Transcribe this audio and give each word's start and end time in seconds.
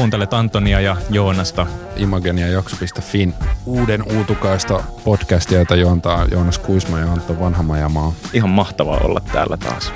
Kuuntelet 0.00 0.34
Antonia 0.34 0.80
ja 0.80 0.96
Joonasta. 1.10 1.66
Imagenia 1.96 2.48
jakso.fin 2.48 3.34
uuden 3.66 4.02
uutukaista 4.16 4.84
podcastia, 5.04 5.58
jota 5.58 5.76
juontaa 5.76 6.26
Joonas 6.30 6.58
Kuisma 6.58 6.98
ja 6.98 7.12
Antto 7.12 7.40
Vanhamajamaa. 7.40 8.12
Ihan 8.32 8.50
mahtavaa 8.50 8.98
olla 8.98 9.20
täällä 9.20 9.56
taas. 9.56 9.92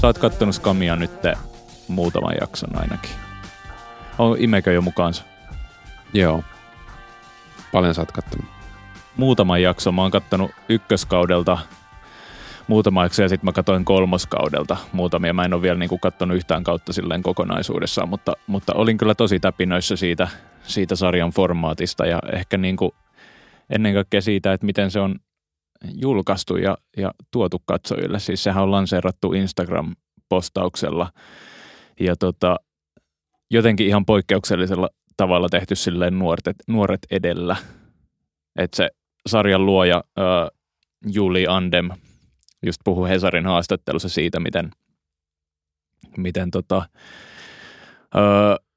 Sä 0.00 0.06
oot 0.06 0.18
kattonut 0.18 0.54
Skamia 0.54 0.96
nyt 0.96 1.10
muutaman 1.88 2.34
jakson 2.40 2.78
ainakin. 2.80 3.10
On 4.18 4.36
imekö 4.38 4.72
jo 4.72 4.82
mukaansa? 4.82 5.24
Joo. 6.12 6.44
Paljon 7.72 7.94
sä 7.94 8.02
oot 8.02 8.12
kattonut? 8.12 8.50
Muutaman 9.16 9.62
jakson. 9.62 9.94
Mä 9.94 10.02
oon 10.02 10.10
kattonut 10.10 10.50
ykköskaudelta 10.68 11.58
muutama 12.68 13.02
jakso 13.02 13.22
ja 13.22 13.28
sitten 13.28 13.46
mä 13.46 13.52
katsoin 13.52 13.84
kolmoskaudelta 13.84 14.76
muutamia. 14.92 15.32
Mä 15.32 15.44
en 15.44 15.54
ole 15.54 15.62
vielä 15.62 15.78
niinku 15.78 15.98
kattonut 15.98 16.36
yhtään 16.36 16.64
kautta 16.64 16.92
silleen 16.92 17.22
kokonaisuudessaan, 17.22 18.08
mutta, 18.08 18.32
mutta 18.46 18.74
olin 18.74 18.98
kyllä 18.98 19.14
tosi 19.14 19.40
täpinöissä 19.40 19.96
siitä, 19.96 20.28
siitä 20.62 20.96
sarjan 20.96 21.30
formaatista 21.30 22.06
ja 22.06 22.18
ehkä 22.32 22.58
niinku 22.58 22.94
ennen 23.70 23.94
kaikkea 23.94 24.20
siitä, 24.20 24.52
että 24.52 24.66
miten 24.66 24.90
se 24.90 25.00
on 25.00 25.16
julkaistu 25.94 26.56
ja, 26.56 26.76
ja 26.96 27.12
tuotu 27.30 27.62
katsojille. 27.66 28.18
Siis 28.18 28.42
sehän 28.42 28.62
on 28.62 28.70
lanseerattu 28.70 29.32
Instagram-postauksella 29.32 31.12
ja 32.00 32.16
tota, 32.16 32.56
jotenkin 33.50 33.86
ihan 33.86 34.06
poikkeuksellisella 34.06 34.88
tavalla 35.16 35.48
tehty 35.48 35.74
silleen 35.74 36.18
nuoret, 36.18 36.56
nuoret 36.68 37.06
edellä. 37.10 37.56
Että 38.58 38.76
se 38.76 38.88
sarjan 39.26 39.66
luoja 39.66 40.04
äh, 40.18 40.24
Juli 41.12 41.46
Andem 41.46 41.90
just 42.66 42.80
puhui 42.84 43.08
Hesarin 43.08 43.46
haastattelussa 43.46 44.08
siitä, 44.08 44.40
miten, 44.40 44.70
miten 46.16 46.50
tota, 46.50 46.76
äh, 48.16 48.68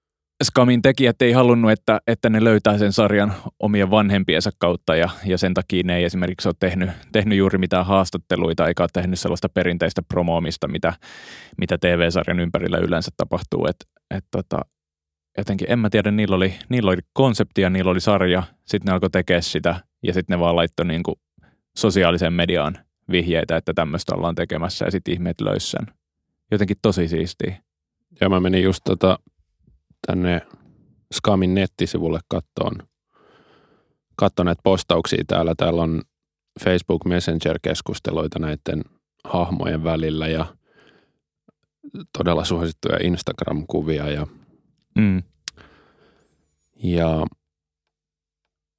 Skamin 0.43 0.81
tekijät 0.81 1.21
ei 1.21 1.31
halunnut, 1.31 1.71
että, 1.71 2.01
että 2.07 2.29
ne 2.29 2.43
löytää 2.43 2.77
sen 2.77 2.93
sarjan 2.93 3.33
omien 3.59 3.91
vanhempiensa 3.91 4.49
kautta 4.57 4.95
ja, 4.95 5.09
ja 5.25 5.37
sen 5.37 5.53
takia 5.53 5.83
ne 5.85 5.97
ei 5.97 6.03
esimerkiksi 6.03 6.47
ole 6.47 6.55
tehnyt, 6.59 6.89
tehnyt 7.11 7.37
juuri 7.37 7.57
mitään 7.57 7.85
haastatteluita 7.85 8.67
eikä 8.67 8.83
ole 8.83 8.89
tehnyt 8.93 9.19
sellaista 9.19 9.49
perinteistä 9.49 10.01
promoomista, 10.01 10.67
mitä, 10.67 10.93
mitä 11.57 11.77
TV-sarjan 11.77 12.39
ympärillä 12.39 12.77
yleensä 12.77 13.11
tapahtuu. 13.17 13.67
Et, 13.69 13.75
et 14.17 14.25
tota, 14.31 14.59
jotenkin, 15.37 15.71
en 15.71 15.79
mä 15.79 15.89
tiedä, 15.89 16.11
niillä 16.11 16.35
oli, 16.35 16.53
niillä 16.69 16.91
oli 16.91 17.01
konsepti 17.13 17.61
ja 17.61 17.69
niillä 17.69 17.91
oli 17.91 18.01
sarja, 18.01 18.43
sitten 18.65 18.85
ne 18.85 18.93
alkoi 18.93 19.09
tekemään 19.09 19.43
sitä 19.43 19.75
ja 20.03 20.13
sitten 20.13 20.33
ne 20.33 20.39
vaan 20.39 20.55
laittoi 20.55 20.85
niin 20.85 21.03
sosiaaliseen 21.77 22.33
mediaan 22.33 22.77
vihjeitä, 23.11 23.57
että 23.57 23.73
tämmöistä 23.73 24.15
ollaan 24.15 24.35
tekemässä 24.35 24.85
ja 24.85 24.91
sitten 24.91 25.13
ihmeet 25.13 25.41
löysi 25.41 25.69
sen. 25.69 25.87
Jotenkin 26.51 26.77
tosi 26.81 27.07
siistiä. 27.07 27.63
Ja 28.21 28.29
mä 28.29 28.39
menin 28.39 28.63
just 28.63 28.81
tota, 28.83 29.19
tänne 30.07 30.41
Skamin 31.13 31.53
nettisivulle 31.53 32.19
kattoon, 32.27 32.71
kattoon 34.15 34.45
näitä 34.45 34.61
postauksia 34.63 35.23
täällä. 35.27 35.53
Täällä 35.57 35.81
on 35.81 36.01
Facebook 36.63 37.05
Messenger-keskusteluita 37.05 38.39
näiden 38.39 38.83
hahmojen 39.23 39.83
välillä 39.83 40.27
ja 40.27 40.55
todella 42.17 42.45
suosittuja 42.45 42.97
Instagram-kuvia 43.03 44.09
ja, 44.09 44.27
mm. 44.95 45.23
ja, 46.83 47.25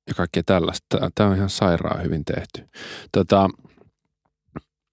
ja 0.07 0.15
kaikkea 0.17 0.43
tällaista. 0.47 1.11
Tämä 1.15 1.31
on 1.31 1.37
ihan 1.37 1.51
sairaan 1.51 2.03
hyvin 2.03 2.25
tehty. 2.25 2.69
Tota, 3.13 3.51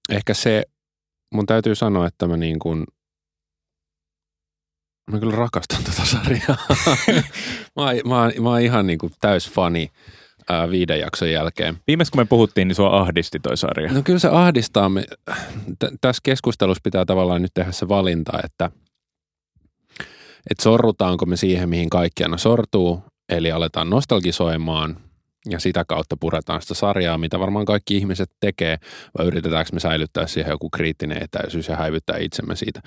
ehkä 0.10 0.34
se, 0.34 0.64
mun 1.34 1.46
täytyy 1.46 1.76
sanoa, 1.76 2.08
että 2.08 2.28
mä 2.28 2.38
niin 2.38 2.60
kuin, 2.60 2.86
mä 5.12 5.20
kyllä 5.20 5.36
rakastan 5.36 5.84
tätä 5.84 6.06
sarjaa. 6.06 6.58
mä, 7.76 7.84
oon, 7.84 7.96
mä, 8.06 8.22
oon, 8.22 8.32
mä 8.42 8.50
oon 8.50 8.62
ihan 8.62 8.88
niin 8.88 9.00
kuin 9.00 9.14
täys 9.22 9.52
fani 9.52 9.92
ää, 10.50 10.70
viiden 10.70 11.00
jakson 11.00 11.32
jälkeen. 11.32 11.78
Viimeis 11.88 12.12
kun 12.12 12.22
me 12.22 12.26
puhuttiin, 12.26 12.68
niin 12.68 12.76
sua 12.76 13.00
ahdisti 13.00 13.40
toi 13.40 13.58
sarja. 13.58 13.92
No 13.92 14.02
kyllä 14.02 14.20
se 14.20 14.28
ahdistaa. 14.28 14.90
Me, 14.90 15.04
t- 15.80 15.94
tässä 16.02 16.22
keskustelussa 16.24 16.82
pitää 16.84 17.06
tavallaan 17.06 17.42
nyt 17.42 17.54
tehdä 17.54 17.72
se 17.72 17.88
valinta, 17.88 18.40
että 18.44 18.72
et 20.52 20.60
sorrutaanko 20.62 21.26
me 21.26 21.38
siihen, 21.38 21.70
mihin 21.70 21.90
kaikki 21.90 22.24
aina 22.24 22.38
sortuu, 22.38 23.04
eli 23.30 23.52
aletaan 23.52 23.90
nostalgisoimaan– 23.90 24.98
ja 25.46 25.60
sitä 25.60 25.86
kautta 25.86 26.18
puretaan 26.18 26.62
sitä 26.62 26.74
sarjaa, 26.74 27.18
mitä 27.18 27.40
varmaan 27.40 27.66
kaikki 27.66 27.98
ihmiset 27.98 28.32
tekee, 28.40 28.78
vai 29.18 29.28
yritetäänkö 29.28 29.70
me 29.74 29.80
säilyttää 29.80 30.28
siihen 30.28 30.52
joku 30.52 30.70
kriittinen 30.70 31.24
etäisyys 31.24 31.68
ja 31.68 31.76
häivyttää 31.76 32.18
itsemme 32.18 32.56
siitä. 32.56 32.82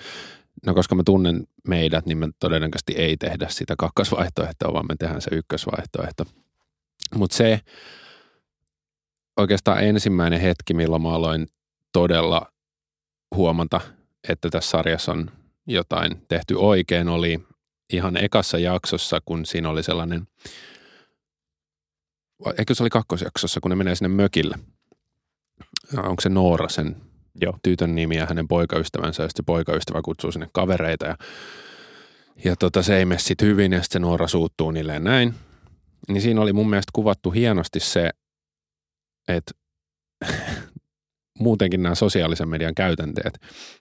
No 0.66 0.74
koska 0.74 0.94
mä 0.94 1.02
tunnen 1.04 1.46
meidät, 1.68 2.06
niin 2.06 2.18
me 2.18 2.28
todennäköisesti 2.40 2.92
ei 2.96 3.16
tehdä 3.16 3.46
sitä 3.50 3.74
kakkosvaihtoehtoa, 3.78 4.72
vaan 4.72 4.86
me 4.86 4.94
tehdään 4.98 5.20
se 5.20 5.30
ykkösvaihtoehto. 5.32 6.24
Mutta 7.14 7.36
se 7.36 7.60
oikeastaan 9.36 9.84
ensimmäinen 9.84 10.40
hetki, 10.40 10.74
milloin 10.74 11.02
mä 11.02 11.14
aloin 11.14 11.46
todella 11.92 12.52
huomata, 13.34 13.80
että 14.28 14.50
tässä 14.50 14.70
sarjassa 14.70 15.12
on 15.12 15.30
jotain 15.66 16.22
tehty 16.28 16.54
oikein, 16.54 17.08
oli 17.08 17.40
ihan 17.92 18.16
ekassa 18.16 18.58
jaksossa, 18.58 19.20
kun 19.24 19.46
siinä 19.46 19.68
oli 19.68 19.82
sellainen– 19.82 20.26
eikö 22.58 22.74
se 22.74 22.82
oli 22.82 22.90
kakkosjaksossa, 22.90 23.60
kun 23.60 23.70
ne 23.70 23.76
menee 23.76 23.94
sinne 23.94 24.08
mökille. 24.08 24.58
Onko 25.96 26.20
se 26.20 26.28
Noora 26.28 26.68
sen 26.68 26.96
Joo. 27.40 27.58
tytön 27.62 27.94
nimi 27.94 28.16
ja 28.16 28.26
hänen 28.26 28.48
poikaystävänsä, 28.48 29.22
ja 29.22 29.28
sitten 29.28 29.42
se 29.42 29.46
poikaystävä 29.46 30.02
kutsuu 30.02 30.32
sinne 30.32 30.48
kavereita 30.52 31.06
ja, 31.06 31.16
ja 32.44 32.56
tota, 32.56 32.82
se 32.82 32.96
ei 32.96 33.04
mene 33.04 33.18
sit 33.18 33.42
hyvin 33.42 33.72
ja 33.72 33.82
sitten 33.82 34.00
se 34.02 34.06
Noora 34.06 34.28
suuttuu 34.28 34.70
niille 34.70 34.98
näin. 34.98 35.34
Niin 36.08 36.22
siinä 36.22 36.40
oli 36.40 36.52
mun 36.52 36.70
mielestä 36.70 36.90
kuvattu 36.92 37.30
hienosti 37.30 37.80
se, 37.80 38.10
että 39.28 39.52
muutenkin 41.38 41.82
nämä 41.82 41.94
sosiaalisen 41.94 42.48
median 42.48 42.74
käytänteet, 42.74 43.34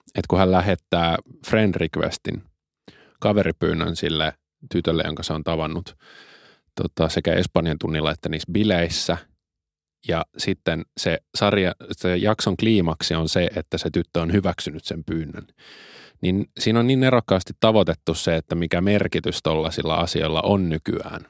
että 0.06 0.26
kun 0.28 0.38
hän 0.38 0.52
lähettää 0.52 1.16
friend 1.46 1.74
requestin, 1.74 2.42
kaveripyynnön 3.20 3.96
sille 3.96 4.32
tytölle, 4.72 5.02
jonka 5.06 5.22
se 5.22 5.32
on 5.32 5.44
tavannut– 5.44 5.94
tota, 6.74 7.08
sekä 7.08 7.32
Espanjan 7.32 7.78
tunnilla 7.80 8.12
että 8.12 8.28
niissä 8.28 8.52
bileissä. 8.52 9.16
Ja 10.08 10.24
sitten 10.38 10.84
se 11.00 11.18
sarja, 11.34 11.72
se 11.92 12.16
jakson 12.16 12.56
kliimaksi 12.56 13.14
on 13.14 13.28
se, 13.28 13.50
että 13.56 13.78
se 13.78 13.90
tyttö 13.90 14.20
on 14.20 14.32
hyväksynyt 14.32 14.84
sen 14.84 15.04
pyynnön. 15.04 15.46
Niin 16.20 16.46
siinä 16.60 16.80
on 16.80 16.86
niin 16.86 17.04
erokkaasti 17.04 17.52
tavoitettu 17.60 18.14
se, 18.14 18.36
että 18.36 18.54
mikä 18.54 18.80
merkitys 18.80 19.42
tuollaisilla 19.42 19.94
asioilla 19.94 20.42
on 20.42 20.68
nykyään. 20.68 21.26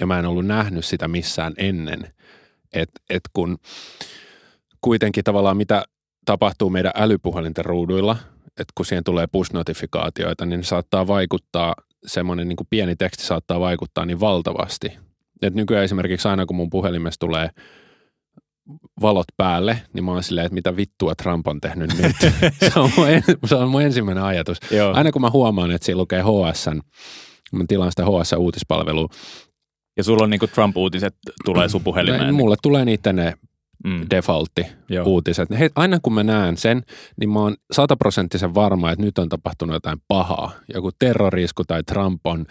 Ja 0.00 0.06
mä 0.06 0.18
en 0.18 0.26
ollut 0.26 0.46
nähnyt 0.46 0.84
sitä 0.84 1.08
missään 1.08 1.52
ennen. 1.56 2.14
Että 2.72 3.00
et 3.10 3.22
kun 3.32 3.58
kuitenkin 4.80 5.24
tavallaan 5.24 5.56
mitä 5.56 5.84
tapahtuu 6.24 6.70
meidän 6.70 6.92
älypuhelinten 6.94 7.64
ruuduilla, 7.64 8.16
että 8.46 8.72
kun 8.74 8.86
siihen 8.86 9.04
tulee 9.04 9.26
push-notifikaatioita, 9.26 10.46
niin 10.46 10.64
saattaa 10.64 11.06
vaikuttaa 11.06 11.74
semmoinen 12.06 12.48
niin 12.48 12.56
pieni 12.70 12.96
teksti 12.96 13.24
saattaa 13.24 13.60
vaikuttaa 13.60 14.04
niin 14.04 14.20
valtavasti. 14.20 14.98
Et 15.42 15.54
nykyään 15.54 15.84
esimerkiksi 15.84 16.28
aina 16.28 16.46
kun 16.46 16.56
mun 16.56 16.70
puhelimessa 16.70 17.20
tulee 17.20 17.50
valot 19.02 19.26
päälle, 19.36 19.82
niin 19.92 20.04
mä 20.04 20.10
oon 20.12 20.22
silleen, 20.22 20.46
että 20.46 20.54
mitä 20.54 20.76
vittua 20.76 21.14
Trump 21.14 21.46
on 21.46 21.60
tehnyt 21.60 21.98
nyt. 21.98 22.16
se, 22.72 22.80
on 22.80 22.90
mun, 22.96 23.06
se 23.44 23.54
on 23.54 23.68
mun 23.68 23.82
ensimmäinen 23.82 24.24
ajatus. 24.24 24.58
Joo. 24.70 24.92
Aina 24.94 25.12
kun 25.12 25.22
mä 25.22 25.30
huomaan, 25.30 25.70
että 25.70 25.86
siinä 25.86 25.98
lukee 25.98 26.22
HSN, 26.22 26.80
mä 27.52 27.64
tilaan 27.68 27.92
sitä 27.92 28.02
HS-uutispalvelua. 28.02 29.08
Ja 29.96 30.04
sulla 30.04 30.24
on 30.24 30.30
niinku 30.30 30.46
Trump-uutiset 30.46 31.14
tulee 31.44 31.68
sun 31.68 31.84
puhelimeen? 31.84 32.34
Mulle 32.34 32.56
tulee 32.62 32.84
niitä 32.84 33.12
ne 33.12 33.34
mm. 33.84 34.06
defaultti 34.10 34.66
Joo. 34.88 35.06
uutiset. 35.06 35.50
He, 35.58 35.70
aina 35.74 35.98
kun 36.02 36.14
mä 36.14 36.22
näen 36.22 36.56
sen, 36.56 36.82
niin 37.20 37.30
mä 37.30 37.40
oon 37.40 37.56
sataprosenttisen 37.72 38.54
varma, 38.54 38.90
että 38.90 39.04
nyt 39.04 39.18
on 39.18 39.28
tapahtunut 39.28 39.74
jotain 39.74 39.98
pahaa. 40.08 40.52
Joku 40.74 40.90
terrorisku 40.98 41.64
tai 41.64 41.82
Trump 41.82 42.26
on 42.26 42.46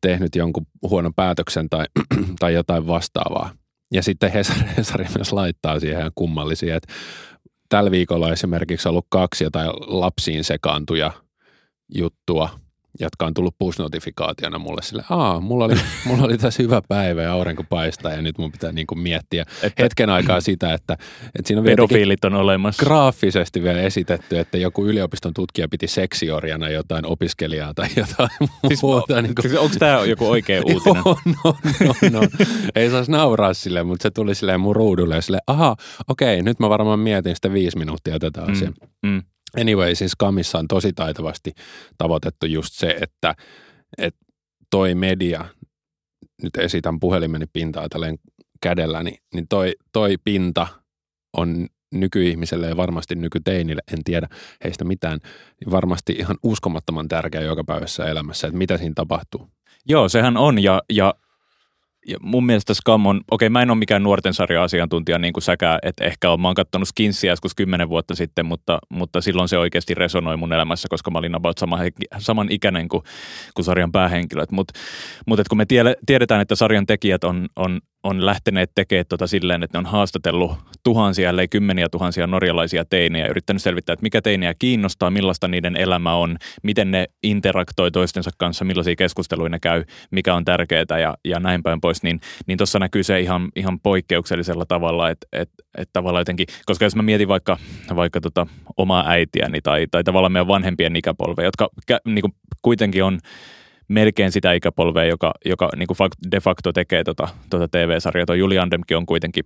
tehnyt 0.00 0.34
jonkun 0.34 0.66
huonon 0.82 1.14
päätöksen 1.14 1.70
tai, 1.70 1.86
tai 2.40 2.54
jotain 2.54 2.86
vastaavaa. 2.86 3.50
Ja 3.92 4.02
sitten 4.02 4.32
Hesari, 4.32 4.60
Hesari 4.76 5.06
myös 5.16 5.32
laittaa 5.32 5.80
siihen 5.80 5.98
ihan 5.98 6.12
kummallisia, 6.14 6.76
että 6.76 6.92
tällä 7.68 7.90
viikolla 7.90 8.32
esimerkiksi 8.32 8.88
ollut 8.88 9.06
kaksi 9.08 9.44
jotain 9.44 9.70
lapsiin 9.86 10.44
sekaantuja 10.44 11.12
juttua– 11.94 12.48
jotka 13.00 13.26
on 13.26 13.34
tullut 13.34 13.54
push-notifikaationa 13.58 14.58
mulle 14.58 14.82
sille, 14.82 15.04
aa, 15.10 15.40
mulla 15.40 15.64
oli, 15.64 15.74
mulla 16.06 16.24
oli 16.24 16.38
tässä 16.38 16.62
hyvä 16.62 16.82
päivä 16.88 17.22
ja 17.22 17.32
aurinko 17.32 17.64
paistaa 17.68 18.12
ja 18.12 18.22
nyt 18.22 18.38
mun 18.38 18.52
pitää 18.52 18.72
niin 18.72 18.86
kuin 18.86 18.98
miettiä 18.98 19.44
että, 19.62 19.82
hetken 19.82 20.10
aikaa 20.10 20.40
sitä, 20.40 20.74
että, 20.74 20.96
että 21.34 21.48
siinä 21.48 21.60
on 21.60 21.64
pedofiilit 21.64 22.24
on 22.24 22.34
olemassa. 22.34 22.84
Graafisesti 22.84 23.62
vielä 23.62 23.80
esitetty, 23.80 24.38
että 24.38 24.58
joku 24.58 24.86
yliopiston 24.86 25.34
tutkija 25.34 25.68
piti 25.68 25.88
seksiorjana 25.88 26.68
jotain 26.68 27.06
opiskelijaa 27.06 27.74
tai 27.74 27.88
jotain 27.96 28.30
siis, 28.68 28.82
muuta. 28.82 29.22
Niin 29.22 29.34
kuin... 29.34 29.42
siis 29.42 29.60
onko 29.60 29.76
tämä 29.78 30.04
joku 30.04 30.30
oikea 30.30 30.62
uutinen? 30.72 31.02
no, 31.04 31.16
no, 31.44 31.56
no, 31.80 32.20
no. 32.20 32.28
Ei 32.74 32.90
saisi 32.90 33.10
nauraa 33.10 33.54
sille, 33.54 33.82
mutta 33.82 34.02
se 34.02 34.10
tuli 34.10 34.34
silleen 34.34 34.60
mun 34.60 34.76
ruudulle 34.76 35.14
ja 35.14 35.20
silleen, 35.20 35.42
aha, 35.46 35.76
okei, 36.08 36.42
nyt 36.42 36.58
mä 36.60 36.68
varmaan 36.68 36.98
mietin 36.98 37.34
sitä 37.34 37.52
viisi 37.52 37.78
minuuttia 37.78 38.18
tätä 38.18 38.42
asiaa. 38.42 38.72
Mm, 39.02 39.10
mm. 39.10 39.22
Anyway, 39.60 39.94
siis 39.94 40.16
Kamissa 40.16 40.58
on 40.58 40.68
tosi 40.68 40.92
taitavasti 40.92 41.52
tavoitettu 41.98 42.46
just 42.46 42.72
se, 42.72 42.96
että, 43.00 43.34
että 43.98 44.20
toi 44.70 44.94
media, 44.94 45.44
nyt 46.42 46.56
esitän 46.56 47.00
puhelimeni 47.00 47.46
pintaa 47.52 47.88
tälleen 47.88 48.18
kädelläni, 48.60 49.14
niin 49.34 49.46
toi, 49.48 49.72
toi 49.92 50.16
pinta 50.24 50.66
on 51.36 51.66
nykyihmiselle 51.94 52.68
ja 52.68 52.76
varmasti 52.76 53.14
nykyteinille, 53.14 53.82
en 53.92 54.04
tiedä 54.04 54.28
heistä 54.64 54.84
mitään, 54.84 55.18
niin 55.60 55.70
varmasti 55.70 56.12
ihan 56.12 56.36
uskomattoman 56.42 57.08
tärkeä 57.08 57.40
joka 57.40 57.64
päivässä 57.64 58.04
elämässä, 58.04 58.46
että 58.46 58.58
mitä 58.58 58.78
siinä 58.78 58.92
tapahtuu. 58.94 59.48
Joo, 59.88 60.08
sehän 60.08 60.36
on 60.36 60.62
ja, 60.62 60.82
ja 60.92 61.14
ja 62.06 62.16
mun 62.22 62.46
mielestä 62.46 62.74
Scam 62.74 63.06
on, 63.06 63.20
okei 63.30 63.48
mä 63.48 63.62
en 63.62 63.70
ole 63.70 63.78
mikään 63.78 64.02
nuorten 64.02 64.34
sarja-asiantuntija 64.34 65.18
niin 65.18 65.32
kuin 65.32 65.42
säkään, 65.42 65.78
että 65.82 66.04
ehkä 66.04 66.30
on, 66.30 66.40
mä 66.40 66.48
oon 66.48 66.54
kattonut 66.54 66.88
Skinsia 66.88 67.32
joskus 67.32 67.54
kymmenen 67.54 67.88
vuotta 67.88 68.14
sitten, 68.14 68.46
mutta, 68.46 68.78
mutta 68.88 69.20
silloin 69.20 69.48
se 69.48 69.58
oikeasti 69.58 69.94
resonoi 69.94 70.36
mun 70.36 70.52
elämässä, 70.52 70.88
koska 70.90 71.10
mä 71.10 71.18
olin 71.18 71.34
about 71.34 71.58
sama, 71.58 71.78
saman 72.18 72.46
ikäinen 72.50 72.88
kuin, 72.88 73.02
kuin 73.54 73.64
sarjan 73.64 73.92
päähenkilöt. 73.92 74.50
Mutta 74.50 74.74
mut, 75.26 75.38
mut 75.38 75.48
kun 75.48 75.58
me 75.58 75.66
tiedetään, 76.06 76.40
että 76.40 76.54
sarjan 76.54 76.86
tekijät 76.86 77.24
on, 77.24 77.48
on 77.56 77.80
on 78.04 78.26
lähteneet 78.26 78.70
tekemään 78.74 79.06
tota 79.08 79.26
silleen, 79.26 79.62
että 79.62 79.78
ne 79.78 79.86
on 79.86 79.92
haastatellut 79.92 80.52
tuhansia, 80.82 81.30
ellei 81.30 81.48
kymmeniä 81.48 81.88
tuhansia 81.88 82.26
norjalaisia 82.26 82.84
teinejä 82.84 83.26
yrittänyt 83.26 83.62
selvittää, 83.62 83.92
että 83.92 84.02
mikä 84.02 84.22
teinejä 84.22 84.54
kiinnostaa, 84.58 85.10
millaista 85.10 85.48
niiden 85.48 85.76
elämä 85.76 86.14
on, 86.14 86.36
miten 86.62 86.90
ne 86.90 87.06
interaktoi 87.22 87.90
toistensa 87.90 88.30
kanssa, 88.36 88.64
millaisia 88.64 88.96
keskusteluja 88.96 89.48
ne 89.48 89.58
käy, 89.58 89.84
mikä 90.10 90.34
on 90.34 90.44
tärkeää 90.44 90.98
ja, 91.00 91.16
ja 91.24 91.40
näin 91.40 91.62
päin 91.62 91.80
pois, 91.80 92.02
niin, 92.02 92.20
niin 92.46 92.58
tuossa 92.58 92.78
näkyy 92.78 93.02
se 93.02 93.20
ihan, 93.20 93.48
ihan 93.56 93.80
poikkeuksellisella 93.80 94.66
tavalla, 94.66 95.10
että, 95.10 95.26
että, 95.32 95.64
että 95.78 95.92
tavallaan 95.92 96.20
jotenkin, 96.20 96.46
koska 96.66 96.84
jos 96.84 96.96
mä 96.96 97.02
mietin 97.02 97.28
vaikka, 97.28 97.56
vaikka 97.96 98.20
tota 98.20 98.46
omaa 98.76 99.08
äitiäni 99.08 99.60
tai, 99.60 99.86
tai 99.90 100.04
tavallaan 100.04 100.32
meidän 100.32 100.48
vanhempien 100.48 100.96
ikäpolveja, 100.96 101.46
jotka 101.46 101.68
niin 102.04 102.34
kuitenkin 102.62 103.04
on 103.04 103.18
melkein 103.92 104.32
sitä 104.32 104.52
ikäpolvea, 104.52 105.04
joka, 105.04 105.32
joka 105.44 105.70
niin 105.76 105.86
kuin 105.86 105.96
de 106.30 106.40
facto 106.40 106.72
tekee 106.72 107.04
tota, 107.04 107.28
tota 107.50 107.68
TV-sarjaa. 107.68 108.26
Tuo 108.26 108.34
Julian 108.34 108.70
Demki 108.70 108.94
on 108.94 109.06
kuitenkin, 109.06 109.44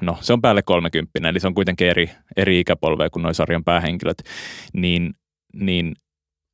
no 0.00 0.18
se 0.20 0.32
on 0.32 0.40
päälle 0.40 0.62
30, 0.62 1.28
eli 1.28 1.40
se 1.40 1.46
on 1.46 1.54
kuitenkin 1.54 1.88
eri, 1.88 2.10
eri 2.36 2.60
ikäpolvea 2.60 3.10
kuin 3.10 3.22
noin 3.22 3.34
sarjan 3.34 3.64
päähenkilöt, 3.64 4.18
niin, 4.72 5.14
niin 5.54 5.94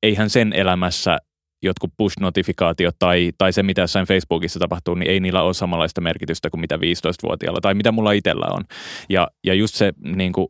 eihän 0.03 0.31
sen 0.31 0.53
elämässä 0.53 1.19
jotkut 1.63 1.93
push-notifikaatiot 1.97 2.97
tai, 2.99 3.31
tai 3.39 3.53
se, 3.53 3.63
mitä 3.63 3.81
jossain 3.81 4.07
Facebookissa 4.07 4.59
tapahtuu, 4.59 4.95
niin 4.95 5.11
ei 5.11 5.21
niillä 5.21 5.43
ole 5.43 5.55
samanlaista 5.55 6.01
merkitystä 6.01 6.51
kuin 6.51 6.61
mitä 6.61 6.77
15-vuotiaalla 6.77 7.61
tai 7.61 7.75
mitä 7.75 7.93
mulla 7.93 8.13
itsellä 8.13 8.47
on. 8.51 8.65
Ja, 9.09 9.29
ja 9.47 9.55
just 9.55 9.75
se, 9.75 9.93
niin 10.17 10.33
kuin, 10.33 10.49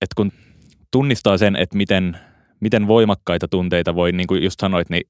että 0.00 0.14
kun 0.16 0.32
tunnistaa 0.90 1.38
sen, 1.38 1.56
että 1.56 1.76
miten, 1.76 2.18
miten 2.60 2.88
voimakkaita 2.88 3.48
tunteita 3.48 3.94
voi, 3.94 4.12
niin 4.12 4.26
kuin 4.26 4.42
just 4.42 4.60
sanoit, 4.60 4.90
niin 4.90 5.02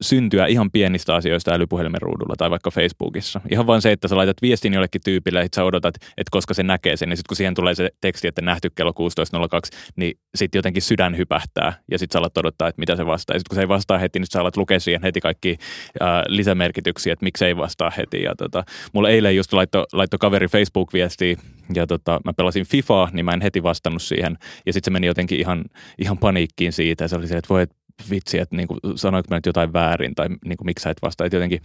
syntyä 0.00 0.46
ihan 0.46 0.70
pienistä 0.70 1.14
asioista 1.14 1.54
älypuhelimen 1.54 2.02
ruudulla 2.02 2.34
tai 2.38 2.50
vaikka 2.50 2.70
Facebookissa. 2.70 3.40
Ihan 3.50 3.66
vain 3.66 3.82
se, 3.82 3.92
että 3.92 4.08
sä 4.08 4.16
laitat 4.16 4.42
viestin 4.42 4.74
jollekin 4.74 5.00
tyypille, 5.04 5.40
että 5.40 5.56
sä 5.56 5.64
odotat, 5.64 5.94
että 5.94 6.30
koska 6.30 6.54
se 6.54 6.62
näkee 6.62 6.96
sen, 6.96 7.10
ja 7.10 7.16
sitten 7.16 7.28
kun 7.28 7.36
siihen 7.36 7.54
tulee 7.54 7.74
se 7.74 7.90
teksti, 8.00 8.28
että 8.28 8.42
nähty 8.42 8.70
kello 8.74 8.90
16.02, 8.90 9.78
niin 9.96 10.14
sitten 10.34 10.58
jotenkin 10.58 10.82
sydän 10.82 11.16
hypähtää, 11.16 11.72
ja 11.90 11.98
sitten 11.98 12.12
sä 12.12 12.18
alat 12.18 12.38
odottaa, 12.38 12.68
että 12.68 12.80
mitä 12.80 12.96
se 12.96 13.06
vastaa. 13.06 13.34
Ja 13.34 13.40
sitten 13.40 13.50
kun 13.50 13.56
se 13.56 13.60
ei 13.60 13.68
vastaa 13.68 13.98
heti, 13.98 14.18
niin 14.18 14.26
sä 14.26 14.40
alat 14.40 14.56
lukea 14.56 14.80
siihen 14.80 15.02
heti 15.02 15.20
kaikki 15.20 15.56
äh, 16.02 16.08
lisämerkityksiä, 16.26 17.12
että 17.12 17.24
miksi 17.24 17.44
ei 17.44 17.56
vastaa 17.56 17.92
heti. 17.96 18.22
Ja 18.22 18.34
tota, 18.36 18.64
mulla 18.92 19.10
eilen 19.10 19.36
just 19.36 19.52
laitto, 19.52 19.86
laitto 19.92 20.18
kaveri 20.18 20.46
Facebook-viestiä, 20.46 21.36
ja 21.74 21.86
tota, 21.86 22.20
mä 22.24 22.32
pelasin 22.32 22.66
FIFAa, 22.66 23.08
niin 23.12 23.24
mä 23.24 23.32
en 23.32 23.40
heti 23.40 23.62
vastannut 23.62 24.02
siihen. 24.02 24.38
Ja 24.66 24.72
sitten 24.72 24.90
se 24.90 24.92
meni 24.92 25.06
jotenkin 25.06 25.40
ihan, 25.40 25.64
ihan 25.98 26.18
paniikkiin 26.18 26.72
siitä. 26.72 27.04
Ja 27.04 27.08
se 27.08 27.16
oli 27.16 27.28
se, 27.28 27.36
että 27.36 27.48
voi, 27.48 27.66
vitsi, 28.10 28.38
että 28.38 28.56
niin 28.56 28.68
kuin, 28.68 28.80
sanoinko 28.94 29.26
mä 29.30 29.36
nyt 29.36 29.46
jotain 29.46 29.72
väärin 29.72 30.14
tai 30.14 30.28
niin 30.28 30.56
kuin, 30.56 30.66
miksi 30.66 30.82
sä 30.82 30.90
et 30.90 31.02
vastaa. 31.02 31.26
Että 31.26 31.36
jotenkin 31.36 31.60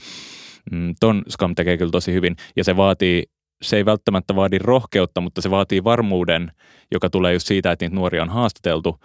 mm, 0.71 0.95
ton 0.99 1.23
Scam 1.29 1.55
tekee 1.55 1.77
kyllä 1.77 1.91
tosi 1.91 2.13
hyvin 2.13 2.35
ja 2.55 2.63
se 2.63 2.77
vaatii 2.77 3.23
se 3.61 3.77
ei 3.77 3.85
välttämättä 3.85 4.35
vaadi 4.35 4.59
rohkeutta, 4.59 5.21
mutta 5.21 5.41
se 5.41 5.51
vaatii 5.51 5.83
varmuuden, 5.83 6.51
joka 6.91 7.09
tulee 7.09 7.33
just 7.33 7.47
siitä, 7.47 7.71
että 7.71 7.85
niitä 7.85 7.95
nuoria 7.95 8.21
on 8.21 8.29
haastateltu, 8.29 8.99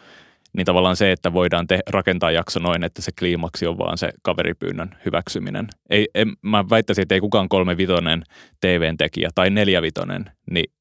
niin 0.56 0.64
tavallaan 0.64 0.96
se, 0.96 1.12
että 1.12 1.32
voidaan 1.32 1.66
te- 1.66 1.80
rakentaa 1.90 2.30
jakso 2.30 2.60
noin, 2.60 2.84
että 2.84 3.02
se 3.02 3.12
kliimaksi 3.18 3.66
on 3.66 3.78
vaan 3.78 3.98
se 3.98 4.10
kaveripyynnön 4.22 4.96
hyväksyminen. 5.04 5.68
Ei, 5.90 6.08
en, 6.14 6.32
mä 6.42 6.64
väittäisin, 6.70 7.02
että 7.02 7.14
ei 7.14 7.20
kukaan 7.20 7.48
kolme 7.48 7.76
vitonen 7.76 8.22
TVn 8.60 8.96
tekijä 8.96 9.30
tai 9.34 9.50
neljä 9.50 9.82
vitonen 9.82 10.24
niin 10.50 10.72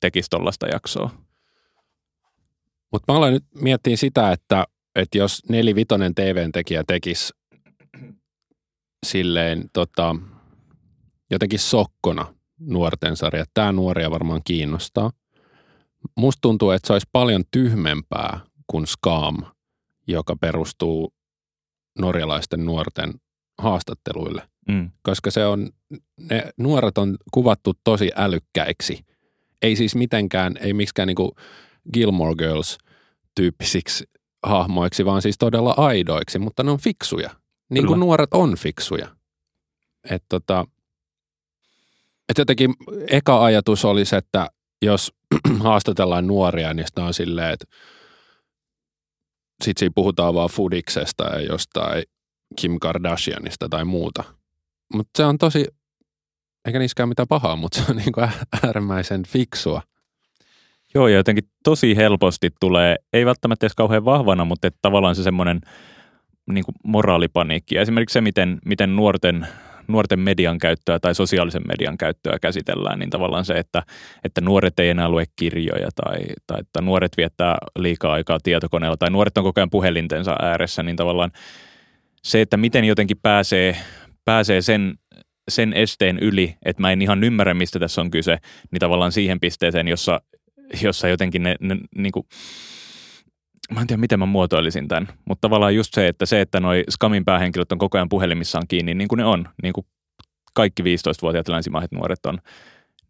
tekisi 0.00 0.30
tollaista 0.30 0.66
jaksoa. 0.66 1.10
Mutta 2.92 3.12
mä 3.12 3.16
aloin 3.16 3.32
nyt 3.32 3.44
miettiä 3.54 3.96
sitä, 3.96 4.32
että 4.32 4.64
että 4.94 5.18
jos 5.18 5.42
nelivitonen 5.48 6.14
TVn 6.14 6.52
tekijä 6.52 6.84
tekisi 6.86 7.32
silleen 9.06 9.70
tota, 9.72 10.16
jotenkin 11.30 11.58
sokkona 11.58 12.34
nuorten 12.60 13.16
sarja, 13.16 13.44
tämä 13.54 13.72
nuoria 13.72 14.10
varmaan 14.10 14.40
kiinnostaa. 14.44 15.10
Musta 16.16 16.40
tuntuu, 16.40 16.70
että 16.70 16.86
se 16.86 16.92
olisi 16.92 17.08
paljon 17.12 17.42
tyhmempää 17.50 18.40
kuin 18.66 18.86
Scam, 18.86 19.36
joka 20.06 20.36
perustuu 20.40 21.14
norjalaisten 21.98 22.64
nuorten 22.64 23.14
haastatteluille. 23.58 24.48
Mm. 24.68 24.90
Koska 25.02 25.30
se 25.30 25.46
on, 25.46 25.70
ne 26.20 26.42
nuoret 26.56 26.98
on 26.98 27.16
kuvattu 27.32 27.72
tosi 27.84 28.10
älykkäiksi. 28.16 29.04
Ei 29.62 29.76
siis 29.76 29.94
mitenkään, 29.94 30.54
ei 30.60 30.72
miksikään 30.72 31.06
niinku 31.06 31.34
Gilmore 31.92 32.34
Girls 32.34 32.78
tyyppisiksi 33.34 34.04
hahmoiksi, 34.44 35.04
vaan 35.04 35.22
siis 35.22 35.38
todella 35.38 35.74
aidoiksi, 35.76 36.38
mutta 36.38 36.62
ne 36.62 36.70
on 36.70 36.78
fiksuja. 36.78 37.30
Niin 37.70 37.86
kuin 37.86 38.00
nuoret 38.00 38.34
on 38.34 38.56
fiksuja. 38.56 39.08
Että 40.10 40.26
tota, 40.28 40.64
et 42.28 42.38
jotenkin 42.38 42.74
eka 43.10 43.44
ajatus 43.44 43.84
olisi, 43.84 44.16
että 44.16 44.50
jos 44.82 45.12
haastatellaan 45.60 46.26
nuoria, 46.26 46.74
niin 46.74 46.86
sitä 46.86 47.04
on 47.04 47.14
silleen, 47.14 47.52
että 47.52 47.66
sitten 49.64 49.80
siinä 49.80 49.92
puhutaan 49.94 50.34
vaan 50.34 50.48
Fudiksesta 50.48 51.24
ja 51.24 51.40
jostain 51.40 52.02
Kim 52.60 52.78
Kardashianista 52.80 53.68
tai 53.68 53.84
muuta. 53.84 54.24
Mutta 54.94 55.10
se 55.16 55.24
on 55.24 55.38
tosi, 55.38 55.66
eikä 56.64 56.78
niiskään 56.78 57.08
mitään 57.08 57.28
pahaa, 57.28 57.56
mutta 57.56 57.78
se 57.78 57.84
on 57.90 57.96
niin 57.96 58.12
kuin 58.12 58.28
äärimmäisen 58.62 59.22
fiksua– 59.26 59.82
Joo, 60.94 61.08
ja 61.08 61.16
jotenkin 61.16 61.44
tosi 61.64 61.96
helposti 61.96 62.50
tulee, 62.60 62.96
ei 63.12 63.26
välttämättä 63.26 63.66
edes 63.66 63.74
kauhean 63.74 64.04
vahvana, 64.04 64.44
mutta 64.44 64.66
että 64.66 64.78
tavallaan 64.82 65.14
se 65.14 65.22
semmoinen 65.22 65.60
niin 66.50 66.64
moraalipaniikki. 66.84 67.78
Esimerkiksi 67.78 68.12
se, 68.12 68.20
miten, 68.20 68.58
miten 68.64 68.96
nuorten, 68.96 69.46
nuorten 69.88 70.20
median 70.20 70.58
käyttöä 70.58 70.98
tai 70.98 71.14
sosiaalisen 71.14 71.62
median 71.68 71.98
käyttöä 71.98 72.38
käsitellään, 72.38 72.98
niin 72.98 73.10
tavallaan 73.10 73.44
se, 73.44 73.54
että, 73.54 73.82
että 74.24 74.40
nuoret 74.40 74.80
ei 74.80 74.88
enää 74.88 75.08
lue 75.08 75.24
kirjoja 75.36 75.88
tai, 75.94 76.18
tai 76.46 76.60
että 76.60 76.80
nuoret 76.80 77.12
viettää 77.16 77.56
liikaa 77.78 78.12
aikaa 78.12 78.38
tietokoneella 78.42 78.96
tai 78.96 79.10
nuoret 79.10 79.38
on 79.38 79.44
koko 79.44 79.60
ajan 79.60 79.70
puhelintensa 79.70 80.36
ääressä, 80.42 80.82
niin 80.82 80.96
tavallaan 80.96 81.32
se, 82.22 82.40
että 82.40 82.56
miten 82.56 82.84
jotenkin 82.84 83.16
pääsee, 83.22 83.76
pääsee 84.24 84.62
sen, 84.62 84.94
sen 85.48 85.72
esteen 85.72 86.18
yli, 86.18 86.54
että 86.64 86.82
mä 86.82 86.92
en 86.92 87.02
ihan 87.02 87.24
ymmärrä, 87.24 87.54
mistä 87.54 87.78
tässä 87.78 88.00
on 88.00 88.10
kyse, 88.10 88.38
niin 88.70 88.80
tavallaan 88.80 89.12
siihen 89.12 89.40
pisteeseen, 89.40 89.88
jossa, 89.88 90.20
jossa 90.82 91.08
jotenkin 91.08 91.42
ne, 91.42 91.56
ne 91.60 91.76
niin 91.96 92.12
kuin, 92.12 92.26
mä 93.74 93.80
en 93.80 93.86
tiedä 93.86 94.00
miten 94.00 94.18
mä 94.18 94.26
muotoilisin 94.26 94.88
tämän, 94.88 95.08
mutta 95.24 95.40
tavallaan 95.40 95.74
just 95.74 95.94
se, 95.94 96.08
että 96.08 96.26
se, 96.26 96.40
että 96.40 96.60
noi 96.60 96.84
Skamin 96.90 97.24
päähenkilöt 97.24 97.72
on 97.72 97.78
koko 97.78 97.98
ajan 97.98 98.08
puhelimissaan 98.08 98.64
kiinni, 98.68 98.94
niin 98.94 99.08
kuin 99.08 99.18
ne 99.18 99.24
on, 99.24 99.48
niin 99.62 99.72
kuin 99.72 99.86
kaikki 100.54 100.82
15-vuotiaat 100.82 101.48
länsimaiset 101.48 101.92
nuoret 101.92 102.26
on, 102.26 102.38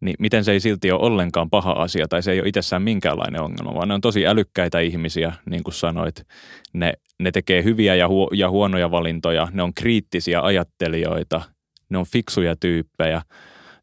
niin 0.01 0.15
miten 0.19 0.43
se 0.43 0.51
ei 0.51 0.59
silti 0.59 0.91
ole 0.91 1.01
ollenkaan 1.01 1.49
paha 1.49 1.71
asia 1.71 2.07
tai 2.07 2.23
se 2.23 2.31
ei 2.31 2.39
ole 2.39 2.47
itsessään 2.47 2.81
minkäänlainen 2.81 3.41
ongelma, 3.41 3.73
vaan 3.73 3.87
ne 3.87 3.93
on 3.93 4.01
tosi 4.01 4.27
älykkäitä 4.27 4.79
ihmisiä, 4.79 5.33
niin 5.49 5.63
kuin 5.63 5.73
sanoit. 5.73 6.27
Ne, 6.73 6.93
ne 7.19 7.31
tekee 7.31 7.63
hyviä 7.63 7.95
ja, 7.95 8.07
huo, 8.07 8.29
ja 8.33 8.49
huonoja 8.49 8.91
valintoja, 8.91 9.47
ne 9.53 9.63
on 9.63 9.73
kriittisiä 9.73 10.41
ajattelijoita, 10.41 11.41
ne 11.89 11.97
on 11.97 12.05
fiksuja 12.05 12.55
tyyppejä. 12.55 13.21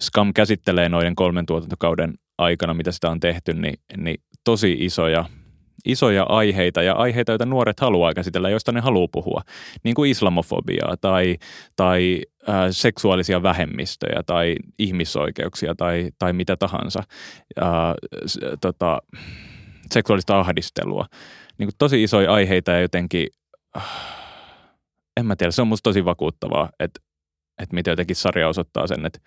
Scam 0.03 0.33
käsittelee 0.35 0.89
noiden 0.89 1.15
kolmen 1.15 1.47
tuotantokauden 1.47 2.15
aikana, 2.43 2.75
mitä 2.75 2.93
sitä 2.93 3.11
on 3.11 3.21
tehty, 3.21 3.55
niin, 3.55 3.75
niin 3.97 4.17
tosi 4.45 4.77
isoja, 4.81 5.25
isoja 5.85 6.23
aiheita 6.23 6.83
ja 6.83 6.95
aiheita, 6.95 7.33
joita 7.33 7.47
nuoret 7.47 7.81
haluaa 7.81 8.15
käsitellä, 8.15 8.51
joista 8.51 8.73
ne 8.73 8.81
haluaa 8.81 9.09
puhua, 9.13 9.43
niin 9.85 9.95
kuin 9.95 10.11
islamofobiaa 10.11 10.97
tai, 11.01 11.37
tai 11.77 12.21
äh, 12.49 12.55
seksuaalisia 12.71 13.43
vähemmistöjä 13.43 14.23
tai 14.27 14.57
ihmisoikeuksia 14.79 15.75
tai, 15.75 16.11
tai 16.19 16.33
mitä 16.33 16.57
tahansa, 16.57 17.03
äh, 17.63 17.69
tota, 18.61 19.03
seksuaalista 19.91 20.41
ahdistelua. 20.41 21.07
Niin 21.59 21.67
kuin 21.67 21.77
tosi 21.79 22.03
isoja 22.03 22.33
aiheita 22.33 22.71
ja 22.71 22.81
jotenkin, 22.81 23.27
äh, 23.77 23.85
en 25.17 25.27
mä 25.27 25.37
tiedä, 25.37 25.51
se 25.51 25.63
on 25.63 25.69
musta 25.69 25.91
tosi 25.91 26.05
vakuuttavaa, 26.05 26.71
että 26.81 27.01
että 27.63 27.75
miten 27.75 27.93
jotenkin 27.93 28.17
sarja 28.17 28.49
osoittaa 28.49 28.87
sen, 28.87 29.07
että, 29.07 29.19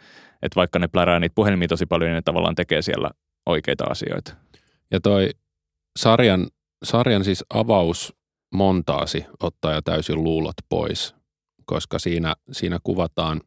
että 0.42 0.56
vaikka 0.56 0.80
ne 0.80 0.88
plärää 0.88 1.20
niitä 1.20 1.36
puhelimia 1.36 1.68
tosi 1.68 1.86
paljon, 1.86 2.08
niin 2.08 2.15
ne 2.15 2.22
tavallaan 2.22 2.56
tekee 2.56 2.82
siellä 2.82 3.12
oikeita 3.46 3.84
asioita. 3.84 4.36
Ja 4.92 5.00
toi 5.00 5.30
sarjan 6.00 6.48
sarjan 6.86 7.24
siis 7.24 7.44
avaus 7.50 8.13
montaasi 8.54 9.25
ottaa 9.39 9.74
jo 9.74 9.82
täysin 9.82 10.24
luulot 10.24 10.56
pois, 10.70 11.15
koska 11.65 12.00
siinä, 12.00 12.34
siinä 12.51 12.80
kuvataan 12.84 13.42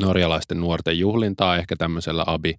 norjalaisten 0.00 0.60
nuorten 0.60 0.98
juhlintaa 0.98 1.56
ehkä 1.56 1.76
tämmöisellä 1.76 2.24
abi, 2.26 2.54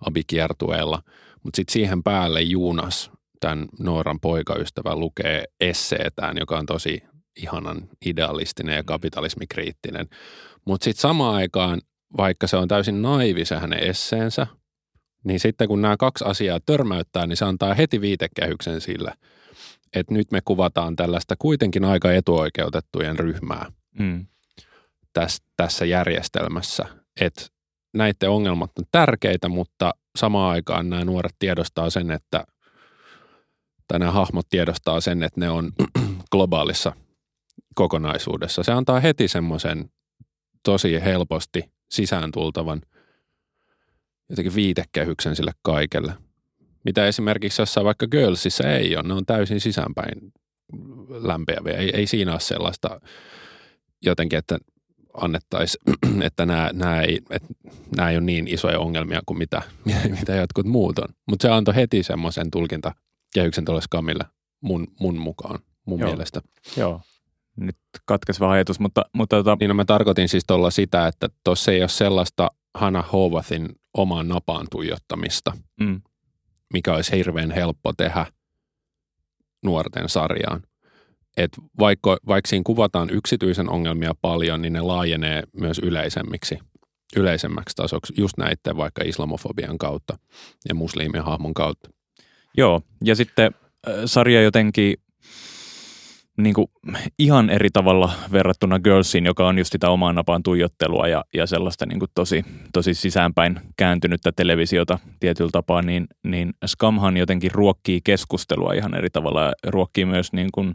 abikiertueella, 0.00 1.02
mutta 1.42 1.56
sitten 1.56 1.72
siihen 1.72 2.02
päälle 2.02 2.40
Juunas, 2.42 3.10
tämän 3.40 3.68
Nooran 3.78 4.20
poikaystävä, 4.20 4.96
lukee 4.96 5.44
esseetään, 5.60 6.36
joka 6.36 6.58
on 6.58 6.66
tosi 6.66 7.02
ihanan 7.36 7.88
idealistinen 8.06 8.76
ja 8.76 8.82
kapitalismikriittinen. 8.84 10.08
Mutta 10.64 10.84
sitten 10.84 11.00
samaan 11.00 11.34
aikaan, 11.34 11.80
vaikka 12.16 12.46
se 12.46 12.56
on 12.56 12.68
täysin 12.68 13.02
naivi 13.02 13.44
se 13.44 13.58
hänen 13.58 13.78
esseensä, 13.78 14.46
niin 15.24 15.40
sitten 15.40 15.68
kun 15.68 15.82
nämä 15.82 15.96
kaksi 15.96 16.24
asiaa 16.24 16.60
törmäyttää, 16.66 17.26
niin 17.26 17.36
se 17.36 17.44
antaa 17.44 17.74
heti 17.74 18.00
viitekehyksen 18.00 18.80
sille, 18.80 19.12
että 19.92 20.14
nyt 20.14 20.30
me 20.30 20.40
kuvataan 20.44 20.96
tällaista 20.96 21.34
kuitenkin 21.38 21.84
aika 21.84 22.12
etuoikeutettujen 22.12 23.18
ryhmää 23.18 23.72
mm. 23.98 24.26
tässä, 25.12 25.42
tässä 25.56 25.84
järjestelmässä. 25.84 26.84
Että 27.20 27.42
näiden 27.94 28.30
ongelmat 28.30 28.78
on 28.78 28.84
tärkeitä, 28.92 29.48
mutta 29.48 29.94
samaan 30.16 30.52
aikaan 30.52 30.90
nämä 30.90 31.04
nuoret 31.04 31.34
tiedostaa 31.38 31.90
sen, 31.90 32.10
että 32.10 32.44
tai 33.88 33.98
nämä 33.98 34.12
hahmot 34.12 34.46
tiedostaa 34.48 35.00
sen, 35.00 35.22
että 35.22 35.40
ne 35.40 35.50
on 35.50 35.72
globaalissa 36.32 36.92
kokonaisuudessa. 37.74 38.62
Se 38.62 38.72
antaa 38.72 39.00
heti 39.00 39.28
semmoisen 39.28 39.90
tosi 40.62 41.00
helposti 41.04 41.64
sisään 41.90 42.32
tultavan 42.32 42.82
jotenkin 44.28 44.54
viitekehyksen 44.54 45.36
sille 45.36 45.52
kaikelle. 45.62 46.12
Mitä 46.84 47.06
esimerkiksi 47.06 47.62
jossain 47.62 47.84
vaikka 47.84 48.06
Girlsissa 48.06 48.68
ei 48.68 48.96
ole, 48.96 49.08
ne 49.08 49.14
on 49.14 49.26
täysin 49.26 49.60
sisäänpäin 49.60 50.32
lämpeäviä. 51.08 51.76
Ei, 51.76 51.90
ei 51.96 52.06
siinä 52.06 52.32
ole 52.32 52.40
sellaista 52.40 53.00
jotenkin, 54.02 54.38
että 54.38 54.58
annettaisiin, 55.14 55.82
että 56.22 56.46
nämä, 56.46 56.70
nämä, 56.72 57.00
ei, 57.00 57.20
että 57.30 57.48
nämä 57.96 58.10
ei 58.10 58.16
ole 58.16 58.24
niin 58.24 58.48
isoja 58.48 58.78
ongelmia 58.78 59.20
kuin 59.26 59.38
mitä, 59.38 59.62
mitä 60.20 60.34
jotkut 60.34 60.66
muut 60.66 60.98
on. 60.98 61.08
Mutta 61.28 61.48
se 61.48 61.52
antoi 61.52 61.74
heti 61.74 62.02
semmoisen 62.02 62.50
tulkintakehyksen 62.50 63.64
tuolle 63.64 63.82
skamille 63.82 64.24
mun, 64.60 64.86
mun 65.00 65.18
mukaan, 65.18 65.58
mun 65.86 66.00
Joo. 66.00 66.08
mielestä. 66.08 66.40
Joo 66.76 67.00
nyt 67.60 67.76
katkesi 68.04 68.40
vähän 68.40 68.54
ajatus, 68.54 68.80
mutta... 68.80 69.04
mutta 69.12 69.36
tota... 69.36 69.56
Niin 69.60 69.68
no 69.68 69.74
mä 69.74 69.84
tarkoitin 69.84 70.28
siis 70.28 70.44
tuolla 70.46 70.70
sitä, 70.70 71.06
että 71.06 71.28
tuossa 71.44 71.72
ei 71.72 71.80
ole 71.80 71.88
sellaista 71.88 72.48
Hannah 72.74 73.12
Hovathin 73.12 73.68
omaan 73.94 74.28
napaan 74.28 74.66
tuijottamista, 74.70 75.52
mm. 75.80 76.00
mikä 76.72 76.94
olisi 76.94 77.16
hirveän 77.16 77.50
helppo 77.50 77.92
tehdä 77.92 78.26
nuorten 79.64 80.08
sarjaan. 80.08 80.62
Et 81.36 81.50
vaikka, 81.78 82.16
vaikka 82.26 82.48
siinä 82.48 82.62
kuvataan 82.66 83.10
yksityisen 83.10 83.68
ongelmia 83.68 84.12
paljon, 84.22 84.62
niin 84.62 84.72
ne 84.72 84.80
laajenee 84.80 85.42
myös 85.52 85.78
yleisemmiksi, 85.78 86.58
yleisemmäksi 87.16 87.76
tasoksi 87.76 88.12
just 88.16 88.36
näiden 88.38 88.76
vaikka 88.76 89.02
islamofobian 89.04 89.78
kautta 89.78 90.18
ja 90.68 90.74
muslimien 90.74 91.24
hahmon 91.24 91.54
kautta. 91.54 91.90
Joo, 92.56 92.82
ja 93.04 93.14
sitten 93.14 93.54
sarja 94.06 94.42
jotenkin 94.42 94.96
niin 96.40 96.54
kuin 96.54 96.66
ihan 97.18 97.50
eri 97.50 97.68
tavalla 97.72 98.12
verrattuna 98.32 98.78
Girlsiin, 98.78 99.26
joka 99.26 99.46
on 99.46 99.58
just 99.58 99.72
sitä 99.72 99.90
omaan 99.90 100.14
napaan 100.14 100.42
tuijottelua 100.42 101.08
ja, 101.08 101.24
ja 101.34 101.46
sellaista 101.46 101.86
niin 101.86 101.98
kuin 101.98 102.10
tosi, 102.14 102.44
tosi 102.72 102.94
sisäänpäin 102.94 103.60
kääntynyttä 103.76 104.32
televisiota 104.32 104.98
tietyllä 105.20 105.50
tapaa, 105.52 105.82
niin, 105.82 106.06
niin 106.24 106.52
Scamhan 106.66 107.16
jotenkin 107.16 107.50
ruokkii 107.54 108.00
keskustelua 108.04 108.72
ihan 108.72 108.94
eri 108.94 109.10
tavalla 109.10 109.42
ja 109.42 109.52
ruokkii 109.66 110.04
myös 110.04 110.32
niin 110.32 110.48
kuin, 110.52 110.68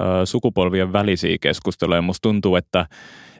ä, 0.00 0.26
sukupolvien 0.26 0.92
välisiä 0.92 1.36
keskusteluja. 1.40 2.02
Musta 2.02 2.22
tuntuu, 2.22 2.56
että, 2.56 2.86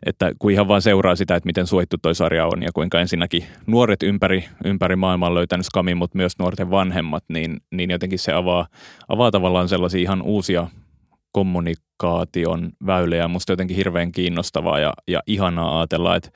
että 0.07 0.33
kun 0.39 0.51
ihan 0.51 0.69
vaan 0.69 0.83
seuraa 0.83 1.17
sitä, 1.17 1.37
että 1.37 1.47
miten 1.47 1.67
suojittu 1.67 1.97
toi 2.03 2.15
sarja 2.15 2.47
on 2.47 2.63
ja 2.63 2.71
kuinka 2.75 3.01
ensinnäkin 3.01 3.45
nuoret 3.67 4.03
ympäri, 4.03 4.45
ympäri 4.65 4.97
maailmaa 4.97 5.35
löytänyt 5.35 5.67
Scamin, 5.67 5.97
mutta 5.97 6.17
myös 6.19 6.39
nuorten 6.39 6.71
vanhemmat, 6.71 7.25
niin, 7.29 7.57
niin 7.71 7.91
jotenkin 7.91 8.19
se 8.19 8.33
avaa, 8.33 8.67
avaa 9.09 9.31
tavallaan 9.31 9.69
sellaisia 9.69 10.01
ihan 10.01 10.23
uusia 10.23 10.67
kommunikaation 11.39 12.71
väyliä. 12.87 13.29
Musta 13.29 13.53
jotenkin 13.53 13.77
hirveän 13.77 14.13
kiinnostavaa 14.13 14.79
ja, 14.79 14.93
ja 15.09 15.21
ihanaa 15.27 15.79
ajatella, 15.79 16.17
että, 16.17 16.31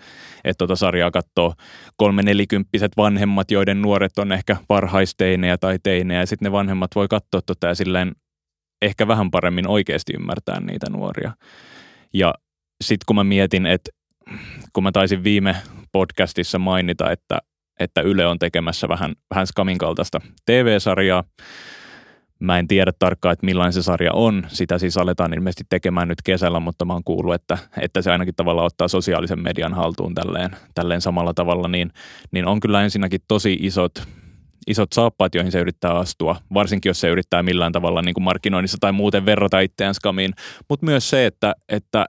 että 0.44 0.58
tuota 0.58 0.76
sarjaa 0.76 1.10
katsoo 1.10 1.54
kolme 1.96 2.22
nelikymppiset 2.22 2.92
vanhemmat, 2.96 3.50
joiden 3.50 3.82
nuoret 3.82 4.18
on 4.18 4.32
ehkä 4.32 4.56
varhaisteinejä 4.68 5.58
tai 5.58 5.78
teinejä, 5.82 6.20
ja 6.20 6.26
sitten 6.26 6.46
ne 6.46 6.52
vanhemmat 6.52 6.90
voi 6.94 7.08
katsoa 7.08 7.40
tota 7.46 7.66
ja 7.66 7.74
silleen 7.74 8.12
ehkä 8.82 9.08
vähän 9.08 9.30
paremmin 9.30 9.68
oikeasti 9.68 10.12
ymmärtää 10.14 10.60
niitä 10.60 10.86
nuoria. 10.90 11.32
Ja 12.14 12.34
sitten 12.84 13.04
kun 13.06 13.16
mä 13.16 13.24
mietin, 13.24 13.66
että 13.66 13.90
kun 14.72 14.82
mä 14.82 14.92
taisin 14.92 15.24
viime 15.24 15.56
podcastissa 15.92 16.58
mainita, 16.58 17.10
että, 17.10 17.38
että 17.80 18.00
Yle 18.00 18.26
on 18.26 18.38
tekemässä 18.38 18.88
vähän, 18.88 19.14
vähän 19.30 19.46
Skamin 19.46 19.78
kaltaista 19.78 20.20
TV-sarjaa, 20.46 21.24
Mä 22.42 22.58
en 22.58 22.68
tiedä 22.68 22.92
tarkkaan, 22.98 23.32
että 23.32 23.46
millainen 23.46 23.72
se 23.72 23.82
sarja 23.82 24.12
on. 24.12 24.46
Sitä 24.48 24.78
siis 24.78 24.96
aletaan 24.96 25.34
ilmeisesti 25.34 25.64
tekemään 25.68 26.08
nyt 26.08 26.22
kesällä, 26.22 26.60
mutta 26.60 26.84
mä 26.84 26.92
oon 26.92 27.04
kuullut, 27.04 27.34
että, 27.34 27.58
että 27.80 28.02
se 28.02 28.12
ainakin 28.12 28.34
tavallaan 28.34 28.66
ottaa 28.66 28.88
sosiaalisen 28.88 29.42
median 29.42 29.74
haltuun 29.74 30.14
tälleen, 30.14 30.50
tälleen 30.74 31.00
samalla 31.00 31.34
tavalla, 31.34 31.68
niin, 31.68 31.92
niin 32.30 32.46
on 32.46 32.60
kyllä 32.60 32.82
ensinnäkin 32.82 33.20
tosi 33.28 33.58
isot, 33.60 33.92
isot 34.66 34.92
saappaat, 34.92 35.34
joihin 35.34 35.52
se 35.52 35.60
yrittää 35.60 35.92
astua, 35.94 36.36
varsinkin 36.54 36.90
jos 36.90 37.00
se 37.00 37.08
yrittää 37.08 37.42
millään 37.42 37.72
tavalla 37.72 38.02
niin 38.02 38.14
kuin 38.14 38.24
markkinoinnissa 38.24 38.78
tai 38.80 38.92
muuten 38.92 39.26
verrata 39.26 39.60
itseään 39.60 39.94
skamiin, 39.94 40.32
mutta 40.68 40.86
myös 40.86 41.10
se, 41.10 41.26
että, 41.26 41.54
että 41.68 42.06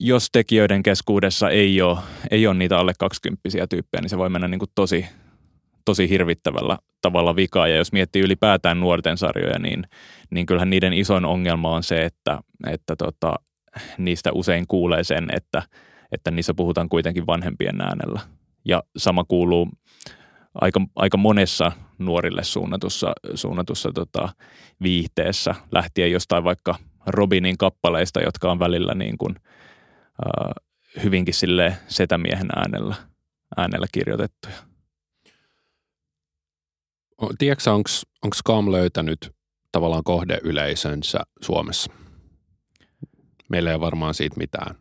jos 0.00 0.28
tekijöiden 0.32 0.82
keskuudessa 0.82 1.50
ei 1.50 1.82
ole, 1.82 1.98
ei 2.30 2.46
ole 2.46 2.54
niitä 2.54 2.78
alle 2.78 2.92
20 2.98 3.66
tyyppejä, 3.70 4.00
niin 4.00 4.10
se 4.10 4.18
voi 4.18 4.28
mennä 4.28 4.48
niin 4.48 4.58
kuin 4.58 4.70
tosi, 4.74 5.06
tosi 5.84 6.08
hirvittävällä 6.08 6.78
tavalla 7.00 7.36
vikaa. 7.36 7.68
Ja 7.68 7.76
jos 7.76 7.92
miettii 7.92 8.22
ylipäätään 8.22 8.80
nuorten 8.80 9.18
sarjoja, 9.18 9.58
niin, 9.58 9.84
niin 10.30 10.46
kyllähän 10.46 10.70
niiden 10.70 10.92
isoin 10.92 11.24
ongelma 11.24 11.74
on 11.74 11.82
se, 11.82 12.04
että, 12.04 12.38
että 12.66 12.96
tota, 12.96 13.34
niistä 13.98 14.32
usein 14.32 14.66
kuulee 14.66 15.04
sen, 15.04 15.28
että, 15.36 15.62
että 16.12 16.30
niissä 16.30 16.54
puhutaan 16.54 16.88
kuitenkin 16.88 17.26
vanhempien 17.26 17.80
äänellä. 17.80 18.20
Ja 18.64 18.82
sama 18.96 19.24
kuuluu 19.24 19.68
aika, 20.54 20.80
aika 20.96 21.16
monessa 21.16 21.72
nuorille 21.98 22.44
suunnatussa, 22.44 23.12
suunnatussa 23.34 23.92
tota, 23.94 24.28
viihteessä, 24.82 25.54
lähtien 25.72 26.12
jostain 26.12 26.44
vaikka 26.44 26.74
Robinin 27.06 27.58
kappaleista, 27.58 28.20
jotka 28.20 28.50
on 28.50 28.58
välillä 28.58 28.94
niin 28.94 29.18
kuin, 29.18 29.36
äh, 29.36 30.50
hyvinkin 31.04 31.34
sille 31.34 31.76
setämiehen 31.88 32.48
äänellä, 32.56 32.94
äänellä 33.56 33.86
kirjoitettuja. 33.92 34.69
Tiedätkö, 37.38 37.70
onko 37.72 38.34
Scam 38.34 38.72
löytänyt 38.72 39.30
tavallaan 39.72 40.04
kohdeyleisönsä 40.04 41.18
Suomessa? 41.42 41.92
Meillä 43.48 43.70
ei 43.70 43.74
ole 43.74 43.80
varmaan 43.80 44.14
siitä 44.14 44.36
mitään, 44.36 44.76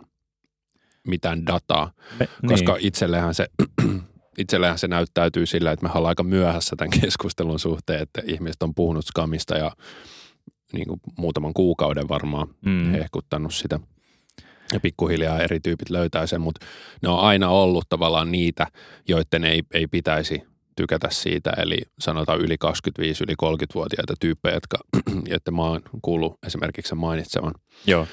mitään 1.07 1.45
dataa, 1.45 1.91
Me, 2.19 2.29
koska 2.47 2.73
niin. 2.73 2.87
itsellehän 2.87 3.35
se, 3.35 3.47
itsellehän 4.37 4.79
se 4.79 4.87
näyttäytyy 4.87 5.45
sillä, 5.45 5.71
että 5.71 5.85
me 5.85 5.91
ollaan 5.95 6.09
aika 6.09 6.23
myöhässä 6.23 6.75
tämän 6.75 6.99
keskustelun 7.01 7.59
suhteen, 7.59 8.01
että 8.01 8.21
ihmiset 8.25 8.63
on 8.63 8.75
puhunut 8.75 9.05
Scamista 9.05 9.57
ja 9.57 9.71
niin 10.73 10.87
kuin 10.87 10.99
muutaman 11.17 11.53
kuukauden 11.53 12.09
varmaan 12.09 12.47
mm. 12.65 12.91
hehkuttanut 12.91 13.53
sitä. 13.53 13.79
Ja 14.73 14.79
pikkuhiljaa 14.79 15.39
eri 15.39 15.59
tyypit 15.59 15.89
löytää 15.89 16.27
sen, 16.27 16.41
mutta 16.41 16.65
ne 17.01 17.09
on 17.09 17.19
aina 17.19 17.49
ollut 17.49 17.85
tavallaan 17.89 18.31
niitä, 18.31 18.67
joiden 19.07 19.43
ei, 19.43 19.63
ei 19.73 19.87
pitäisi 19.87 20.43
tykätä 20.79 21.07
siitä, 21.11 21.51
eli 21.57 21.77
sanotaan 21.99 22.39
yli 22.39 22.57
25, 22.57 23.23
yli 23.23 23.33
30-vuotiaita 23.43 24.13
tyyppejä, 24.19 24.55
jotka, 24.55 24.77
joiden 25.31 25.53
mä 25.55 25.61
oon 25.61 25.81
kuullut 26.01 26.37
esimerkiksi 26.47 26.95
mainitsevan. 26.95 27.53
Joo. 27.87 28.07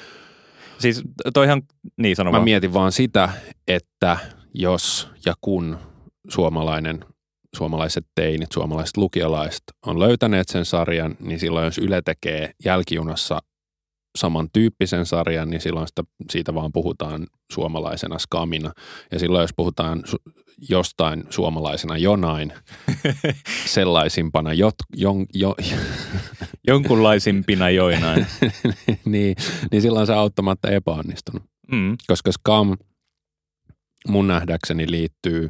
Siis 0.79 1.01
toihan, 1.33 1.61
niin 1.97 2.15
sano 2.15 2.31
Mä 2.31 2.35
vaan. 2.35 2.43
mietin 2.43 2.73
vaan 2.73 2.91
sitä, 2.91 3.29
että 3.67 4.17
jos 4.53 5.07
ja 5.25 5.33
kun 5.41 5.77
suomalainen, 6.29 7.05
suomalaiset 7.55 8.05
teinit, 8.15 8.51
suomalaiset 8.51 8.97
lukiolaiset 8.97 9.63
on 9.85 9.99
löytäneet 9.99 10.49
sen 10.49 10.65
sarjan, 10.65 11.15
niin 11.19 11.39
silloin 11.39 11.65
jos 11.65 11.77
Yle 11.77 12.01
tekee 12.01 12.51
jälkijunassa 12.65 13.39
samantyyppisen 14.17 15.05
sarjan, 15.05 15.49
niin 15.49 15.61
silloin 15.61 15.87
sitä, 15.87 16.03
siitä 16.31 16.53
vaan 16.53 16.71
puhutaan 16.71 17.27
suomalaisena 17.51 18.19
skamina. 18.19 18.71
Ja 19.11 19.19
silloin 19.19 19.41
jos 19.41 19.53
puhutaan 19.55 20.03
su- 20.07 20.43
jostain 20.69 21.23
suomalaisena 21.29 21.97
jonain, 21.97 22.53
sellaisimpana 23.65 24.53
jot, 24.53 24.75
jon, 24.95 25.25
jo, 25.33 25.55
jonkunlaisimpina 26.67 27.69
joinain, 27.69 28.27
niin, 29.05 29.35
niin 29.71 29.81
silloin 29.81 30.07
se 30.07 30.13
on 30.13 30.19
auttamatta 30.19 30.69
epäonnistunut. 30.69 31.43
Mm. 31.71 31.97
Koska 32.07 32.31
skam 32.31 32.77
mun 34.07 34.27
nähdäkseni 34.27 34.91
liittyy 34.91 35.49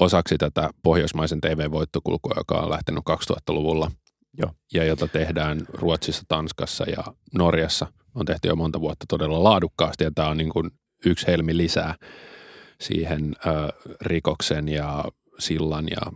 osaksi 0.00 0.38
tätä 0.38 0.70
pohjoismaisen 0.82 1.40
TV-voittokulkua, 1.40 2.32
joka 2.36 2.54
on 2.54 2.70
lähtenyt 2.70 3.04
2000-luvulla 3.10 3.90
Joo. 4.38 4.50
ja 4.74 4.84
jota 4.84 5.08
tehdään 5.08 5.60
Ruotsissa, 5.72 6.22
Tanskassa 6.28 6.84
ja 6.90 7.04
Norjassa. 7.34 7.86
On 8.14 8.26
tehty 8.26 8.48
jo 8.48 8.56
monta 8.56 8.80
vuotta 8.80 9.04
todella 9.08 9.44
laadukkaasti 9.44 10.04
ja 10.04 10.10
tämä 10.14 10.28
on 10.28 10.36
niin 10.36 10.50
kuin 10.50 10.70
yksi 11.06 11.26
helmi 11.26 11.56
lisää 11.56 11.94
siihen 12.80 13.36
ö, 13.46 13.68
rikoksen 14.00 14.68
ja 14.68 15.04
sillan 15.38 15.88
ja 15.90 16.12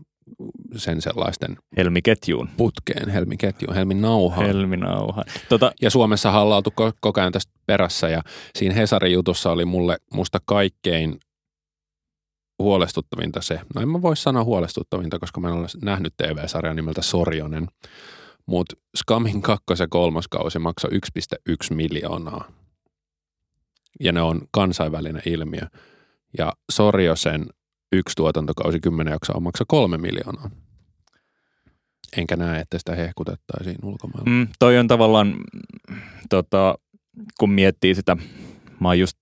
sen 0.77 1.03
sellaisten 1.03 1.57
Helmiketjuun. 1.77 2.49
putkeen, 2.57 3.09
helmiketjuun, 3.09 3.75
helminauhaan. 3.75 4.47
Helminauha. 4.47 5.23
Tota, 5.49 5.73
Ja 5.83 5.91
Suomessa 5.91 6.31
on 6.41 6.53
oltu 6.57 6.71
ko- 6.71 6.93
koko 7.01 7.21
ajan 7.21 7.33
tästä 7.33 7.53
perässä 7.67 8.09
ja 8.09 8.23
siinä 8.55 8.75
Hesarin 8.75 9.13
jutussa 9.13 9.51
oli 9.51 9.65
mulle 9.65 9.97
musta 10.15 10.39
kaikkein 10.45 11.19
huolestuttavinta 12.63 13.41
se. 13.41 13.61
No 13.75 13.81
en 13.81 13.89
mä 13.89 14.03
voi 14.03 14.17
sanoa 14.17 14.45
huolestuttavinta, 14.45 15.19
koska 15.19 15.41
mä 15.41 15.49
en 15.49 15.55
ole 15.55 15.67
nähnyt 15.83 16.15
TV-sarjan 16.17 16.77
nimeltä 16.77 17.03
Sorjonen. 17.03 17.69
Mutta 18.47 18.77
Skamin 18.97 19.43
kakkos- 19.43 19.81
ja 19.81 19.89
kolmoskausi 19.89 20.59
maksoi 20.59 20.91
1,1 20.91 21.75
miljoonaa. 21.75 22.45
Ja 24.01 24.13
ne 24.13 24.23
on 24.23 24.41
kansainvälinen 24.51 25.23
ilmiö. 25.27 25.63
Ja 26.39 26.53
Sorjosen 26.73 27.47
yksi 27.93 28.17
tuotantokausi 28.17 28.81
kymmenen 28.81 29.13
jaksoa 29.13 29.41
maksoi 29.41 29.65
kolme 29.69 29.99
miljoonaa. 29.99 30.51
Enkä 32.17 32.37
näe, 32.37 32.61
että 32.61 32.79
sitä 32.79 32.95
hehkutettaisiin 32.95 33.79
ulkomailla. 33.83 34.31
mm, 34.31 34.49
toi 34.59 34.79
on 34.79 34.89
tavallaan, 34.89 35.35
tota, 36.31 36.79
kun 37.41 37.51
miettii 37.51 37.95
sitä, 37.95 38.17
mä 38.81 38.89
oon 38.89 38.99
just 38.99 39.19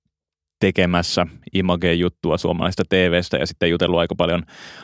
tekemässä 0.60 1.26
Image-juttua 1.54 2.38
suomalaisesta 2.38 2.82
TVstä 2.88 3.36
ja 3.36 3.46
sitten 3.46 3.70
jutellut 3.70 3.98
aika 3.98 4.14
paljon, 4.14 4.42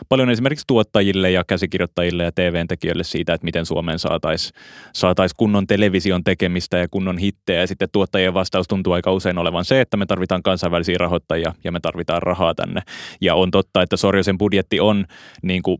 paljon 0.09 0.31
esimerkiksi 0.31 0.65
tuottajille 0.67 1.31
ja 1.31 1.45
käsikirjoittajille 1.45 2.25
ja 2.25 2.33
TV-tekijöille 2.33 3.05
siitä, 3.05 3.35
että 3.35 3.45
miten 3.45 3.67
Suomeen 3.67 3.99
saataisiin 3.99 4.61
saatais 4.93 5.35
kunnon 5.35 5.67
television 5.67 6.25
tekemistä 6.25 6.79
ja 6.79 6.89
kunnon 6.89 7.19
hittejä. 7.19 7.61
Ja 7.61 7.67
sitten 7.67 7.89
tuottajien 7.93 8.35
vastaus 8.35 8.69
tuntuu 8.69 8.93
aika 8.93 9.13
usein 9.13 9.39
olevan 9.39 9.65
se, 9.65 9.81
että 9.81 9.97
me 9.97 10.07
tarvitaan 10.07 10.43
kansainvälisiä 10.43 10.99
rahoittajia 10.99 11.55
ja 11.65 11.73
me 11.73 11.81
tarvitaan 11.81 12.23
rahaa 12.23 12.55
tänne. 12.55 12.83
Ja 13.21 13.35
on 13.35 13.51
totta, 13.51 13.83
että 13.83 13.97
Sorjosen 13.97 14.39
budjetti 14.39 14.81
on 14.81 15.07
niin 15.43 15.63
kuin, 15.63 15.79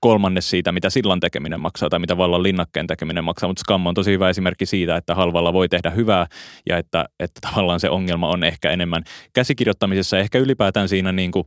kolmannes 0.00 0.50
siitä, 0.50 0.72
mitä 0.72 0.90
sillan 0.90 1.20
tekeminen 1.20 1.60
maksaa 1.60 1.88
tai 1.88 1.98
mitä 1.98 2.16
vallan 2.16 2.42
linnakkeen 2.42 2.86
tekeminen 2.86 3.24
maksaa, 3.24 3.48
mutta 3.48 3.60
Scam 3.60 3.86
on 3.86 3.94
tosi 3.94 4.12
hyvä 4.12 4.28
esimerkki 4.28 4.66
siitä, 4.66 4.96
että 4.96 5.14
halvalla 5.14 5.52
voi 5.52 5.68
tehdä 5.68 5.90
hyvää 5.90 6.26
ja 6.68 6.78
että, 6.78 7.04
että 7.20 7.40
tavallaan 7.40 7.80
se 7.80 7.90
ongelma 7.90 8.28
on 8.28 8.44
ehkä 8.44 8.70
enemmän 8.70 9.04
käsikirjoittamisessa. 9.32 10.18
Ehkä 10.18 10.38
ylipäätään 10.38 10.88
siinä 10.88 11.12
niin 11.12 11.30
kuin 11.30 11.44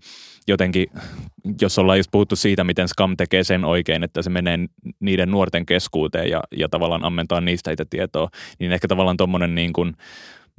jotenkin, 0.47 0.87
jos 1.61 1.79
ollaan 1.79 1.99
just 1.99 2.11
puhuttu 2.11 2.35
siitä, 2.35 2.63
miten 2.63 2.87
Scam 2.87 3.17
tekee 3.17 3.43
sen 3.43 3.65
oikein, 3.65 4.03
että 4.03 4.21
se 4.21 4.29
menee 4.29 4.57
niiden 4.99 5.31
nuorten 5.31 5.65
keskuuteen 5.65 6.29
ja, 6.29 6.43
ja 6.57 6.69
tavallaan 6.69 7.05
ammentaa 7.05 7.41
niistä 7.41 7.71
sitä 7.71 7.85
tietoa, 7.89 8.29
niin 8.59 8.71
ehkä 8.71 8.87
tavallaan 8.87 9.17
tuommoinen 9.17 9.55
niin 9.55 9.73
kuin 9.73 9.93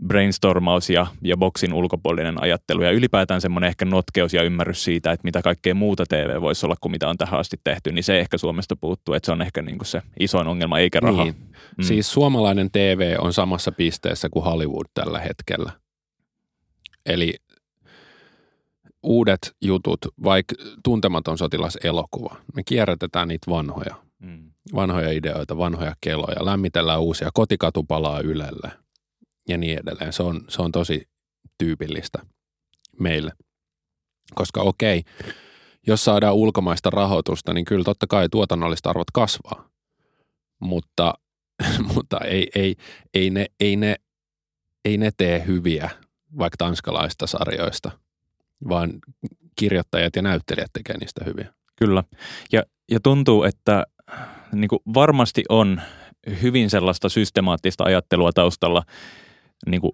brainstormaus 0.06 0.90
ja, 0.90 1.06
ja 1.22 1.36
boksin 1.36 1.72
ulkopuolinen 1.72 2.42
ajattelu 2.42 2.82
ja 2.82 2.90
ylipäätään 2.90 3.40
semmoinen 3.40 3.68
ehkä 3.68 3.84
notkeus 3.84 4.34
ja 4.34 4.42
ymmärrys 4.42 4.84
siitä, 4.84 5.12
että 5.12 5.24
mitä 5.24 5.42
kaikkea 5.42 5.74
muuta 5.74 6.06
TV 6.06 6.40
voisi 6.40 6.66
olla 6.66 6.74
kuin 6.80 6.92
mitä 6.92 7.08
on 7.08 7.18
tähän 7.18 7.40
asti 7.40 7.56
tehty, 7.64 7.92
niin 7.92 8.04
se 8.04 8.20
ehkä 8.20 8.38
Suomesta 8.38 8.76
puuttuu, 8.76 9.14
että 9.14 9.26
se 9.26 9.32
on 9.32 9.42
ehkä 9.42 9.62
niin 9.62 9.78
kuin 9.78 9.86
se 9.86 10.02
isoin 10.20 10.46
ongelma 10.46 10.78
eikä 10.78 11.00
raha. 11.00 11.24
Niin. 11.24 11.34
Mm. 11.78 11.84
Siis 11.84 12.12
suomalainen 12.12 12.70
TV 12.70 13.16
on 13.18 13.32
samassa 13.32 13.72
pisteessä 13.72 14.28
kuin 14.28 14.44
Hollywood 14.44 14.86
tällä 14.94 15.18
hetkellä. 15.18 15.72
Eli 17.06 17.34
uudet 19.02 19.56
jutut, 19.62 20.00
vaikka 20.24 20.54
tuntematon 20.84 21.38
sotilas-elokuva, 21.38 22.36
me 22.54 22.62
kierrätetään 22.64 23.28
niitä 23.28 23.50
vanhoja, 23.50 23.94
Mm. 24.18 24.50
vanhoja 24.74 25.10
ideoita, 25.10 25.58
vanhoja 25.58 25.94
keloja, 26.00 26.44
lämmitellään 26.44 27.00
uusia, 27.00 27.30
kotikatu 27.34 27.82
palaa 27.82 28.20
Ylelle 28.20 28.83
ja 29.48 29.58
niin 29.58 29.78
edelleen. 29.78 30.12
Se 30.12 30.22
on, 30.22 30.44
se 30.48 30.62
on 30.62 30.72
tosi 30.72 31.08
tyypillistä 31.58 32.18
meille. 33.00 33.32
Koska 34.34 34.62
okei, 34.62 35.02
jos 35.86 36.04
saadaan 36.04 36.34
ulkomaista 36.34 36.90
rahoitusta, 36.90 37.52
niin 37.52 37.64
kyllä 37.64 37.84
totta 37.84 38.06
kai 38.06 38.28
tuotannolliset 38.28 38.86
arvot 38.86 39.10
kasvaa. 39.10 39.68
Mutta, 40.60 41.14
mutta 41.94 42.18
ei, 42.18 42.48
ei, 42.54 42.76
ei, 43.14 43.30
ne, 43.30 43.46
ei, 43.60 43.76
ne, 43.76 43.96
ei 44.84 44.98
ne 44.98 45.10
tee 45.16 45.46
hyviä 45.46 45.90
vaikka 46.38 46.56
tanskalaista 46.56 47.26
sarjoista, 47.26 47.90
vaan 48.68 48.92
kirjoittajat 49.56 50.16
ja 50.16 50.22
näyttelijät 50.22 50.70
tekee 50.72 50.98
niistä 50.98 51.24
hyviä. 51.24 51.54
Kyllä. 51.76 52.04
Ja, 52.52 52.62
ja 52.90 53.00
tuntuu, 53.00 53.42
että 53.42 53.86
niin 54.52 54.68
varmasti 54.94 55.44
on 55.48 55.80
hyvin 56.42 56.70
sellaista 56.70 57.08
systemaattista 57.08 57.84
ajattelua 57.84 58.32
taustalla, 58.32 58.82
niin 59.66 59.80
kuin, 59.80 59.92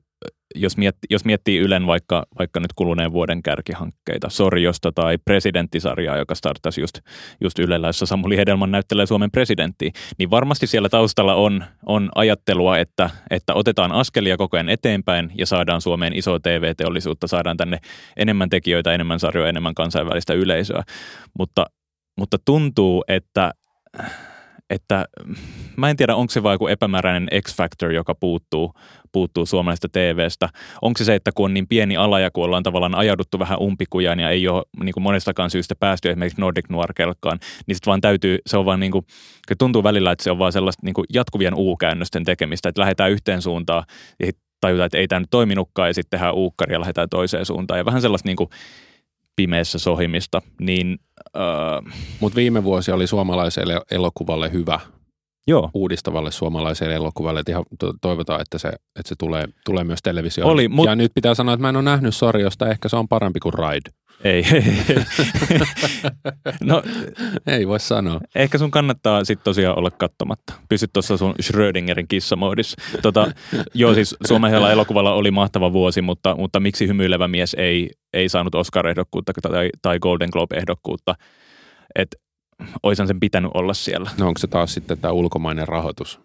jos, 0.55 0.77
miettii, 0.77 1.07
jos 1.11 1.25
miettii 1.25 1.59
Ylen 1.59 1.87
vaikka, 1.87 2.27
vaikka 2.38 2.61
nyt 2.61 2.73
kuluneen 2.77 3.12
vuoden 3.12 3.42
kärkihankkeita, 3.42 4.29
Sorjosta 4.31 4.92
tai 4.92 5.18
presidenttisarjaa, 5.25 6.16
joka 6.16 6.35
startasi 6.35 6.81
just, 6.81 6.99
just 7.40 7.59
Ylellä, 7.59 7.88
jossa 7.88 8.07
Samuli 8.07 8.37
Hedelman 8.37 8.70
näyttelee 8.70 9.07
Suomen 9.07 9.31
presidenttiä, 9.31 9.90
niin 10.18 10.31
varmasti 10.31 10.66
siellä 10.66 10.88
taustalla 10.88 11.35
on, 11.35 11.64
on 11.87 12.09
ajattelua, 12.14 12.79
että, 12.79 13.11
että 13.31 13.55
otetaan 13.55 13.92
askelia 13.92 14.37
koko 14.37 14.57
ajan 14.57 14.68
eteenpäin 14.68 15.33
ja 15.38 15.46
saadaan 15.46 15.81
Suomeen 15.81 16.16
iso 16.16 16.38
TV-teollisuutta, 16.38 17.27
saadaan 17.27 17.57
tänne 17.57 17.79
enemmän 18.16 18.51
tekijöitä, 18.51 18.92
enemmän 18.92 19.20
sarjoja, 19.20 19.49
enemmän 19.49 19.75
kansainvälistä 19.75 20.35
yleisöä, 20.35 20.83
mutta, 21.38 21.66
mutta 22.18 22.37
tuntuu, 22.44 23.05
että 23.09 23.53
että 24.70 25.06
mä 25.76 25.90
en 25.90 25.96
tiedä, 25.96 26.14
onko 26.14 26.30
se 26.30 26.42
vain 26.42 26.54
joku 26.54 26.66
epämääräinen 26.66 27.28
X-factor, 27.42 27.92
joka 27.92 28.14
puuttuu, 28.14 28.74
puuttuu 29.12 29.46
suomalaisesta 29.46 29.88
TVstä. 29.88 30.48
Onko 30.83 30.98
se 30.98 31.04
se, 31.04 31.14
että 31.14 31.30
kun 31.35 31.44
on 31.44 31.54
niin 31.54 31.68
pieni 31.68 31.96
ala 31.96 32.20
ja 32.20 32.30
kun 32.30 32.44
ollaan 32.44 32.62
tavallaan 32.62 32.94
ajauduttu 32.94 33.38
vähän 33.38 33.59
umpikujaan 33.61 34.20
ja 34.20 34.30
ei 34.30 34.48
ole 34.48 34.62
niin 34.83 34.92
kuin 34.92 35.02
monestakaan 35.02 35.50
syystä 35.50 35.74
päästy 35.74 36.11
esimerkiksi 36.11 36.40
Nordic 36.40 36.68
Noir-kelkkaan, 36.68 37.38
niin 37.66 37.74
sitten 37.74 37.90
vaan 37.90 38.00
täytyy, 38.00 38.38
se 38.46 38.56
on 38.56 38.64
vaan 38.64 38.80
niin 38.80 38.92
kuin, 38.92 39.06
tuntuu 39.59 39.83
välillä, 39.83 40.12
että 40.12 40.24
se 40.24 40.30
on 40.30 40.38
vaan 40.38 40.52
sellaista 40.52 40.87
niin 40.87 40.94
kuin 40.94 41.06
jatkuvien 41.12 41.54
U-käännösten 41.56 42.24
tekemistä, 42.24 42.68
että 42.68 42.80
lähdetään 42.80 43.11
yhteen 43.11 43.42
suuntaan 43.42 43.85
ja 44.20 44.33
tajutaan, 44.61 44.87
että 44.87 44.98
ei 44.98 45.09
tämä 45.09 45.20
nyt 45.20 45.30
toiminutkaan 45.30 45.88
ja 45.88 45.94
sitten 45.94 46.18
tehdään 46.18 46.35
uukkari 46.35 46.72
ja 46.72 46.80
lähdetään 46.80 47.09
toiseen 47.09 47.46
suuntaan. 47.46 47.78
Ja 47.78 47.85
vähän 47.85 48.02
sellaista 48.02 48.28
niin 48.28 48.37
kuin 48.37 48.50
pimeässä 49.37 49.79
sohimista, 49.79 50.43
niin 50.61 50.99
öö, 51.37 51.43
Mutta 52.21 52.37
viime 52.37 52.64
vuosi 52.64 52.93
oli 52.93 53.07
suomalaiselle 53.07 53.81
elokuvalle 53.90 54.53
hyvä, 54.53 54.81
joo, 55.46 55.70
uudistavalle 55.74 56.31
suomalaiselle 56.31 56.94
elokuvalle. 56.94 57.40
Et 57.40 57.48
ihan 57.48 57.64
to- 57.79 57.94
toivotaan, 58.00 58.40
että 58.40 58.59
se, 58.59 58.68
että 58.68 59.09
se 59.09 59.14
tulee, 59.18 59.48
tulee 59.64 59.85
myös 59.85 59.98
televisioon. 60.03 60.53
Oli, 60.53 60.68
mut- 60.68 60.87
Ja 60.87 60.96
nyt 60.96 61.12
pitää 61.14 61.35
sanoa, 61.35 61.55
että 61.55 61.62
mä 61.62 61.68
en 61.68 61.76
ole 61.76 61.85
nähnyt 61.85 62.14
Sorjosta, 62.16 62.68
ehkä 62.68 62.88
se 62.88 62.96
on 62.96 63.09
parempi 63.09 63.40
kuin 63.40 63.55
Ride. 63.55 63.90
ei. 64.24 64.44
no 66.64 66.83
Ei 67.46 67.68
voi 67.68 67.81
sanoa. 67.81 68.20
Ehkä 68.35 68.59
sun 68.59 68.70
kannattaa 68.70 69.24
sitten 69.24 69.44
tosiaan 69.44 69.79
olla 69.79 69.90
katsomatta. 69.90 70.53
Pysyt 70.68 70.90
tuossa 70.92 71.16
sun 71.16 71.35
Schrödingerin 71.42 72.09
kissamoodissa. 72.09 72.76
Tota, 73.03 73.33
joo, 73.74 73.94
siis 73.94 74.16
Suomen 74.29 74.55
elokuvalla 74.55 75.14
oli 75.14 75.31
mahtava 75.31 75.72
vuosi, 75.72 76.03
mutta, 76.03 76.35
mutta 76.37 76.61
miksi 76.61 76.88
hymyilevä 76.88 77.29
mies 77.29 77.55
ei, 77.59 77.90
ei 78.12 78.29
saanut 78.29 78.55
Oscar-ehdokkuutta 78.55 79.33
tai, 79.42 79.68
tai 79.83 79.98
Golden 79.98 80.29
Globe-ehdokkuutta? 80.33 81.14
Et 81.96 82.09
oisan 82.83 83.07
sen 83.07 83.20
pitänyt 83.20 83.51
olla 83.55 83.75
siellä. 83.75 84.11
No 84.18 84.29
onko 84.29 84.38
se 84.38 84.46
taas 84.46 84.75
sitten 84.75 84.99
tämä 84.99 85.12
ulkomainen 85.12 85.68
rahoitus? 85.68 86.20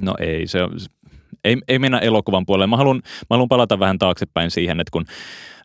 No 0.00 0.14
ei, 0.20 0.46
se 0.46 0.62
on, 0.62 0.70
ei, 1.46 1.56
ei 1.68 1.78
mennä 1.78 1.98
elokuvan 1.98 2.46
puolelle. 2.46 2.66
Mä 2.66 2.76
haluan, 2.76 2.96
mä 3.04 3.26
haluan 3.30 3.48
palata 3.48 3.78
vähän 3.78 3.98
taaksepäin 3.98 4.50
siihen, 4.50 4.80
että 4.80 4.90
kun 4.90 5.04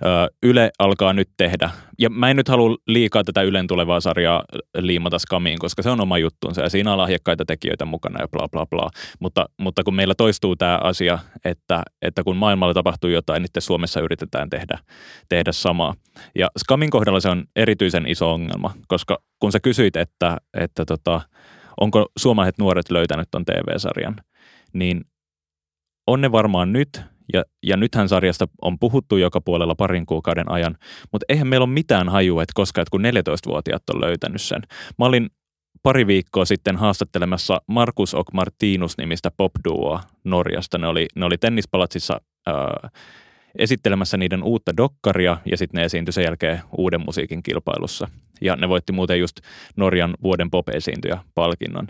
ö, 0.05 0.31
Yle 0.43 0.71
alkaa 0.79 1.13
nyt 1.13 1.29
tehdä, 1.37 1.69
ja 1.99 2.09
mä 2.09 2.29
en 2.29 2.35
nyt 2.35 2.47
halua 2.47 2.77
liikaa 2.87 3.23
tätä 3.23 3.41
Ylen 3.41 3.67
tulevaa 3.67 3.99
sarjaa 3.99 4.43
liimata 4.77 5.19
skamiin, 5.19 5.59
koska 5.59 5.81
se 5.81 5.89
on 5.89 6.01
oma 6.01 6.17
juttunsa 6.17 6.61
ja 6.61 6.69
siinä 6.69 6.91
on 6.91 6.97
lahjakkaita 6.97 7.45
tekijöitä 7.45 7.85
mukana 7.85 8.21
ja 8.21 8.27
bla 8.27 8.47
bla 8.47 8.65
bla. 8.65 8.89
Mutta, 9.19 9.45
mutta 9.59 9.83
kun 9.83 9.95
meillä 9.95 10.15
toistuu 10.17 10.55
tämä 10.55 10.79
asia, 10.83 11.19
että, 11.45 11.83
että 12.01 12.23
kun 12.23 12.37
maailmalla 12.37 12.73
tapahtuu 12.73 13.09
jotain, 13.09 13.41
niin 13.41 13.49
Suomessa 13.63 14.01
yritetään 14.01 14.49
tehdä, 14.49 14.77
tehdä 15.29 15.51
samaa. 15.51 15.93
Ja 16.35 16.47
skamin 16.59 16.89
kohdalla 16.89 17.19
se 17.19 17.29
on 17.29 17.45
erityisen 17.55 18.07
iso 18.07 18.33
ongelma, 18.33 18.73
koska 18.87 19.17
kun 19.39 19.51
sä 19.51 19.59
kysyit, 19.59 19.95
että, 19.95 20.37
että 20.53 20.85
tota, 20.85 21.21
onko 21.81 22.05
suomalaiset 22.17 22.57
nuoret 22.57 22.91
löytänyt 22.91 23.27
ton 23.31 23.45
TV-sarjan, 23.45 24.15
niin 24.73 25.01
on 26.11 26.21
ne 26.21 26.31
varmaan 26.31 26.73
nyt, 26.73 27.01
ja, 27.33 27.43
ja 27.63 27.77
nythän 27.77 28.09
sarjasta 28.09 28.47
on 28.61 28.79
puhuttu 28.79 29.17
joka 29.17 29.41
puolella 29.41 29.75
parin 29.75 30.05
kuukauden 30.05 30.51
ajan, 30.51 30.77
mutta 31.11 31.25
eihän 31.29 31.47
meillä 31.47 31.63
ole 31.63 31.73
mitään 31.73 32.09
hajua, 32.09 32.43
että 32.43 32.51
koska 32.55 32.81
että 32.81 32.91
kun 32.91 33.01
14-vuotiaat 33.01 33.89
on 33.89 34.01
löytänyt 34.01 34.41
sen. 34.41 34.61
Mä 34.99 35.05
olin 35.05 35.29
pari 35.83 36.07
viikkoa 36.07 36.45
sitten 36.45 36.77
haastattelemassa 36.77 37.61
Markus 37.67 38.13
Ok 38.13 38.33
Martinus 38.33 38.97
nimistä 38.97 39.31
popduoa 39.37 40.01
Norjasta. 40.23 40.77
Ne 40.77 40.87
oli, 40.87 41.07
ne 41.15 41.25
oli 41.25 41.37
tennispalatsissa 41.37 42.21
ää, 42.45 42.89
esittelemässä 43.57 44.17
niiden 44.17 44.43
uutta 44.43 44.77
dokkaria 44.77 45.37
ja 45.45 45.57
sitten 45.57 45.79
ne 45.79 45.85
esiintyi 45.85 46.13
sen 46.13 46.23
jälkeen 46.23 46.61
uuden 46.77 47.01
musiikin 47.05 47.43
kilpailussa. 47.43 48.07
Ja 48.41 48.55
ne 48.55 48.69
voitti 48.69 48.93
muuten 48.93 49.19
just 49.19 49.39
Norjan 49.75 50.13
vuoden 50.23 50.51
pop-esiintyjä 50.51 51.17
palkinnon. 51.35 51.87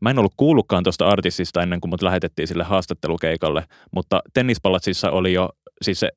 Mä 0.00 0.10
en 0.10 0.18
ollut 0.18 0.34
kuullutkaan 0.36 0.84
tuosta 0.84 1.08
artistista 1.08 1.62
ennen 1.62 1.80
kuin 1.80 1.90
mut 1.90 2.02
lähetettiin 2.02 2.48
sille 2.48 2.64
haastattelukeikalle, 2.64 3.64
mutta 3.94 4.22
tennispalatsissa 4.34 5.10
oli 5.10 5.32
jo, 5.32 5.48
siis 5.82 6.00
se 6.00 6.08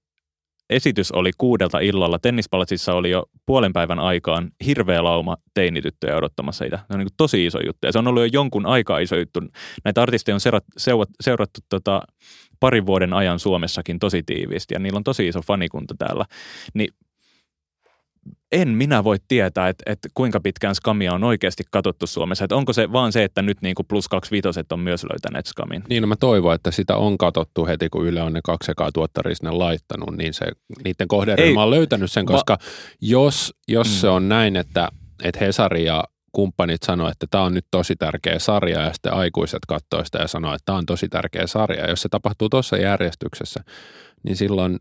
esitys 0.70 1.12
oli 1.12 1.32
kuudelta 1.38 1.80
illalla. 1.80 2.20
Tennispalatsissa 2.20 2.94
oli 2.94 3.10
jo 3.10 3.26
puolen 3.46 3.74
päivän 3.74 4.00
aikaan 4.00 4.52
hirveä 4.65 5.04
lauma 5.04 5.38
teinityttöjä 5.54 6.15
odottamassa 6.15 6.65
sitä. 6.65 6.78
Se 6.78 6.94
on 6.94 7.00
niin 7.00 7.08
tosi 7.17 7.46
iso 7.46 7.60
juttu 7.65 7.88
ja 7.88 7.91
se 7.91 8.00
on 8.00 8.08
ollut 8.08 8.24
jo 8.24 8.30
jonkun 8.34 8.65
aikaa 8.65 9.00
iso 9.00 9.15
juttu. 9.15 9.39
Näitä 9.86 10.02
artisteja 10.02 10.36
on 10.36 10.39
seurattu, 10.39 10.72
seurattu, 10.78 11.13
seurattu 11.22 11.60
tota, 11.70 12.02
parin 12.60 12.86
vuoden 12.86 13.13
ajan 13.13 13.39
Suomessakin 13.39 14.00
tosi 14.00 14.24
tiiviisti 14.24 14.74
ja 14.74 14.80
niillä 14.80 14.98
on 14.98 15.04
tosi 15.04 15.28
iso 15.28 15.41
fanikunta 15.41 15.96
täällä. 15.98 16.26
Niin 16.74 16.89
en 18.51 18.69
minä 18.69 19.03
voi 19.03 19.17
tietää, 19.27 19.69
että, 19.69 19.91
että 19.91 20.09
kuinka 20.13 20.39
pitkään 20.39 20.75
skamia 20.75 21.13
on 21.13 21.23
oikeasti 21.23 21.63
katsottu 21.71 22.07
Suomessa. 22.07 22.45
Että 22.45 22.55
onko 22.55 22.73
se 22.73 22.91
vaan 22.91 23.11
se, 23.11 23.23
että 23.23 23.41
nyt 23.41 23.61
niin 23.61 23.75
kuin 23.75 23.85
plus 23.87 24.07
kaksi 24.07 24.31
vitoset 24.31 24.71
on 24.71 24.79
myös 24.79 25.03
löytäneet 25.03 25.45
skamin? 25.45 25.83
Niin, 25.89 26.01
no 26.01 26.07
mä 26.07 26.15
toivon, 26.15 26.55
että 26.55 26.71
sitä 26.71 26.95
on 26.95 27.17
katsottu 27.17 27.65
heti, 27.65 27.89
kun 27.89 28.05
Yle 28.05 28.21
on 28.21 28.33
ne 28.33 28.39
kaksi 28.43 28.71
ekaa 28.71 28.91
tuottaria 28.93 29.35
sinne 29.35 29.51
laittanut, 29.51 30.17
niin 30.17 30.33
se, 30.33 30.45
niiden 30.85 31.07
kohderyhmä 31.07 31.63
on 31.63 31.69
löytänyt 31.69 32.11
sen, 32.11 32.25
koska 32.25 32.53
ma- 32.53 32.65
jos, 33.01 33.53
jos 33.67 33.87
mm. 33.87 33.93
se 33.93 34.09
on 34.09 34.29
näin, 34.29 34.55
että, 34.55 34.89
että 35.23 35.45
Hesari 35.45 35.85
ja 35.85 36.03
kumppanit 36.31 36.83
sanoo, 36.83 37.09
että 37.09 37.27
tämä 37.31 37.43
on 37.43 37.53
nyt 37.53 37.65
tosi 37.71 37.95
tärkeä 37.95 38.39
sarja 38.39 38.81
ja 38.81 38.93
sitten 38.93 39.13
aikuiset 39.13 39.59
katsoo 39.67 40.05
sitä 40.05 40.17
ja 40.17 40.27
sanoo, 40.27 40.53
että 40.53 40.65
tämä 40.65 40.77
on 40.77 40.85
tosi 40.85 41.09
tärkeä 41.09 41.47
sarja. 41.47 41.89
Jos 41.89 42.01
se 42.01 42.09
tapahtuu 42.09 42.49
tuossa 42.49 42.77
järjestyksessä, 42.77 43.63
niin 44.23 44.35
silloin 44.35 44.79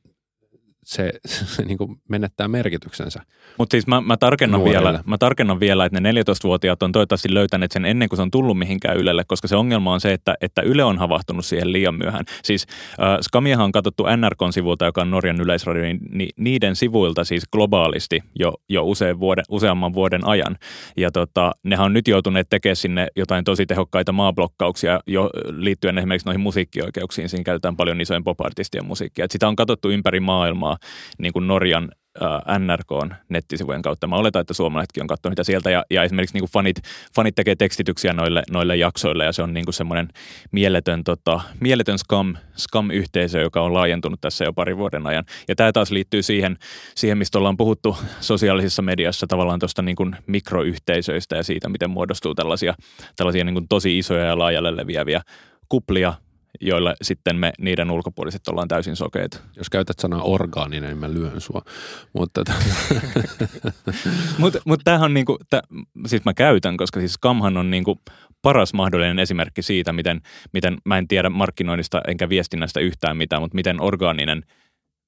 se, 0.91 1.13
se 1.57 1.65
niin 1.65 1.79
kuin 1.79 1.97
menettää 2.09 2.49
merkityksensä. 2.49 3.21
Mutta 3.59 3.75
siis 3.75 3.87
mä, 3.87 4.01
mä, 4.01 4.17
tarkennan 4.17 4.65
vielä, 4.65 5.03
mä 5.07 5.19
tarkennan 5.19 5.61
vielä, 5.61 5.85
että 5.85 6.01
ne 6.01 6.13
14-vuotiaat 6.13 6.83
on 6.83 6.93
toivottavasti 6.93 7.35
löytäneet 7.35 7.73
sen 7.73 7.85
ennen 7.85 8.09
kuin 8.09 8.17
se 8.17 8.23
on 8.23 8.31
tullut 8.31 8.59
mihinkään 8.59 8.97
Ylelle, 8.97 9.25
koska 9.27 9.49
se 9.49 9.57
ongelma 9.57 9.93
on 9.93 10.01
se, 10.01 10.13
että, 10.13 10.35
että 10.41 10.63
Yle 10.63 10.85
on 10.85 10.99
havahtunut 10.99 11.45
siihen 11.47 11.73
liian 11.73 11.95
myöhään. 11.95 12.25
Siis 12.45 12.67
äh, 13.03 13.19
Skamiahan 13.21 13.65
on 13.65 13.73
katsottu 13.73 14.05
NRKn 14.17 14.53
sivulta, 14.53 14.85
joka 14.85 15.03
on 15.03 15.11
Norjan 15.11 15.41
yleisradio, 15.41 15.83
niin, 15.83 16.01
niin 16.11 16.31
niiden 16.37 16.77
sivuilta 16.77 17.25
siis 17.25 17.45
globaalisti 17.53 18.21
jo, 18.35 18.55
jo 18.69 18.85
usein 18.85 19.21
vuoden, 19.21 19.45
useamman 19.49 19.95
vuoden 19.95 20.27
ajan. 20.27 20.57
Ja 20.97 21.11
tota, 21.11 21.53
nehän 21.63 21.87
on 21.87 21.93
nyt 21.93 22.09
joutuneet 22.09 22.47
tekemään 22.51 22.77
sinne 22.77 23.07
jotain 23.17 23.45
tosi 23.45 23.67
tehokkaita 23.67 24.13
maablokkauksia 24.13 25.01
jo 25.07 25.31
liittyen 25.51 25.99
esimerkiksi 25.99 26.27
noihin 26.27 26.41
musiikkioikeuksiin. 26.41 27.29
Siinä 27.29 27.45
käytetään 27.45 27.77
paljon 27.77 28.01
isojen 28.01 28.25
pop-artistien 28.25 28.87
musiikkia. 28.87 29.25
Et 29.25 29.31
sitä 29.31 29.49
on 29.49 29.57
katsottu 29.57 29.91
ympäri 29.91 30.21
maailmaa 30.21 30.77
niin 31.19 31.33
kuin 31.33 31.47
Norjan 31.47 31.89
äh, 32.23 32.59
NRKn 32.59 33.15
nettisivujen 33.29 33.83
kautta. 33.83 34.07
Mä 34.07 34.17
oletan, 34.17 34.41
että 34.41 34.55
suomalaisetkin 34.55 35.03
on 35.03 35.07
katsonut 35.07 35.33
niitä 35.33 35.45
sieltä 35.45 35.71
ja, 35.71 35.85
ja 35.91 36.03
esimerkiksi 36.03 36.35
niin 36.35 36.43
kuin 36.43 36.51
fanit, 36.51 36.77
fanit 37.15 37.35
tekee 37.35 37.57
tekstityksiä 37.57 38.13
noille, 38.13 38.43
noille 38.51 38.77
jaksoille 38.77 39.25
ja 39.25 39.33
se 39.33 39.43
on 39.43 39.55
niin 39.55 39.65
kuin 39.65 39.75
semmoinen 39.75 40.09
mieletön, 40.53 41.05
tota, 41.05 41.41
mieletön 41.61 41.99
scam, 41.99 42.35
scam-yhteisö, 42.57 43.41
joka 43.41 43.63
on 43.63 43.75
laajentunut 43.75 44.21
tässä 44.21 44.45
jo 44.45 44.53
pari 44.53 44.77
vuoden 44.77 45.07
ajan. 45.07 45.25
Ja 45.49 45.57
tämä 45.57 45.73
taas 45.73 45.91
liittyy 45.91 46.23
siihen, 46.23 46.57
siihen 46.95 47.19
mistä 47.19 47.39
ollaan 47.39 47.57
puhuttu 47.57 47.97
sosiaalisessa 48.21 48.83
mediassa 48.83 49.27
tavallaan 49.27 49.59
tuosta 49.59 49.83
niin 49.83 49.97
kuin 49.97 50.17
mikroyhteisöistä 50.27 51.37
ja 51.37 51.43
siitä, 51.43 51.69
miten 51.69 51.91
muodostuu 51.91 52.35
tällaisia, 52.35 52.75
tällaisia 53.17 53.45
niin 53.45 53.55
kuin 53.55 53.69
tosi 53.69 53.99
isoja 53.99 54.25
ja 54.25 54.39
laajalle 54.39 54.77
leviäviä 54.77 55.23
kuplia, 55.69 56.15
joille 56.61 56.95
sitten 57.03 57.37
me 57.37 57.53
niiden 57.59 57.91
ulkopuoliset 57.91 58.49
ollaan 58.49 58.69
täysin 58.69 58.97
sokeita. 58.97 59.39
Jos 59.57 59.71
käytät 59.71 59.99
sanaa 59.99 60.23
orgaaninen, 60.23 60.91
niin 60.91 60.99
mä 60.99 61.11
lyön 61.11 61.41
sua. 61.41 61.63
Mutta 62.13 62.45
mut, 64.39 64.57
mut 64.65 64.81
tämähän 64.85 65.05
on 65.05 65.15
niinku, 65.15 65.39
täh, 65.51 65.63
siis 66.07 66.25
mä 66.25 66.35
käytän, 66.35 66.77
koska 66.77 67.01
siis 67.01 67.19
Kamhan 67.19 67.57
on 67.57 67.71
niinku 67.71 68.01
paras 68.43 68.75
mahdollinen 68.75 69.19
esimerkki 69.19 69.63
siitä, 69.63 69.93
miten, 69.93 70.21
miten 70.53 70.79
mä 70.85 70.99
en 70.99 71.09
tiedä 71.09 71.31
markkinoinnista 71.31 72.01
enkä 72.09 72.29
viestinnästä 72.29 72.81
yhtään 72.81 73.17
mitään, 73.17 73.43
mutta 73.43 73.55
miten 73.55 73.83
orgaaninen 73.83 74.43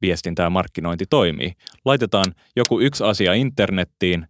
viestintä 0.02 0.42
ja 0.42 0.50
markkinointi 0.50 1.04
toimii. 1.10 1.52
Laitetaan 1.84 2.26
joku 2.56 2.80
yksi 2.80 3.04
asia 3.04 3.32
internettiin 3.32 4.26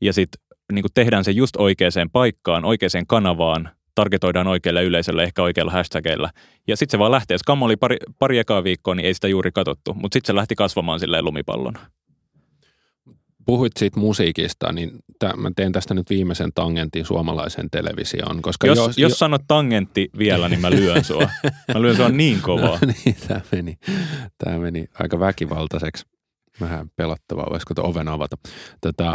ja 0.00 0.12
sitten 0.12 0.40
niin 0.72 0.84
tehdään 0.94 1.24
se 1.24 1.30
just 1.30 1.56
oikeaan 1.56 2.10
paikkaan, 2.12 2.64
oikeaan 2.64 3.06
kanavaan– 3.06 3.68
targetoidaan 3.94 4.46
oikealle 4.46 4.84
yleisölle, 4.84 5.22
ehkä 5.22 5.42
oikealla 5.42 5.72
hashtagilla. 5.72 6.30
Ja 6.68 6.76
sitten 6.76 6.90
se 6.90 6.98
vaan 6.98 7.12
lähtee. 7.12 7.38
Skam 7.38 7.62
oli 7.62 7.76
pari, 7.76 7.96
pari 8.18 8.38
ekaa 8.38 8.64
viikkoa, 8.64 8.94
niin 8.94 9.06
ei 9.06 9.14
sitä 9.14 9.28
juuri 9.28 9.52
katsottu, 9.52 9.94
mutta 9.94 10.16
sitten 10.16 10.26
se 10.26 10.34
lähti 10.34 10.54
kasvamaan 10.54 11.00
silleen 11.00 11.24
lumipallona. 11.24 11.80
Puhuit 13.46 13.72
siitä 13.78 14.00
musiikista, 14.00 14.72
niin 14.72 14.90
tämän, 15.18 15.40
mä 15.40 15.50
teen 15.56 15.72
tästä 15.72 15.94
nyt 15.94 16.10
viimeisen 16.10 16.50
tangentin 16.54 17.04
suomalaiseen 17.04 17.70
televisioon. 17.70 18.42
Koska 18.42 18.66
jos, 18.66 18.78
jos, 18.78 18.98
jos 18.98 19.18
sanot 19.18 19.42
tangentti 19.48 20.10
vielä, 20.18 20.48
niin 20.48 20.60
mä 20.60 20.70
lyön 20.70 21.04
sua. 21.04 21.28
Mä 21.74 21.82
lyön 21.82 21.96
sua 21.96 22.08
niin 22.08 22.40
kovaa. 22.50 22.78
No, 22.82 22.92
niin, 23.04 23.16
tämä 23.28 23.40
meni, 23.52 23.78
tämä 24.38 24.58
meni 24.58 24.86
aika 25.00 25.20
väkivaltaiseksi. 25.20 26.04
Vähän 26.60 26.90
pelottavaa, 26.96 27.46
voisiko 27.50 27.74
tuon 27.74 27.88
oven 27.88 28.08
avata. 28.08 28.36
Tätä, 28.80 29.14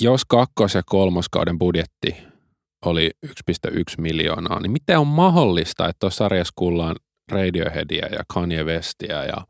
jos 0.00 0.24
kakkos- 0.24 0.74
ja 0.74 0.82
kolmoskauden 0.86 1.58
budjetti 1.58 2.16
oli 2.84 3.10
1,1 3.26 3.32
miljoonaa, 3.98 4.60
niin 4.60 4.72
miten 4.72 4.98
on 4.98 5.06
mahdollista, 5.06 5.88
että 5.88 6.00
tuossa 6.00 6.18
sarjassa 6.18 6.52
kuullaan 6.56 6.96
Radioheadia 7.32 8.06
ja 8.06 8.24
Kanye 8.28 8.64
Westia 8.64 9.24
ja 9.24 9.46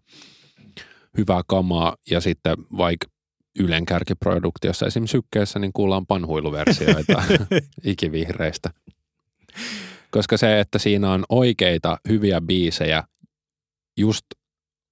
hyvää 1.18 1.42
kamaa 1.46 1.96
ja 2.10 2.20
sitten 2.20 2.56
vaikka 2.76 3.06
Ylen 3.58 3.86
kärkiproduktiossa 3.86 4.86
esimerkiksi 4.86 5.12
sykkeessä 5.12 5.58
niin 5.58 5.72
kuullaan 5.72 6.06
panhuiluversioita 6.06 7.22
ikivihreistä. 7.84 8.70
Koska 10.10 10.36
se, 10.36 10.60
että 10.60 10.78
siinä 10.78 11.12
on 11.12 11.24
oikeita 11.28 11.98
hyviä 12.08 12.40
biisejä 12.40 13.04
just 13.96 14.26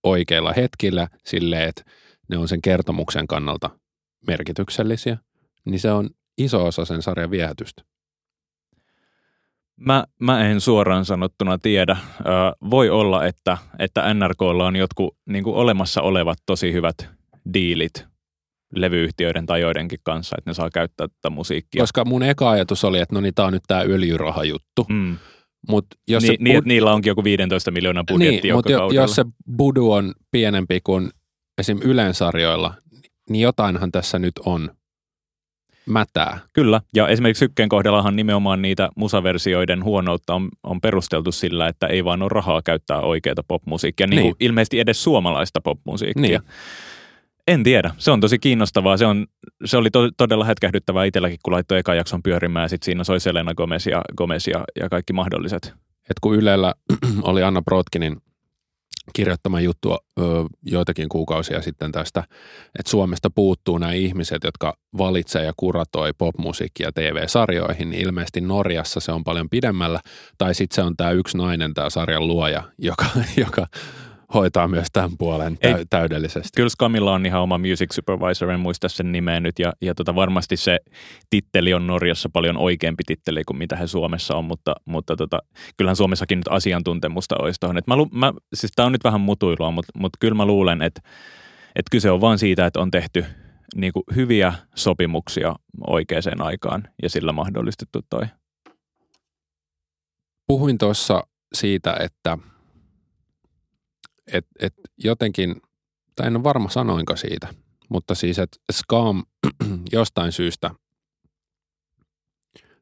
oikeilla 0.02 0.52
hetkillä 0.52 1.08
silleen, 1.24 1.68
että 1.68 1.84
ne 2.28 2.38
on 2.38 2.48
sen 2.48 2.62
kertomuksen 2.62 3.26
kannalta 3.26 3.70
merkityksellisiä, 4.26 5.18
niin 5.64 5.80
se 5.80 5.92
on 5.92 6.10
iso 6.38 6.66
osa 6.66 6.84
sen 6.84 7.02
sarjan 7.02 7.30
viehätystä. 7.30 7.82
Mä, 9.80 10.04
mä 10.20 10.48
en 10.48 10.60
suoraan 10.60 11.04
sanottuna 11.04 11.58
tiedä. 11.58 11.96
Ö, 12.20 12.24
voi 12.70 12.90
olla, 12.90 13.26
että, 13.26 13.58
että 13.78 14.14
NRKlla 14.14 14.66
on 14.66 14.76
jotkut 14.76 15.16
niin 15.26 15.44
kuin 15.44 15.56
olemassa 15.56 16.02
olevat 16.02 16.38
tosi 16.46 16.72
hyvät 16.72 17.08
diilit 17.54 18.06
levyyhtiöiden 18.74 19.46
tai 19.46 19.60
joidenkin 19.60 19.98
kanssa, 20.02 20.36
että 20.38 20.50
ne 20.50 20.54
saa 20.54 20.70
käyttää 20.70 21.08
tätä 21.08 21.30
musiikkia. 21.30 21.82
Koska 21.82 22.04
mun 22.04 22.22
eka 22.22 22.50
ajatus 22.50 22.84
oli, 22.84 23.00
että 23.00 23.14
no 23.14 23.20
niin, 23.20 23.34
tää 23.34 23.44
on 23.46 23.52
nyt 23.52 23.62
tää 23.66 23.80
öljyrahajuttu. 23.80 24.86
Mm. 24.88 25.16
Mut 25.68 25.86
jos 26.08 26.22
Ni, 26.22 26.26
se 26.26 26.36
niin, 26.40 26.56
bud... 26.56 26.68
niillä 26.68 26.92
onkin 26.92 27.10
joku 27.10 27.24
15 27.24 27.70
miljoonaa 27.70 28.04
budjetti 28.08 28.40
niin, 28.42 28.54
mutta 28.54 28.72
jo, 28.72 28.90
jos 28.90 29.14
se 29.14 29.24
budu 29.56 29.92
on 29.92 30.12
pienempi 30.30 30.80
kuin 30.84 31.10
esim. 31.58 31.78
Ylen 31.82 32.14
sarjoilla, 32.14 32.74
niin 33.30 33.42
jotainhan 33.42 33.92
tässä 33.92 34.18
nyt 34.18 34.32
on 34.46 34.70
mätää. 35.86 36.38
Kyllä, 36.52 36.80
ja 36.94 37.08
esimerkiksi 37.08 37.38
Sykkeen 37.38 37.68
kohdallahan 37.68 38.16
nimenomaan 38.16 38.62
niitä 38.62 38.88
musaversioiden 38.96 39.84
huonoutta 39.84 40.34
on, 40.34 40.48
on 40.62 40.80
perusteltu 40.80 41.32
sillä, 41.32 41.68
että 41.68 41.86
ei 41.86 42.04
vaan 42.04 42.22
ole 42.22 42.28
rahaa 42.32 42.62
käyttää 42.62 43.00
oikeita 43.00 43.42
popmusiikkia, 43.48 44.06
niin, 44.06 44.22
niin. 44.22 44.34
ilmeisesti 44.40 44.80
edes 44.80 45.04
suomalaista 45.04 45.60
popmusiikkia. 45.60 46.22
Niin. 46.22 46.40
En 47.48 47.62
tiedä. 47.62 47.90
Se 47.98 48.10
on 48.10 48.20
tosi 48.20 48.38
kiinnostavaa. 48.38 48.96
Se, 48.96 49.06
on, 49.06 49.26
se 49.64 49.76
oli 49.76 49.90
to, 49.90 50.10
todella 50.16 50.44
hetkähdyttävää 50.44 51.04
itselläkin, 51.04 51.38
kun 51.42 51.52
laittoi 51.52 51.78
eka 51.78 51.94
jakson 51.94 52.22
pyörimään. 52.22 52.68
Sitten 52.68 52.84
siinä 52.84 53.04
soi 53.04 53.20
Selena 53.20 53.54
Gomez 53.54 53.86
ja, 53.86 54.02
Gomez 54.16 54.46
ja, 54.46 54.64
ja 54.80 54.88
kaikki 54.88 55.12
mahdolliset. 55.12 55.74
Et 56.10 56.20
kun 56.20 56.34
Ylellä 56.34 56.74
oli 57.22 57.42
Anna 57.42 57.62
Brotkinin 57.62 58.16
kirjoittama 59.12 59.60
juttu 59.60 59.96
joitakin 60.62 61.08
kuukausia 61.08 61.62
sitten 61.62 61.92
tästä, 61.92 62.24
että 62.78 62.90
Suomesta 62.90 63.30
puuttuu 63.30 63.78
nämä 63.78 63.92
ihmiset, 63.92 64.44
jotka 64.44 64.76
valitsee 64.98 65.44
ja 65.44 65.52
kuratoi 65.56 66.12
popmusiikkia 66.18 66.92
TV-sarjoihin, 66.92 67.90
niin 67.90 68.02
ilmeisesti 68.02 68.40
Norjassa 68.40 69.00
se 69.00 69.12
on 69.12 69.24
paljon 69.24 69.50
pidemmällä, 69.50 70.00
tai 70.38 70.54
sitten 70.54 70.74
se 70.74 70.82
on 70.82 70.96
tämä 70.96 71.10
yksi 71.10 71.38
nainen, 71.38 71.74
tämä 71.74 71.90
sarjan 71.90 72.26
luoja, 72.26 72.62
joka, 72.78 73.06
joka 73.46 73.66
hoitaa 74.34 74.68
myös 74.68 74.86
tämän 74.92 75.10
puolen 75.18 75.58
Ei, 75.60 75.74
täydellisesti. 75.90 76.48
Kyllä 76.56 76.68
Skamilla 76.68 77.12
on 77.12 77.26
ihan 77.26 77.42
oma 77.42 77.58
music 77.58 77.92
supervisor, 77.92 78.50
en 78.50 78.60
muista 78.60 78.88
sen 78.88 79.12
nimeä 79.12 79.40
nyt, 79.40 79.58
ja, 79.58 79.72
ja 79.82 79.94
tota, 79.94 80.14
varmasti 80.14 80.56
se 80.56 80.78
titteli 81.30 81.74
on 81.74 81.86
Norjassa 81.86 82.28
paljon 82.32 82.56
oikeampi 82.56 83.02
titteli 83.06 83.44
kuin 83.44 83.56
mitä 83.56 83.76
he 83.76 83.86
Suomessa 83.86 84.36
on, 84.36 84.44
mutta, 84.44 84.74
mutta 84.84 85.16
tota, 85.16 85.38
kyllähän 85.76 85.96
Suomessakin 85.96 86.38
nyt 86.38 86.48
asiantuntemusta 86.50 87.36
olisi 87.38 87.60
tuohon. 87.60 87.80
Mä, 87.86 87.94
mä, 88.12 88.32
siis 88.54 88.72
tämä 88.76 88.86
on 88.86 88.92
nyt 88.92 89.04
vähän 89.04 89.20
mutuilua, 89.20 89.70
mutta, 89.70 89.92
mutta 89.98 90.16
kyllä 90.20 90.34
mä 90.34 90.46
luulen, 90.46 90.82
että, 90.82 91.00
että 91.76 91.90
kyse 91.90 92.10
on 92.10 92.20
vain 92.20 92.38
siitä, 92.38 92.66
että 92.66 92.80
on 92.80 92.90
tehty 92.90 93.24
niin 93.74 93.92
kuin 93.92 94.04
hyviä 94.14 94.52
sopimuksia 94.74 95.54
oikeaan 95.86 96.40
aikaan 96.40 96.88
ja 97.02 97.10
sillä 97.10 97.32
mahdollistettu 97.32 98.00
toi. 98.10 98.22
Puhuin 100.46 100.78
tuossa 100.78 101.26
siitä, 101.54 101.96
että– 102.00 102.38
et, 104.32 104.46
et 104.60 104.74
jotenkin, 104.98 105.56
tai 106.16 106.26
en 106.26 106.36
ole 106.36 106.44
varma 106.44 106.68
sanoinko 106.68 107.16
siitä, 107.16 107.48
mutta 107.88 108.14
siis, 108.14 108.38
että 108.38 108.56
Scam 108.72 109.22
jostain 109.92 110.32
syystä 110.32 110.70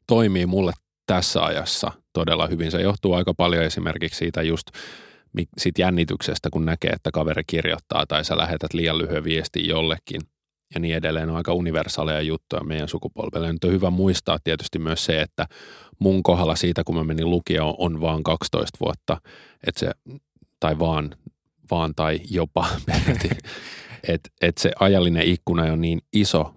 toimii 0.07 0.46
mulle 0.46 0.72
tässä 1.07 1.44
ajassa 1.44 1.92
todella 2.12 2.46
hyvin. 2.46 2.70
Se 2.70 2.81
johtuu 2.81 3.14
aika 3.14 3.35
paljon 3.35 3.64
esimerkiksi 3.64 4.18
siitä 4.18 4.42
just 4.42 4.66
siitä 5.59 5.83
jännityksestä, 5.83 6.50
kun 6.50 6.64
näkee, 6.64 6.90
että 6.90 7.11
kaveri 7.11 7.42
kirjoittaa 7.46 8.07
tai 8.07 8.24
sä 8.24 8.37
lähetät 8.37 8.74
liian 8.74 8.98
lyhyen 8.98 9.24
viestin 9.24 9.68
jollekin 9.68 10.20
ja 10.74 10.81
niin 10.81 10.96
edelleen 10.96 11.31
on 11.31 11.37
aika 11.37 11.52
universaaleja 11.52 12.20
juttuja 12.20 12.64
meidän 12.64 12.88
sukupolvelle. 12.88 13.52
Nyt 13.52 13.64
on 13.64 13.72
hyvä 13.72 13.90
muistaa 13.90 14.38
tietysti 14.44 14.78
myös 14.78 15.05
se, 15.05 15.20
että 15.20 15.46
mun 15.98 16.22
kohdalla 16.22 16.57
siitä, 16.57 16.85
kun 16.85 16.94
mä 16.94 17.05
menin 17.05 17.31
lukioon, 17.31 17.74
on 17.78 18.00
vaan 18.00 18.22
12 18.22 18.78
vuotta, 18.81 19.20
että 19.66 19.81
se, 19.81 19.90
tai 20.61 20.78
vaan, 20.78 21.16
vaan 21.70 21.94
tai 21.94 22.20
jopa 22.31 22.68
että 24.09 24.31
et 24.40 24.59
se 24.59 24.72
ajallinen 24.81 25.22
ikkuna 25.22 25.62
on 25.62 25.81
niin 25.81 26.01
iso, 26.12 26.55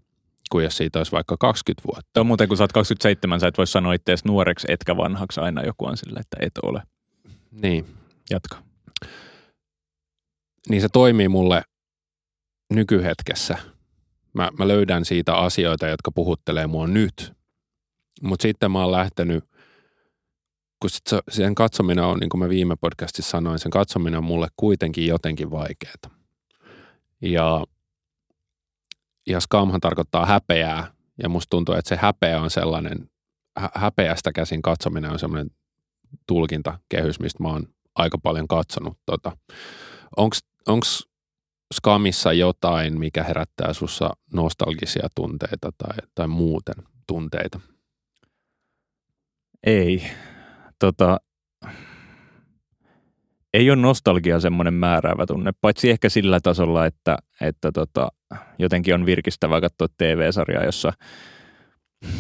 kuin 0.52 0.64
jos 0.64 0.78
siitä 0.78 1.00
olisi 1.00 1.12
vaikka 1.12 1.38
20 1.40 1.88
vuotta. 1.88 2.20
On 2.20 2.28
muuten, 2.28 2.48
kun 2.48 2.58
sä 2.58 2.64
oot 2.64 2.72
27, 2.72 3.40
sä 3.40 3.48
et 3.48 3.58
voi 3.58 3.68
sanoa 3.68 3.94
itseäsi 3.94 4.28
nuoreksi 4.28 4.68
etkä 4.70 4.98
vanhaksi 4.98 5.40
aina 5.40 5.64
joku 5.64 5.86
on 5.86 5.98
sille, 5.98 6.20
että 6.20 6.38
et 6.40 6.58
ole. 6.64 6.82
Niin. 7.52 7.86
Jatka. 8.30 8.64
Niin 10.70 10.82
se 10.82 10.90
toimii 10.90 11.30
mulle 11.30 11.62
nykyhetkessä. 12.74 13.58
Mä, 14.34 14.50
mä 14.60 14.68
löydän 14.68 15.06
siitä 15.06 15.36
asioita, 15.36 15.88
jotka 15.88 16.12
puhuttelee 16.12 16.68
mua 16.68 16.88
nyt. 16.88 17.34
Mutta 18.22 18.44
sitten 18.44 18.72
mä 18.72 18.82
oon 18.82 18.92
lähtenyt, 18.92 19.44
kun 20.86 20.90
sit 20.90 21.08
se, 21.08 21.20
sen 21.32 21.56
katsominen 21.56 22.04
on, 22.04 22.20
niin 22.20 22.30
kuin 22.30 22.40
mä 22.40 22.50
viime 22.50 22.76
podcastissa 22.76 23.30
sanoin, 23.30 23.60
sen 23.60 23.72
katsominen 23.72 24.18
on 24.18 24.24
mulle 24.24 24.48
kuitenkin 24.56 25.08
jotenkin 25.08 25.52
vaikeaa. 25.52 25.94
Ja, 27.22 27.66
ja 29.28 29.40
skamhan 29.40 29.82
tarkoittaa 29.82 30.26
häpeää, 30.26 30.92
ja 31.24 31.30
musta 31.30 31.50
tuntuu, 31.50 31.76
että 31.76 31.90
se 31.90 31.96
häpeä 31.96 32.42
on 32.42 32.50
sellainen, 32.50 33.10
hä- 33.60 33.72
häpeästä 33.76 34.32
käsin 34.32 34.62
katsominen 34.62 35.12
on 35.12 35.20
sellainen 35.20 35.52
tulkintakehys, 36.28 37.20
mistä 37.20 37.44
mä 37.44 37.50
oon 37.50 37.68
aika 37.96 38.18
paljon 38.18 38.48
katsonut. 38.48 38.98
Tota. 39.06 39.38
Onko 40.18 40.86
skamissa 41.74 42.34
jotain, 42.34 43.00
mikä 43.00 43.24
herättää 43.24 43.74
sussa 43.74 44.10
nostalgisia 44.34 45.08
tunteita 45.16 45.72
tai, 45.78 45.98
tai 46.16 46.28
muuten 46.28 46.76
tunteita? 47.08 47.60
Ei. 49.64 50.04
Tota, 50.86 51.18
ei 53.54 53.70
ole 53.72 53.82
nostalgia 53.82 54.40
semmoinen 54.40 54.74
määräävä 54.74 55.26
tunne, 55.26 55.52
paitsi 55.62 55.90
ehkä 55.90 56.10
sillä 56.10 56.40
tasolla, 56.40 56.86
että, 56.86 57.18
että 57.42 57.72
tota, 57.72 58.08
jotenkin 58.60 58.94
on 58.94 59.06
virkistävää 59.06 59.62
katsoa 59.62 59.88
TV-sarjaa, 59.98 60.64
jossa 60.64 60.94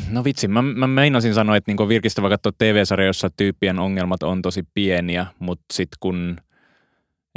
No 0.10 0.24
vitsi, 0.24 0.48
mä, 0.48 0.62
mä 0.62 0.88
meinasin 0.88 1.34
sanoa, 1.34 1.56
että 1.56 1.72
niinku 1.72 1.88
virkistävä 1.88 2.30
katsoa 2.30 2.52
TV-sarja, 2.58 3.08
jossa 3.08 3.30
tyyppien 3.38 3.80
ongelmat 3.80 4.24
on 4.24 4.42
tosi 4.42 4.64
pieniä, 4.74 5.26
mutta 5.40 5.66
sitten 5.74 5.98
kun 6.00 6.38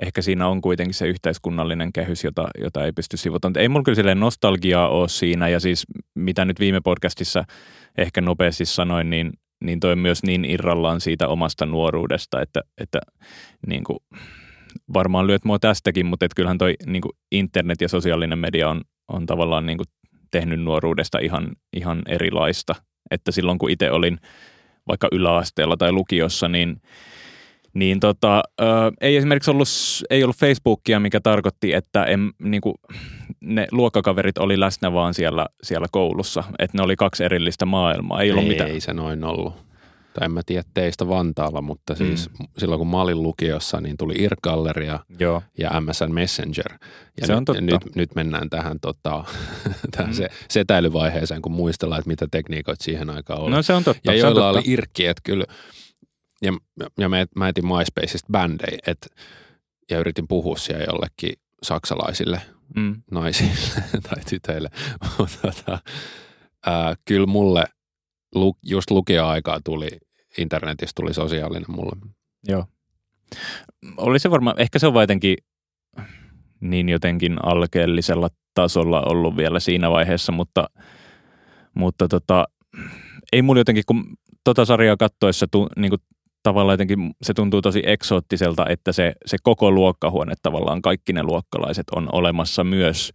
ehkä 0.03 0.23
siinä 0.23 0.49
on 0.49 0.61
kuitenkin 0.61 0.95
se 0.95 1.07
yhteiskunnallinen 1.07 1.93
kehys, 1.93 2.25
jota, 2.25 2.49
jota 2.61 2.85
ei 2.85 2.93
pysty 2.93 3.17
sivuttamaan. 3.17 3.59
Ei 3.59 3.69
mulla 3.69 3.85
kyllä 3.85 4.15
nostalgiaa 4.15 4.89
ole 4.89 5.09
siinä, 5.09 5.49
ja 5.49 5.61
siis 5.61 5.87
mitä 6.15 6.45
nyt 6.45 6.61
viime 6.61 6.81
podcastissa 6.81 7.45
ehkä 7.99 8.21
nopeasti 8.21 8.65
sanoin, 8.65 9.11
niin 9.11 9.33
niin 9.65 9.81
toi 9.81 9.97
myös 9.97 10.23
niin 10.23 10.45
irrallaan 10.45 11.01
siitä 11.01 11.29
omasta 11.29 11.67
nuoruudesta, 11.67 12.41
että, 12.41 12.61
että 12.79 12.99
niin 13.67 13.85
kuin, 13.85 13.99
varmaan 14.95 15.27
lyöt 15.27 15.45
mua 15.45 15.59
tästäkin, 15.59 16.07
mutta 16.07 16.27
et 16.27 16.35
kyllähän 16.35 16.59
toi 16.59 16.75
niin 16.87 17.03
kuin 17.03 17.13
internet 17.33 17.81
ja 17.81 17.89
sosiaalinen 17.89 18.39
media 18.39 18.71
on, 18.71 18.81
on 19.09 19.27
tavallaan 19.27 19.67
niin 19.67 19.79
kuin 19.79 19.89
tehnyt 20.31 20.61
nuoruudesta 20.61 21.19
ihan, 21.19 21.49
ihan 21.77 22.03
erilaista. 22.09 22.75
Että 23.11 23.33
silloin 23.33 23.59
kun 23.59 23.71
itse 23.71 23.91
olin 23.91 24.19
vaikka 24.89 25.09
yläasteella 25.13 25.77
tai 25.77 25.93
lukiossa, 25.93 26.49
niin– 26.49 26.77
niin 27.75 28.01
tota, 28.01 28.43
ö, 28.61 28.65
ei 29.01 29.17
esimerkiksi 29.17 29.51
ollut, 29.51 29.69
ei 30.11 30.25
ollut 30.25 30.37
Facebookia, 30.37 31.01
mikä 31.01 31.21
tarkoitti, 31.21 31.75
että 31.75 32.05
en, 32.05 32.33
niin 32.39 32.61
kuin, 32.61 32.75
ne 33.41 33.67
luokkakaverit 33.73 34.39
oli 34.39 34.61
läsnä 34.61 34.93
vaan 34.93 35.15
siellä, 35.15 35.47
siellä 35.63 35.87
koulussa. 35.91 36.45
Että 36.59 36.79
ne 36.79 36.83
oli 36.83 36.97
kaksi 36.97 37.25
erillistä 37.25 37.67
maailmaa. 37.67 38.23
Ei, 38.23 38.31
ollut 38.31 38.45
ei, 38.45 38.51
mitään. 38.51 38.71
ei 38.71 38.81
se 38.81 38.93
noin 38.93 39.25
ollut. 39.25 39.69
Tai 40.13 40.25
en 40.25 40.33
mä 40.33 40.41
tiedä 40.47 40.63
teistä 40.75 41.09
Vantaalla, 41.09 41.63
mutta 41.63 41.95
siis 41.95 42.31
mm. 42.31 42.47
silloin 42.59 42.79
kun 42.79 42.89
mä 42.89 43.01
olin 43.01 43.23
lukiossa, 43.23 43.81
niin 43.81 43.97
tuli 43.97 44.15
IRC-galleria 44.15 44.99
Joo. 45.19 45.43
ja 45.59 45.81
MSN 45.81 46.15
Messenger. 46.15 46.73
Ja 47.21 47.27
se 47.27 47.33
nyt, 47.33 47.39
on 47.39 47.45
totta. 47.45 47.63
Nyt, 47.63 47.97
nyt 47.97 48.15
mennään 48.15 48.51
tähän, 48.51 48.81
tota, 48.81 49.25
tähän 49.97 50.11
mm. 50.11 50.15
se, 50.15 50.29
setäilyvaiheeseen, 50.49 51.43
kun 51.43 51.53
muistellaan, 51.53 51.99
että 51.99 52.09
mitä 52.09 52.27
tekniikoita 52.31 52.85
siihen 52.85 53.11
aikaan 53.11 53.41
oli. 53.41 53.51
No 53.51 53.63
se 53.63 53.73
on 53.73 53.85
totta. 53.85 54.13
Ja 54.13 54.19
joilla 54.19 54.49
oli 54.49 54.63
IRC, 54.65 55.01
että 55.01 55.23
kyllä– 55.25 55.45
ja, 56.43 56.53
ja 56.99 57.09
mä, 57.09 57.27
mä 57.37 57.49
etin 57.49 57.67
MySpaceista 57.67 58.33
bändejä, 58.33 58.79
et, 58.87 59.07
ja 59.91 59.99
yritin 59.99 60.29
puhua 60.29 60.57
siellä 60.57 60.85
jollekin 60.85 61.33
saksalaisille 61.63 62.41
mm. 62.77 63.03
naisille 63.11 63.83
tai 64.09 64.25
tytöille. 64.31 64.69
Mutta 65.19 65.39
tota, 65.43 65.79
ää, 66.67 66.95
kyllä 67.05 67.27
mulle 67.27 67.65
lu, 68.35 68.57
just 68.63 68.91
lukio-aikaa 68.91 69.61
tuli, 69.65 69.89
internetistä 70.39 70.93
tuli 70.97 71.15
sosiaalinen 71.15 71.65
mulle. 71.69 71.97
Joo. 72.49 72.67
Oli 73.97 74.19
se 74.19 74.31
varmaan, 74.31 74.61
ehkä 74.61 74.79
se 74.79 74.87
on 74.87 75.01
jotenkin 75.01 75.37
niin 76.61 76.89
jotenkin 76.89 77.45
alkeellisella 77.45 78.29
tasolla 78.55 79.03
ollut 79.03 79.37
vielä 79.37 79.61
siinä 79.61 79.91
vaiheessa, 79.91 80.33
mutta, 80.33 80.71
mutta 81.75 82.09
tota, 82.09 82.49
ei 83.33 83.43
mulla 83.43 83.61
jotenkin, 83.61 83.85
kun 83.87 84.05
tota 84.45 84.65
sarjaa 84.65 84.97
kattoessa 84.97 85.47
tu, 85.51 85.69
niin 85.77 85.91
kuin 85.91 86.01
tavallaan 86.49 86.73
jotenkin 86.73 87.11
se 87.23 87.35
tuntuu 87.35 87.63
tosi 87.63 87.83
eksoottiselta, 87.87 88.67
että 88.69 88.93
se, 88.93 89.13
se 89.27 89.37
koko 89.43 89.71
luokkahuone 89.71 90.35
tavallaan, 90.43 90.83
kaikki 90.83 91.13
ne 91.13 91.23
luokkalaiset 91.23 91.87
on 91.91 92.09
olemassa 92.13 92.65
myös 92.65 93.13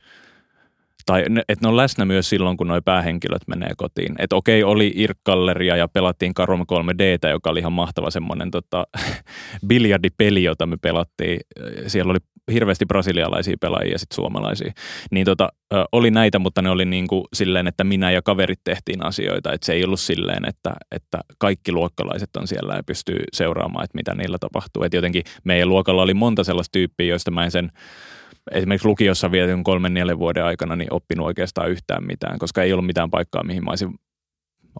tai 1.05 1.25
että 1.49 1.65
ne 1.65 1.67
on 1.67 1.77
läsnä 1.77 2.05
myös 2.05 2.29
silloin, 2.29 2.57
kun 2.57 2.67
nuo 2.67 2.81
päähenkilöt 2.81 3.41
menee 3.47 3.71
kotiin. 3.77 4.15
Että 4.19 4.35
okei, 4.35 4.63
oli 4.63 4.91
Irkkalleria 4.95 5.75
ja 5.75 5.87
pelattiin 5.87 6.33
Karom 6.33 6.61
3D, 6.61 7.29
joka 7.29 7.49
oli 7.49 7.59
ihan 7.59 7.73
mahtava 7.73 8.11
semmoinen 8.11 8.51
tota, 8.51 8.87
biljardipeli, 9.67 10.43
jota 10.43 10.65
me 10.65 10.77
pelattiin. 10.77 11.39
Siellä 11.87 12.11
oli 12.11 12.19
hirveästi 12.51 12.85
brasilialaisia 12.85 13.57
pelaajia 13.61 13.91
ja 13.91 13.99
sitten 13.99 14.15
suomalaisia. 14.15 14.73
Niin 15.11 15.25
tota, 15.25 15.49
oli 15.91 16.11
näitä, 16.11 16.39
mutta 16.39 16.61
ne 16.61 16.69
oli 16.69 16.85
niin 16.85 17.07
kuin 17.07 17.23
silleen, 17.33 17.67
että 17.67 17.83
minä 17.83 18.11
ja 18.11 18.21
kaverit 18.21 18.59
tehtiin 18.63 19.05
asioita. 19.05 19.53
Että 19.53 19.65
se 19.65 19.73
ei 19.73 19.83
ollut 19.83 19.99
silleen, 19.99 20.49
että, 20.49 20.73
että 20.91 21.19
kaikki 21.37 21.71
luokkalaiset 21.71 22.35
on 22.35 22.47
siellä 22.47 22.75
ja 22.75 22.83
pystyy 22.83 23.19
seuraamaan, 23.33 23.83
että 23.83 23.97
mitä 23.97 24.15
niillä 24.15 24.37
tapahtuu. 24.39 24.83
Että 24.83 24.97
jotenkin 24.97 25.23
meidän 25.43 25.69
luokalla 25.69 26.01
oli 26.01 26.13
monta 26.13 26.43
sellaista 26.43 26.71
tyyppiä, 26.71 27.07
joista 27.07 27.31
mä 27.31 27.43
en 27.43 27.51
sen 27.51 27.71
esimerkiksi 28.51 28.87
lukiossa 28.87 29.31
vietin 29.31 29.63
kolmen 29.63 29.93
neljän 29.93 30.19
vuoden 30.19 30.45
aikana 30.45 30.75
niin 30.75 30.93
oppinut 30.93 31.25
oikeastaan 31.25 31.71
yhtään 31.71 32.03
mitään, 32.05 32.39
koska 32.39 32.63
ei 32.63 32.73
ollut 32.73 32.85
mitään 32.85 33.11
paikkaa, 33.11 33.43
mihin 33.43 33.63
mä 33.63 33.71
olisin, 33.71 33.95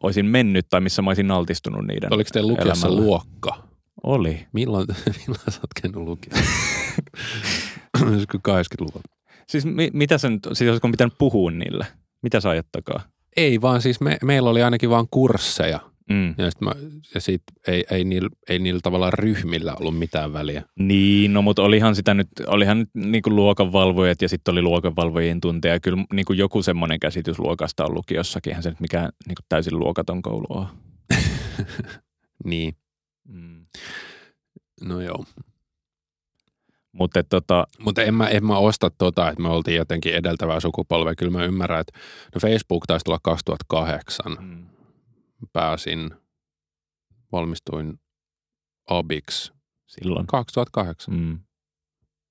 olisin 0.04 0.26
mennyt 0.26 0.66
tai 0.70 0.82
missä 0.82 1.02
mä 1.02 1.10
olisin 1.10 1.32
altistunut 1.32 1.88
niiden 1.88 2.14
Oliko 2.14 2.30
teillä 2.34 2.52
lukiossa 2.52 2.88
elämällä. 2.88 3.06
luokka? 3.06 3.73
Oli. 4.04 4.48
Milloin, 4.54 4.88
milloin 5.28 5.52
sä 5.52 5.60
oot 5.60 5.74
käynyt? 5.82 6.30
Olisiko 8.08 8.38
80-luvulla? 8.38 9.04
Siis 9.50 9.66
mi, 9.66 9.90
mitä 9.94 10.18
sen, 10.18 10.40
siis 10.54 10.70
olisiko 10.70 10.90
pitänyt 10.90 11.14
puhua 11.18 11.52
niille? 11.52 11.88
Mitä 12.22 12.40
sä 12.40 12.50
ajat 12.50 12.68
takaa? 12.72 13.02
Ei 13.38 13.62
vaan 13.62 13.82
siis 13.82 14.02
me, 14.02 14.18
meillä 14.24 14.50
oli 14.50 14.64
ainakin 14.64 14.90
vain 14.90 15.08
kursseja– 15.12 15.80
Mm. 16.10 16.36
Ja, 16.38 16.50
mä, 16.60 16.72
ja 17.14 17.22
sit 17.22 17.42
ei, 17.68 17.84
ei, 17.92 18.04
niillä, 18.04 18.30
ei 18.50 18.60
niillä 18.60 18.80
tavalla 18.84 19.12
ryhmillä 19.12 19.76
ollut 19.80 19.98
mitään 19.98 20.34
väliä. 20.34 20.64
Niin, 20.80 21.34
no 21.34 21.42
mutta 21.42 21.62
olihan 21.62 21.96
sitä 21.96 22.14
nyt, 22.14 22.28
olihan 22.48 22.80
nyt 22.80 22.90
niinku 22.94 23.30
luokanvalvojat 23.30 24.22
ja 24.22 24.30
sitten 24.30 24.52
oli 24.52 24.62
luokanvalvojien 24.62 25.42
tunteja. 25.42 25.80
Kyllä 25.80 26.04
niinku 26.14 26.34
joku 26.34 26.62
semmoinen 26.62 27.00
käsitys 27.00 27.40
luokasta 27.40 27.86
on 27.86 27.94
lukiossakin, 27.94 28.52
eihän 28.52 28.64
se 28.64 28.70
nyt 28.70 28.80
mikään 28.80 29.10
niinku 29.28 29.42
täysin 29.50 29.80
luokaton 29.80 30.22
koulu 30.22 30.46
on. 30.50 30.68
niin. 32.46 32.76
Mm. 33.28 33.63
No 34.82 35.02
joo. 35.02 35.26
Mutta 36.92 37.24
tota, 37.24 37.68
Mut 37.80 37.98
en, 37.98 38.14
mä, 38.14 38.28
en 38.28 38.46
mä 38.46 38.58
osta 38.58 38.90
tota, 38.90 39.30
että 39.30 39.42
me 39.42 39.50
oltiin 39.50 39.78
jotenkin 39.78 40.14
edeltävää 40.14 40.60
sukupolvea. 40.60 41.16
Kyllä 41.16 41.32
mä 41.32 41.46
ymmärrän, 41.46 41.82
että 41.82 42.00
no 42.36 42.40
Facebook 42.40 42.88
taisi 42.88 43.04
tulla 43.04 43.20
2008. 43.24 44.38
Mm 44.40 44.64
pääsin, 45.54 46.12
valmistuin 47.32 48.00
abiksi 48.90 49.54
silloin 49.88 50.28
2008. 50.28 51.14
Mm. 51.14 51.40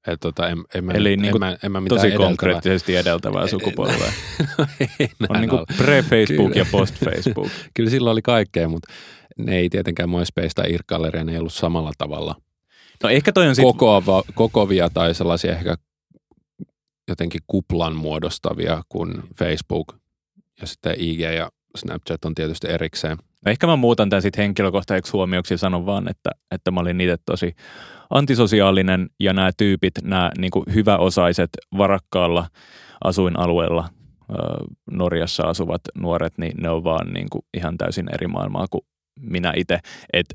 Et 0.06 0.20
tota, 0.20 0.48
en, 0.48 0.58
en 0.74 0.84
mä, 0.84 0.92
Eli 0.92 1.12
en, 1.12 1.22
niin 1.22 1.38
mä, 1.38 1.56
en 1.62 1.72
mä 1.72 1.82
tosi 1.88 2.06
edeltävää. 2.06 2.28
konkreettisesti 2.28 2.96
edeltävää 2.96 3.46
sukupolvea. 3.56 4.12
on 5.28 5.40
niin 5.40 5.50
kuin 5.50 5.64
pre-Facebook 5.76 6.56
ja 6.56 6.66
post-Facebook. 6.70 7.48
Kyllä 7.74 7.90
silloin 7.90 8.12
oli 8.12 8.22
kaikkea, 8.22 8.68
mutta 8.68 8.92
ne 9.38 9.56
ei 9.56 9.68
tietenkään 9.68 10.10
MySpace 10.10 10.50
tai 10.54 10.72
Irkgalleria, 10.72 11.24
ne 11.24 11.32
ei 11.32 11.38
ollut 11.38 11.54
samalla 11.54 11.92
tavalla. 11.98 12.34
No 13.02 13.08
ehkä 13.08 13.32
toi 13.32 13.48
on 13.48 13.54
sit... 13.54 13.62
kokoava, 13.62 14.22
kokovia 14.34 14.90
tai 14.90 15.14
sellaisia 15.14 15.52
ehkä 15.52 15.74
jotenkin 17.08 17.40
kuplan 17.46 17.96
muodostavia 17.96 18.82
kuin 18.88 19.22
Facebook 19.38 19.96
ja 20.60 20.66
sitten 20.66 20.94
IG 20.98 21.20
ja 21.20 21.50
Snapchat 21.76 22.24
on 22.24 22.34
tietysti 22.34 22.68
erikseen. 22.68 23.16
No 23.46 23.50
ehkä 23.50 23.66
mä 23.66 23.76
muutan 23.76 24.10
tämän 24.10 24.22
sitten 24.22 24.42
henkilökohtaiseksi 24.42 25.12
huomioksi 25.12 25.54
ja 25.54 25.58
sanon 25.58 25.86
vaan, 25.86 26.10
että, 26.10 26.30
että 26.50 26.70
mä 26.70 26.80
olin 26.80 27.00
itse 27.00 27.16
tosi 27.26 27.54
antisosiaalinen 28.10 29.10
ja 29.20 29.32
nämä 29.32 29.50
tyypit, 29.56 29.94
nämä 30.02 30.30
niin 30.38 30.74
hyväosaiset 30.74 31.50
varakkaalla 31.78 32.46
asuinalueella 33.04 33.88
Norjassa 34.90 35.42
asuvat 35.42 35.80
nuoret, 35.94 36.38
niin 36.38 36.52
ne 36.56 36.70
on 36.70 36.84
vaan 36.84 37.12
niin 37.12 37.30
kuin 37.30 37.42
ihan 37.54 37.78
täysin 37.78 38.14
eri 38.14 38.26
maailmaa 38.26 38.66
kuin 38.70 38.82
minä 39.20 39.52
itse. 39.56 39.78
Että 40.12 40.34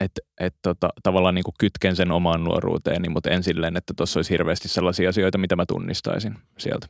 et, 0.00 0.12
et 0.40 0.54
tota, 0.62 0.88
tavallaan 1.02 1.34
niin 1.34 1.44
kuin 1.44 1.54
kytken 1.58 1.96
sen 1.96 2.10
omaan 2.10 2.44
nuoruuteeni, 2.44 3.08
mutta 3.08 3.30
en 3.30 3.42
silleen, 3.42 3.76
että 3.76 3.94
tuossa 3.96 4.18
olisi 4.18 4.30
hirveästi 4.30 4.68
sellaisia 4.68 5.08
asioita, 5.08 5.38
mitä 5.38 5.56
mä 5.56 5.66
tunnistaisin 5.66 6.34
sieltä. 6.58 6.86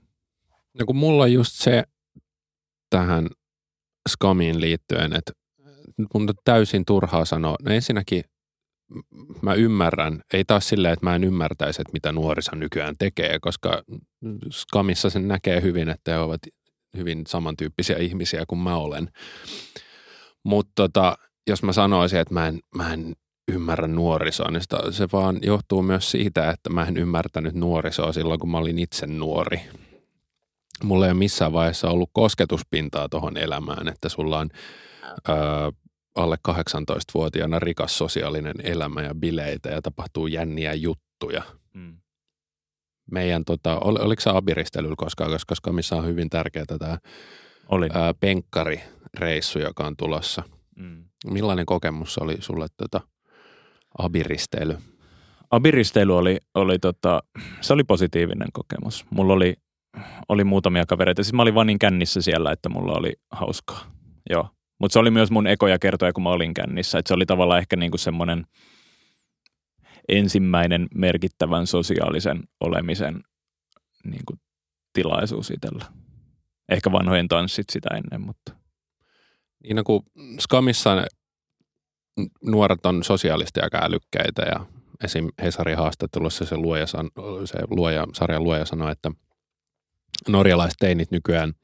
No 0.79 0.87
kun 0.87 0.97
mulla 0.97 1.23
on 1.23 1.33
just 1.33 1.53
se 1.53 1.85
tähän 2.91 3.27
skamiin 4.09 4.61
liittyen, 4.61 5.13
että 5.13 5.33
mun 5.99 6.29
on 6.29 6.35
täysin 6.45 6.85
turhaa 6.85 7.25
sanoa. 7.25 7.57
No 7.63 7.73
ensinnäkin 7.73 8.25
mä 9.43 9.55
ymmärrän, 9.55 10.23
ei 10.33 10.45
taas 10.45 10.69
silleen, 10.69 10.93
että 10.93 11.07
mä 11.07 11.15
en 11.15 11.25
ymmärtäisi, 11.25 11.83
että 11.83 11.93
mitä 11.93 12.13
nuorisa 12.13 12.57
nykyään 12.57 12.95
tekee, 12.99 13.39
koska 13.41 13.83
skamissa 14.51 15.11
sen 15.11 15.29
näkee 15.29 15.63
hyvin, 15.63 15.89
että 15.89 16.11
he 16.11 16.19
ovat 16.19 16.41
hyvin 16.97 17.25
samantyyppisiä 17.27 17.97
ihmisiä 17.97 18.45
kuin 18.49 18.59
mä 18.59 18.77
olen. 18.77 19.11
Mutta 20.45 20.73
tota, 20.75 21.19
jos 21.47 21.63
mä 21.63 21.73
sanoisin, 21.73 22.21
että 22.21 22.35
mä 22.35 22.49
en, 22.49 22.61
mä 22.75 22.93
en 22.93 23.17
ymmärrä 23.53 23.87
nuorisoa, 23.87 24.51
niin 24.51 24.63
sitä, 24.63 24.93
se 24.93 25.09
vaan 25.13 25.39
johtuu 25.43 25.83
myös 25.83 26.11
siitä, 26.11 26.51
että 26.51 26.71
mä 26.71 26.85
en 26.85 26.97
ymmärtänyt 26.97 27.55
nuorisoa 27.55 28.13
silloin, 28.13 28.41
kun 28.41 28.51
mä 28.51 28.59
olin 28.59 28.79
itse 28.79 29.07
nuori. 29.07 29.61
Mulla 30.85 31.07
ei 31.07 31.11
ole 31.11 31.19
missään 31.19 31.53
vaiheessa 31.53 31.91
ollut 31.91 32.11
kosketuspintaa 32.13 33.09
tuohon 33.09 33.37
elämään, 33.37 33.89
että 33.89 34.09
sulla 34.09 34.39
on 34.39 34.49
ö, 35.29 35.33
alle 36.15 36.37
18-vuotiaana 36.49 37.59
rikas 37.59 37.99
sosiaalinen 37.99 38.55
elämä 38.63 39.03
ja 39.03 39.15
bileitä 39.15 39.69
ja 39.69 39.83
tapahtuu 39.83 40.27
jänniä 40.27 40.75
juttuja. 40.75 41.43
Mm. 41.75 41.97
Meidän, 43.11 43.45
tota, 43.45 43.79
ol, 43.79 43.97
oliko 44.01 44.21
se 44.21 44.31
abiristelyllä 44.31 44.95
koskaan, 44.99 45.31
koska 45.47 45.73
missä 45.73 45.97
on 45.97 46.07
hyvin 46.07 46.31
tärkeää 46.31 46.65
tämä 46.79 46.99
Oli. 47.69 47.89
Ää, 47.95 48.15
penkkarireissu, 48.15 49.59
joka 49.59 49.87
on 49.87 49.97
tulossa. 49.97 50.43
Mm. 50.77 51.05
Millainen 51.27 51.67
kokemus 51.67 52.19
oli 52.19 52.37
sulle 52.41 52.67
tota, 52.77 53.01
abiristely? 53.99 54.79
Abiristely 55.51 56.19
oli, 56.19 56.39
oli 56.55 56.79
tota, 56.79 57.23
se 57.61 57.73
oli 57.73 57.85
positiivinen 57.85 58.49
kokemus. 58.53 59.05
Mulla 59.11 59.33
oli, 59.33 59.55
oli 60.29 60.45
muutamia 60.45 60.87
kavereita. 60.87 61.23
Siis 61.23 61.33
mä 61.33 61.43
olin 61.43 61.55
vaan 61.55 61.67
niin 61.67 61.79
kännissä 61.79 62.21
siellä, 62.23 62.53
että 62.53 62.69
mulla 62.69 62.93
oli 62.93 63.13
hauskaa. 63.31 63.81
Joo. 64.31 64.49
Mutta 64.79 64.93
se 64.93 64.99
oli 64.99 65.11
myös 65.11 65.31
mun 65.31 65.47
ekoja 65.47 65.79
kertoja, 65.79 66.13
kun 66.13 66.23
mä 66.23 66.31
olin 66.31 66.55
kännissä. 66.55 66.99
Et 66.99 67.07
se 67.07 67.15
oli 67.15 67.27
tavallaan 67.27 67.61
ehkä 67.61 67.77
niinku 67.77 67.99
semmoinen 67.99 68.47
ensimmäinen 70.09 70.89
merkittävän 70.95 71.67
sosiaalisen 71.67 72.43
olemisen 72.61 73.21
niinku 74.05 74.35
tilaisuus 74.93 75.51
itsellä. 75.51 75.85
Ehkä 76.69 76.93
vanhojen 76.93 77.29
tanssit 77.29 77.71
sitä 77.71 77.89
ennen, 77.95 78.27
mutta. 78.27 78.53
Niin 79.63 79.77
no, 79.77 79.85
kun 79.85 80.03
Skamissa 80.39 81.07
nuoret 82.45 82.87
on 82.87 83.05
sosiaalisesti 83.05 83.61
aika 83.61 83.85
älykkäitä 83.85 84.43
ja 84.43 84.67
esim. 85.05 85.29
Hesarin 85.43 85.77
haastattelussa 85.79 86.45
se, 86.45 86.57
luoja, 86.57 86.87
se 86.87 87.59
luoja, 87.71 88.07
sarjan 88.15 88.45
luoja 88.45 88.65
sanoi, 88.65 88.93
että 88.93 89.11
norjalaiset 90.29 90.77
teinit 90.79 91.11
nykyään– 91.11 91.53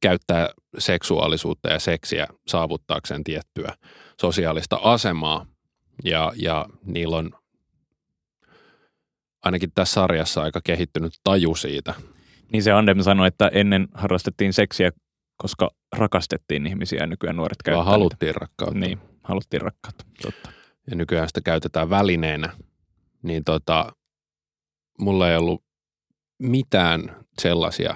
käyttää 0.00 0.48
seksuaalisuutta 0.78 1.68
ja 1.68 1.78
seksiä 1.78 2.26
saavuttaakseen 2.46 3.24
tiettyä 3.24 3.74
sosiaalista 4.20 4.80
asemaa. 4.82 5.46
Ja, 6.04 6.32
ja 6.36 6.66
niillä 6.84 7.16
on 7.16 7.30
ainakin 9.42 9.72
tässä 9.74 9.94
sarjassa 9.94 10.42
aika 10.42 10.60
kehittynyt 10.64 11.12
taju 11.24 11.54
siitä. 11.54 11.94
Niin 12.52 12.62
se 12.62 12.72
Andem 12.72 13.02
sanoi, 13.02 13.28
että 13.28 13.48
ennen 13.48 13.88
harrastettiin 13.94 14.52
seksiä, 14.52 14.90
koska 15.36 15.70
rakastettiin 15.96 16.66
ihmisiä 16.66 17.00
ja 17.00 17.06
nykyään 17.06 17.36
nuoret 17.36 17.62
käyttää 17.64 17.84
Vaan 17.84 17.90
haluttiin 17.90 18.34
rakkautta. 18.34 18.78
Niin, 18.78 18.98
haluttiin 19.24 19.62
rakkautta, 19.62 20.04
totta. 20.22 20.52
Ja 20.90 20.96
nykyään 20.96 21.28
sitä 21.28 21.40
käytetään 21.40 21.90
välineenä. 21.90 22.52
Niin 23.22 23.44
tota, 23.44 23.92
mulla 24.98 25.30
ei 25.30 25.36
ollut 25.36 25.64
mitään 26.42 27.16
sellaisia 27.40 27.94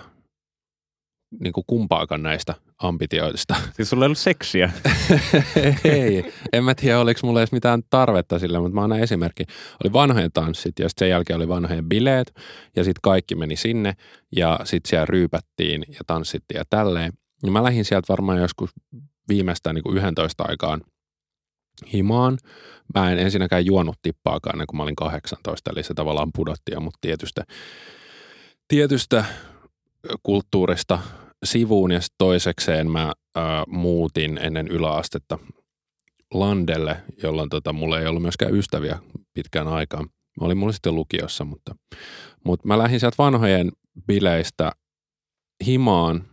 niin 1.40 1.52
kuin 1.52 1.64
kumpaakaan 1.66 2.22
näistä 2.22 2.54
ambitioista. 2.78 3.54
Siis 3.76 3.90
sulla 3.90 4.04
ei 4.04 4.06
ollut 4.06 4.18
seksiä? 4.18 4.72
ei, 5.84 6.32
en 6.52 6.64
mä 6.64 6.74
tiedä 6.74 7.00
oliko 7.00 7.20
mulla 7.22 7.40
edes 7.40 7.52
mitään 7.52 7.82
tarvetta 7.90 8.38
sille, 8.38 8.60
mutta 8.60 8.74
mä 8.74 8.82
annan 8.82 9.00
esimerkki. 9.00 9.44
Oli 9.84 9.92
vanhojen 9.92 10.32
tanssit 10.32 10.78
ja 10.78 10.88
sitten 10.88 11.06
sen 11.06 11.10
jälkeen 11.10 11.36
oli 11.36 11.48
vanhojen 11.48 11.88
bileet 11.88 12.34
ja 12.76 12.84
sitten 12.84 13.00
kaikki 13.02 13.34
meni 13.34 13.56
sinne 13.56 13.94
ja 14.36 14.60
sitten 14.64 14.90
siellä 14.90 15.06
ryypättiin 15.06 15.84
ja 15.88 16.00
tanssittiin 16.06 16.58
ja 16.58 16.64
tälleen. 16.70 17.12
Ja 17.42 17.52
mä 17.52 17.62
lähdin 17.62 17.84
sieltä 17.84 18.06
varmaan 18.08 18.38
joskus 18.38 18.70
viimeistään 19.28 19.74
niin 19.74 19.82
kuin 19.82 19.96
11 19.96 20.44
aikaan 20.48 20.80
himaan. 21.92 22.38
Mä 22.94 23.12
en 23.12 23.18
ensinnäkään 23.18 23.66
juonut 23.66 23.96
tippaakaan 24.02 24.66
kuin 24.66 24.76
mä 24.76 24.82
olin 24.82 24.96
18, 24.96 25.70
eli 25.70 25.82
se 25.82 25.94
tavallaan 25.94 26.30
pudotti 26.34 26.72
ja 26.72 26.80
mut 26.80 26.94
tietystä, 27.00 27.44
tietystä 28.68 29.24
kulttuurista 30.22 30.98
sivuun 31.44 31.90
ja 31.90 32.00
toisekseen 32.18 32.90
mä 32.90 33.12
ää, 33.34 33.64
muutin 33.68 34.38
ennen 34.42 34.68
yläastetta 34.68 35.38
Landelle, 36.34 37.02
jolloin 37.22 37.48
tota, 37.48 37.72
mulla 37.72 38.00
ei 38.00 38.06
ollut 38.06 38.22
myöskään 38.22 38.54
ystäviä 38.54 38.98
pitkään 39.34 39.68
aikaan. 39.68 40.04
Mä 40.40 40.46
olin 40.46 40.58
mulla 40.58 40.72
sitten 40.72 40.94
lukiossa, 40.94 41.44
mutta, 41.44 41.74
mutta 42.44 42.66
mä 42.68 42.78
lähdin 42.78 43.00
sieltä 43.00 43.14
vanhojen 43.18 43.72
bileistä 44.06 44.72
himaan 45.66 46.24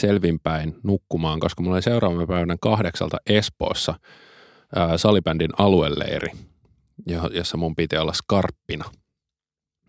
selvinpäin 0.00 0.76
nukkumaan, 0.82 1.40
koska 1.40 1.62
mulla 1.62 1.76
oli 1.76 1.82
seuraavan 1.82 2.26
päivänä 2.26 2.56
kahdeksalta 2.60 3.16
Espoossa 3.26 3.94
ää, 4.76 4.98
salibändin 4.98 5.50
alueleiri, 5.58 6.28
jossa 7.30 7.56
mun 7.56 7.76
piti 7.76 7.96
olla 7.96 8.12
skarppina– 8.12 8.84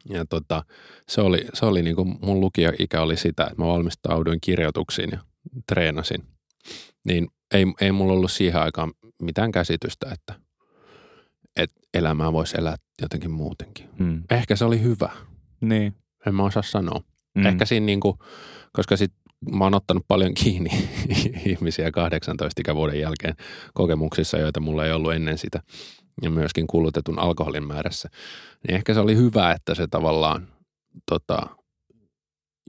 ja 0.09 0.25
tota, 0.25 0.63
se 1.09 1.21
oli, 1.21 1.45
se 1.53 1.65
oli 1.65 1.81
niin 1.81 1.95
kuin 1.95 2.17
mun 2.21 2.39
lukioikä 2.39 3.01
oli 3.01 3.17
sitä, 3.17 3.43
että 3.43 3.55
mä 3.57 3.67
valmistauduin 3.67 4.41
kirjoituksiin 4.41 5.09
ja 5.11 5.19
treenasin. 5.67 6.23
Niin 7.07 7.27
ei, 7.53 7.65
ei 7.81 7.91
mulla 7.91 8.13
ollut 8.13 8.31
siihen 8.31 8.61
aikaan 8.61 8.93
mitään 9.21 9.51
käsitystä, 9.51 10.11
että, 10.13 10.33
että 11.55 11.79
elämää 11.93 12.33
voisi 12.33 12.57
elää 12.57 12.75
jotenkin 13.01 13.31
muutenkin. 13.31 13.89
Mm. 13.99 14.23
Ehkä 14.31 14.55
se 14.55 14.65
oli 14.65 14.81
hyvä. 14.81 15.09
Niin. 15.61 15.95
En 16.27 16.35
mä 16.35 16.43
osaa 16.43 16.63
sanoa. 16.63 17.01
Mm. 17.35 17.45
Ehkä 17.45 17.65
siinä 17.65 17.85
niin 17.85 17.99
kuin, 17.99 18.17
koska 18.73 18.97
sit 18.97 19.11
mä 19.51 19.63
oon 19.63 19.73
ottanut 19.73 20.05
paljon 20.07 20.33
kiinni 20.33 20.69
ihmisiä 21.51 21.91
18 21.91 22.61
ikävuoden 22.61 22.99
jälkeen 22.99 23.35
kokemuksissa, 23.73 24.37
joita 24.37 24.59
mulla 24.59 24.85
ei 24.85 24.91
ollut 24.91 25.13
ennen 25.13 25.37
sitä 25.37 25.61
ja 26.21 26.29
myöskin 26.29 26.67
kulutetun 26.67 27.19
alkoholin 27.19 27.67
määrässä, 27.67 28.09
niin 28.67 28.75
ehkä 28.75 28.93
se 28.93 28.99
oli 28.99 29.15
hyvä, 29.15 29.51
että 29.51 29.75
se 29.75 29.87
tavallaan 29.87 30.47
tota, 31.09 31.47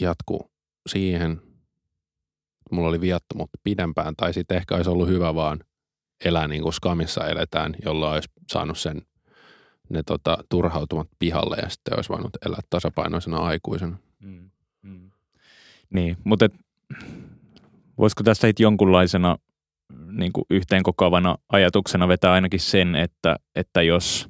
jatku 0.00 0.50
siihen. 0.88 1.42
Mulla 2.70 2.88
oli 2.88 3.00
viattomuutta 3.00 3.58
pidempään, 3.64 4.14
tai 4.16 4.34
sitten 4.34 4.56
ehkä 4.56 4.74
olisi 4.76 4.90
ollut 4.90 5.08
hyvä 5.08 5.34
vaan 5.34 5.60
elää 6.24 6.48
niin 6.48 6.62
kuin 6.62 6.72
skamissa 6.72 7.28
eletään, 7.28 7.74
jolla 7.84 8.12
olisi 8.12 8.28
saanut 8.52 8.78
sen 8.78 9.02
ne 9.88 10.02
tota, 10.06 10.38
turhautumat 10.48 11.08
pihalle 11.18 11.56
ja 11.62 11.68
sitten 11.68 11.96
olisi 11.96 12.08
voinut 12.08 12.30
elää 12.46 12.60
tasapainoisena 12.70 13.36
aikuisena. 13.36 13.96
Mm, 14.24 14.50
mm. 14.82 15.10
Niin, 15.90 16.16
mutta 16.24 16.44
et, 16.44 16.54
voisiko 17.98 18.22
tästä 18.22 18.46
jonkunlaisena 18.58 19.36
niin 20.12 20.32
kuin 20.32 20.44
yhteenkokoavana 20.50 21.36
ajatuksena 21.48 22.08
vetää 22.08 22.32
ainakin 22.32 22.60
sen, 22.60 22.94
että, 22.94 23.36
että 23.54 23.82
jos, 23.82 24.28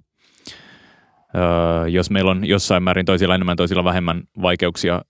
öö, 1.36 1.88
jos 1.88 2.10
meillä 2.10 2.30
on 2.30 2.44
jossain 2.44 2.82
määrin 2.82 3.06
toisilla 3.06 3.34
enemmän, 3.34 3.56
toisilla 3.56 3.84
vähemmän 3.84 4.22
vaikeuksia 4.42 5.02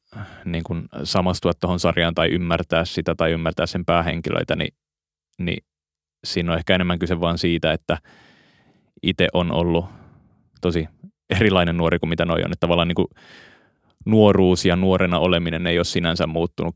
niin 0.44 0.64
kuin 0.64 0.84
samastua 1.04 1.52
tuohon 1.60 1.80
sarjaan 1.80 2.14
tai 2.14 2.28
ymmärtää 2.28 2.84
sitä 2.84 3.14
tai 3.14 3.32
ymmärtää 3.32 3.66
sen 3.66 3.84
päähenkilöitä, 3.84 4.56
niin, 4.56 4.74
niin 5.38 5.64
siinä 6.24 6.52
on 6.52 6.58
ehkä 6.58 6.74
enemmän 6.74 6.98
kyse 6.98 7.20
vaan 7.20 7.38
siitä, 7.38 7.72
että 7.72 7.98
itse 9.02 9.28
on 9.32 9.52
ollut 9.52 9.84
tosi 10.60 10.88
erilainen 11.30 11.76
nuori 11.76 11.98
kuin 11.98 12.10
mitä 12.10 12.24
noi 12.24 12.38
on. 12.38 12.52
Että 12.52 12.60
tavallaan 12.60 12.88
niin 12.88 12.96
kuin 12.96 13.08
nuoruus 14.06 14.64
ja 14.64 14.76
nuorena 14.76 15.18
oleminen 15.18 15.66
ei 15.66 15.78
ole 15.78 15.84
sinänsä 15.84 16.26
muuttunut 16.26 16.74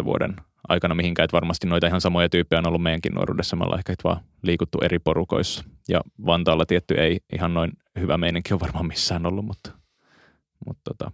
10-15 0.00 0.04
vuoden 0.04 0.36
aikana 0.68 0.94
mihinkään. 0.94 1.24
Että 1.24 1.34
varmasti 1.34 1.66
noita 1.66 1.86
ihan 1.86 2.00
samoja 2.00 2.28
tyyppejä 2.28 2.58
on 2.58 2.66
ollut 2.66 2.82
meidänkin 2.82 3.12
nuoruudessa. 3.12 3.56
Me 3.56 3.64
ollaan 3.64 3.78
ehkä 3.78 3.94
vaan 4.04 4.20
liikuttu 4.42 4.78
eri 4.82 4.98
porukoissa. 4.98 5.64
Ja 5.88 6.00
Vantaalla 6.26 6.66
tietty 6.66 6.94
ei 6.94 7.20
ihan 7.32 7.54
noin 7.54 7.72
hyvä 8.00 8.18
meininki 8.18 8.54
ole 8.54 8.60
varmaan 8.60 8.86
missään 8.86 9.26
ollut, 9.26 9.44
mutta, 9.44 9.72
mutta 10.66 10.80
tota. 10.84 11.12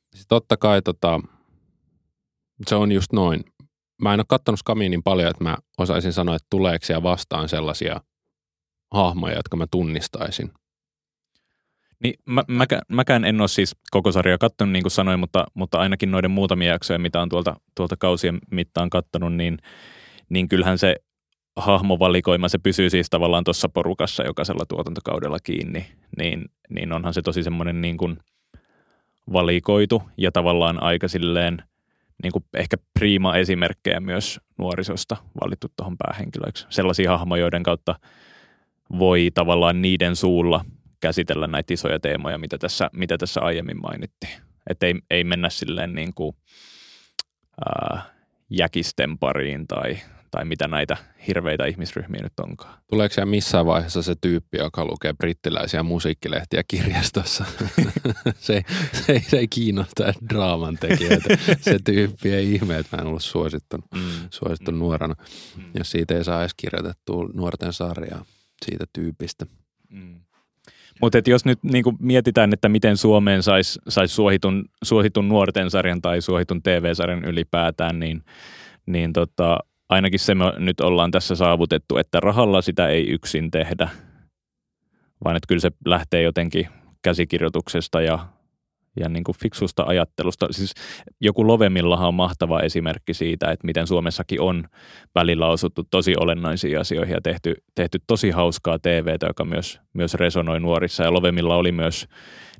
Sitten 0.00 0.28
totta 0.28 0.56
kai 0.56 0.82
tota, 0.82 1.20
se 2.66 2.74
on 2.74 2.92
just 2.92 3.12
noin. 3.12 3.44
Mä 4.02 4.14
en 4.14 4.20
ole 4.20 4.26
katsonut 4.28 4.58
Skamia 4.58 4.88
niin 4.88 5.02
paljon, 5.02 5.30
että 5.30 5.44
mä 5.44 5.56
osaisin 5.78 6.12
sanoa, 6.12 6.36
että 6.36 6.46
tuleeko 6.50 6.86
siellä 6.86 7.02
vastaan 7.02 7.48
sellaisia 7.48 8.00
hahmoja, 8.90 9.36
jotka 9.36 9.56
mä 9.56 9.66
tunnistaisin. 9.70 10.52
Niin, 12.04 12.14
mä, 12.26 12.44
mäkään, 12.48 12.82
mäkään 12.88 13.24
en 13.24 13.40
ole 13.40 13.48
siis 13.48 13.76
koko 13.90 14.12
sarjaa 14.12 14.38
kattonut, 14.38 14.72
niin 14.72 14.82
kuin 14.82 14.90
sanoin, 14.90 15.20
mutta, 15.20 15.46
mutta 15.54 15.78
ainakin 15.78 16.10
noiden 16.10 16.30
muutamia 16.30 16.72
jaksoja, 16.72 16.98
mitä 16.98 17.20
on 17.20 17.28
tuolta, 17.28 17.56
tuolta 17.74 17.96
kausien 17.96 18.38
mittaan 18.50 18.90
kattonut, 18.90 19.34
niin, 19.34 19.58
niin 20.28 20.48
kyllähän 20.48 20.78
se 20.78 20.96
hahmovalikoima, 21.56 22.48
se 22.48 22.58
pysyy 22.58 22.90
siis 22.90 23.10
tavallaan 23.10 23.44
tuossa 23.44 23.68
porukassa 23.68 24.24
jokaisella 24.24 24.66
tuotantokaudella 24.66 25.38
kiinni, 25.44 25.86
niin, 26.18 26.44
niin 26.70 26.92
onhan 26.92 27.14
se 27.14 27.22
tosi 27.22 27.42
semmoinen 27.42 27.80
niin 27.80 27.96
kuin 27.96 28.18
valikoitu 29.32 30.02
ja 30.16 30.32
tavallaan 30.32 30.82
aika 30.82 31.08
silleen 31.08 31.62
niin 32.22 32.32
kuin 32.32 32.44
ehkä 32.54 32.76
prima 32.98 33.36
esimerkkejä 33.36 34.00
myös 34.00 34.40
nuorisosta 34.58 35.16
valittu 35.44 35.66
tuohon 35.76 35.96
päähenkilöiksi. 35.98 36.66
Sellaisia 36.70 37.18
hahmoja, 37.18 37.40
joiden 37.40 37.62
kautta 37.62 37.94
voi 38.98 39.30
tavallaan 39.34 39.82
niiden 39.82 40.16
suulla 40.16 40.64
käsitellä 41.00 41.46
näitä 41.46 41.74
isoja 41.74 42.00
teemoja, 42.00 42.38
mitä 42.38 42.58
tässä, 42.58 42.90
mitä 42.92 43.18
tässä 43.18 43.40
aiemmin 43.40 43.80
mainittiin. 43.80 44.32
Että 44.70 44.86
ei, 44.86 44.94
ei 45.10 45.24
mennä 45.24 45.50
silleen 45.50 45.94
niin 45.94 46.14
kuin, 46.14 46.36
ää, 47.66 48.02
jäkisten 48.50 49.18
pariin 49.18 49.66
tai, 49.66 49.98
tai 50.30 50.44
mitä 50.44 50.68
näitä 50.68 50.96
hirveitä 51.26 51.66
ihmisryhmiä 51.66 52.22
nyt 52.22 52.40
onkaan. 52.40 52.78
Tuleeko 52.90 53.14
siellä 53.14 53.30
missään 53.30 53.66
vaiheessa 53.66 54.02
se 54.02 54.14
tyyppi, 54.20 54.58
joka 54.58 54.84
lukee 54.84 55.12
brittiläisiä 55.12 55.82
musiikkilehtiä 55.82 56.62
kirjastossa? 56.68 57.44
se, 58.38 58.64
se, 58.92 59.12
ei, 59.12 59.20
se 59.20 59.38
ei 59.38 59.48
kiinnosta 59.48 60.14
draaman 60.28 60.78
tekijöitä. 60.80 61.36
Se 61.60 61.78
tyyppi 61.84 62.32
ei 62.32 62.54
ihme, 62.54 62.78
että 62.78 62.96
mä 62.96 63.00
en 63.00 63.08
ollut 63.08 63.22
suosittanut, 63.22 63.86
mm. 63.94 64.00
suosittanut 64.30 64.78
mm. 64.78 64.84
nuorena, 64.84 65.14
mm. 65.56 65.64
jos 65.74 65.90
siitä 65.90 66.14
ei 66.14 66.24
saa 66.24 66.40
edes 66.40 66.54
kirjoitettua 66.56 67.28
nuorten 67.34 67.72
sarjaa 67.72 68.24
siitä 68.66 68.84
tyypistä. 68.92 69.46
Mm. 69.90 70.20
Mutta 71.00 71.18
jos 71.26 71.44
nyt 71.44 71.58
niin 71.62 71.84
mietitään, 71.98 72.52
että 72.52 72.68
miten 72.68 72.96
Suomeen 72.96 73.42
saisi 73.42 73.80
sais 73.88 74.14
suositun, 74.14 74.64
suositun 74.84 75.28
nuorten 75.28 75.70
sarjan 75.70 76.02
tai 76.02 76.20
suositun 76.20 76.62
TV-sarjan 76.62 77.24
ylipäätään, 77.24 78.00
niin, 78.00 78.22
niin 78.86 79.12
tota, 79.12 79.58
ainakin 79.88 80.20
se 80.20 80.34
me 80.34 80.44
nyt 80.58 80.80
ollaan 80.80 81.10
tässä 81.10 81.34
saavutettu, 81.34 81.96
että 81.96 82.20
rahalla 82.20 82.62
sitä 82.62 82.88
ei 82.88 83.10
yksin 83.10 83.50
tehdä, 83.50 83.88
vaan 85.24 85.36
että 85.36 85.46
kyllä 85.46 85.60
se 85.60 85.70
lähtee 85.84 86.22
jotenkin 86.22 86.68
käsikirjoituksesta 87.02 88.00
ja 88.02 88.18
ja 89.00 89.08
niin 89.08 89.24
kuin 89.24 89.36
fiksusta 89.42 89.82
ajattelusta. 89.86 90.46
Siis 90.50 90.74
joku 91.20 91.46
Lovemillahan 91.46 92.08
on 92.08 92.14
mahtava 92.14 92.60
esimerkki 92.60 93.14
siitä, 93.14 93.50
että 93.50 93.66
miten 93.66 93.86
Suomessakin 93.86 94.40
on 94.40 94.64
välillä 95.14 95.46
osuttu 95.46 95.82
tosi 95.90 96.14
olennaisiin 96.20 96.80
asioihin 96.80 97.14
ja 97.14 97.20
tehty, 97.20 97.54
tehty 97.74 97.98
tosi 98.06 98.30
hauskaa 98.30 98.78
TVtä, 98.78 99.26
joka 99.26 99.44
myös, 99.44 99.80
myös 99.92 100.14
resonoi 100.14 100.60
nuorissa. 100.60 101.02
Ja 101.04 101.12
Lovemilla 101.12 101.56
oli 101.56 101.72
myös 101.72 102.08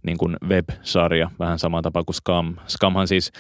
niin 0.03 0.19
kuin 0.19 0.37
web-sarja, 0.49 1.31
vähän 1.39 1.59
sama 1.59 1.83
tapa 1.83 2.05
kuin 2.05 2.15
Scam. 2.15 2.57
Scamhan 2.69 3.09
siis 3.09 3.33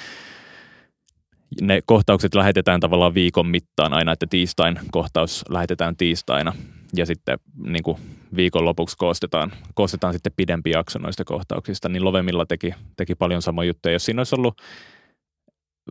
ne 1.60 1.80
kohtaukset 1.86 2.34
lähetetään 2.34 2.80
tavallaan 2.80 3.14
viikon 3.14 3.46
mittaan 3.46 3.92
aina, 3.92 4.12
että 4.12 4.26
tiistain 4.30 4.80
kohtaus 4.90 5.44
lähetetään 5.48 5.96
tiistaina 5.96 6.52
ja 6.96 7.06
sitten 7.06 7.38
niin 7.64 7.82
kuin 7.82 7.98
viikonlopuksi 8.36 8.96
koostetaan, 8.96 9.52
koostetaan 9.74 10.12
sitten 10.12 10.32
pidempi 10.36 10.70
jakso 10.70 10.98
noista 10.98 11.24
kohtauksista, 11.24 11.88
niin 11.88 12.04
Lovemilla 12.04 12.46
teki, 12.46 12.74
teki 12.96 13.14
paljon 13.14 13.42
samoja 13.42 13.66
juttuja. 13.66 13.92
Jos 13.92 14.04
siinä 14.04 14.20
olisi 14.20 14.34
ollut 14.34 14.62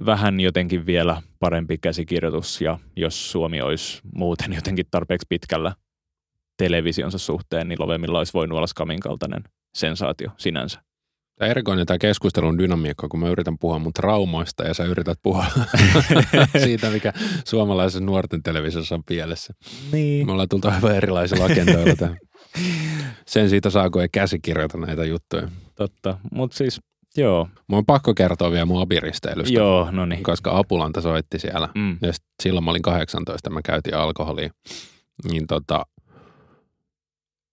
vähän 0.06 0.40
jotenkin 0.40 0.86
vielä 0.86 1.22
parempi 1.40 1.78
käsikirjoitus 1.78 2.62
ja 2.62 2.80
jos 2.96 3.32
Suomi 3.32 3.62
olisi 3.62 4.02
muuten 4.16 4.54
jotenkin 4.60 4.86
tarpeeksi 4.92 5.28
pitkällä 5.30 5.76
televisionsa 6.58 7.18
suhteen, 7.18 7.68
niin 7.68 7.82
Lovemilla 7.82 8.18
olisi 8.18 8.34
voinut 8.34 8.56
olla 8.56 8.68
Skamin 8.68 9.00
kaltainen 9.00 9.44
sensaatio 9.76 10.30
sinänsä. 10.38 10.82
Tämä 11.40 11.52
erikoinen 11.52 11.86
tämä 11.86 11.98
keskustelun 11.98 12.58
dynamiikka, 12.58 13.08
kun 13.08 13.20
mä 13.20 13.30
yritän 13.30 13.58
puhua 13.60 13.80
mun 13.80 13.94
traumoista 13.94 14.64
ja 14.64 14.74
sä 14.74 14.84
yrität 14.84 15.20
puhua 15.24 15.46
siitä, 16.64 16.90
mikä 16.90 17.14
suomalaisessa 17.46 18.00
nuorten 18.00 18.44
televisiossa 18.44 18.96
on 18.96 19.04
pielessä. 19.04 19.54
Niin. 19.92 20.26
Me 20.26 20.32
ollaan 20.32 20.50
tultu 20.50 20.68
aivan 20.68 20.96
erilaisilla 20.96 21.46
agendoilla 21.46 21.96
tähän. 21.96 22.18
Sen 23.28 23.50
siitä 23.50 23.70
saako 23.70 24.02
ei 24.02 24.08
käsikirjoita 24.12 24.78
näitä 24.78 25.06
juttuja. 25.06 25.48
Totta, 25.76 26.18
mutta 26.32 26.58
siis 26.58 26.82
joo. 27.18 27.48
Mun 27.68 27.78
on 27.78 27.86
pakko 27.86 28.14
kertoa 28.14 28.52
vielä 28.52 28.66
mun 28.66 28.82
abiristeilystä. 28.82 29.54
Joo, 29.54 29.92
no 29.92 30.06
niin. 30.06 30.24
Koska 30.24 30.58
Apulanta 30.58 31.02
soitti 31.02 31.40
siellä. 31.40 31.70
Mm. 31.76 31.98
Ja 32.02 32.14
silloin 32.44 32.64
mä 32.64 32.72
olin 32.72 32.82
18 32.82 33.50
mä 33.50 33.62
käytin 33.66 33.96
alkoholia. 33.96 34.50
Niin 35.24 35.48
tota, 35.48 35.86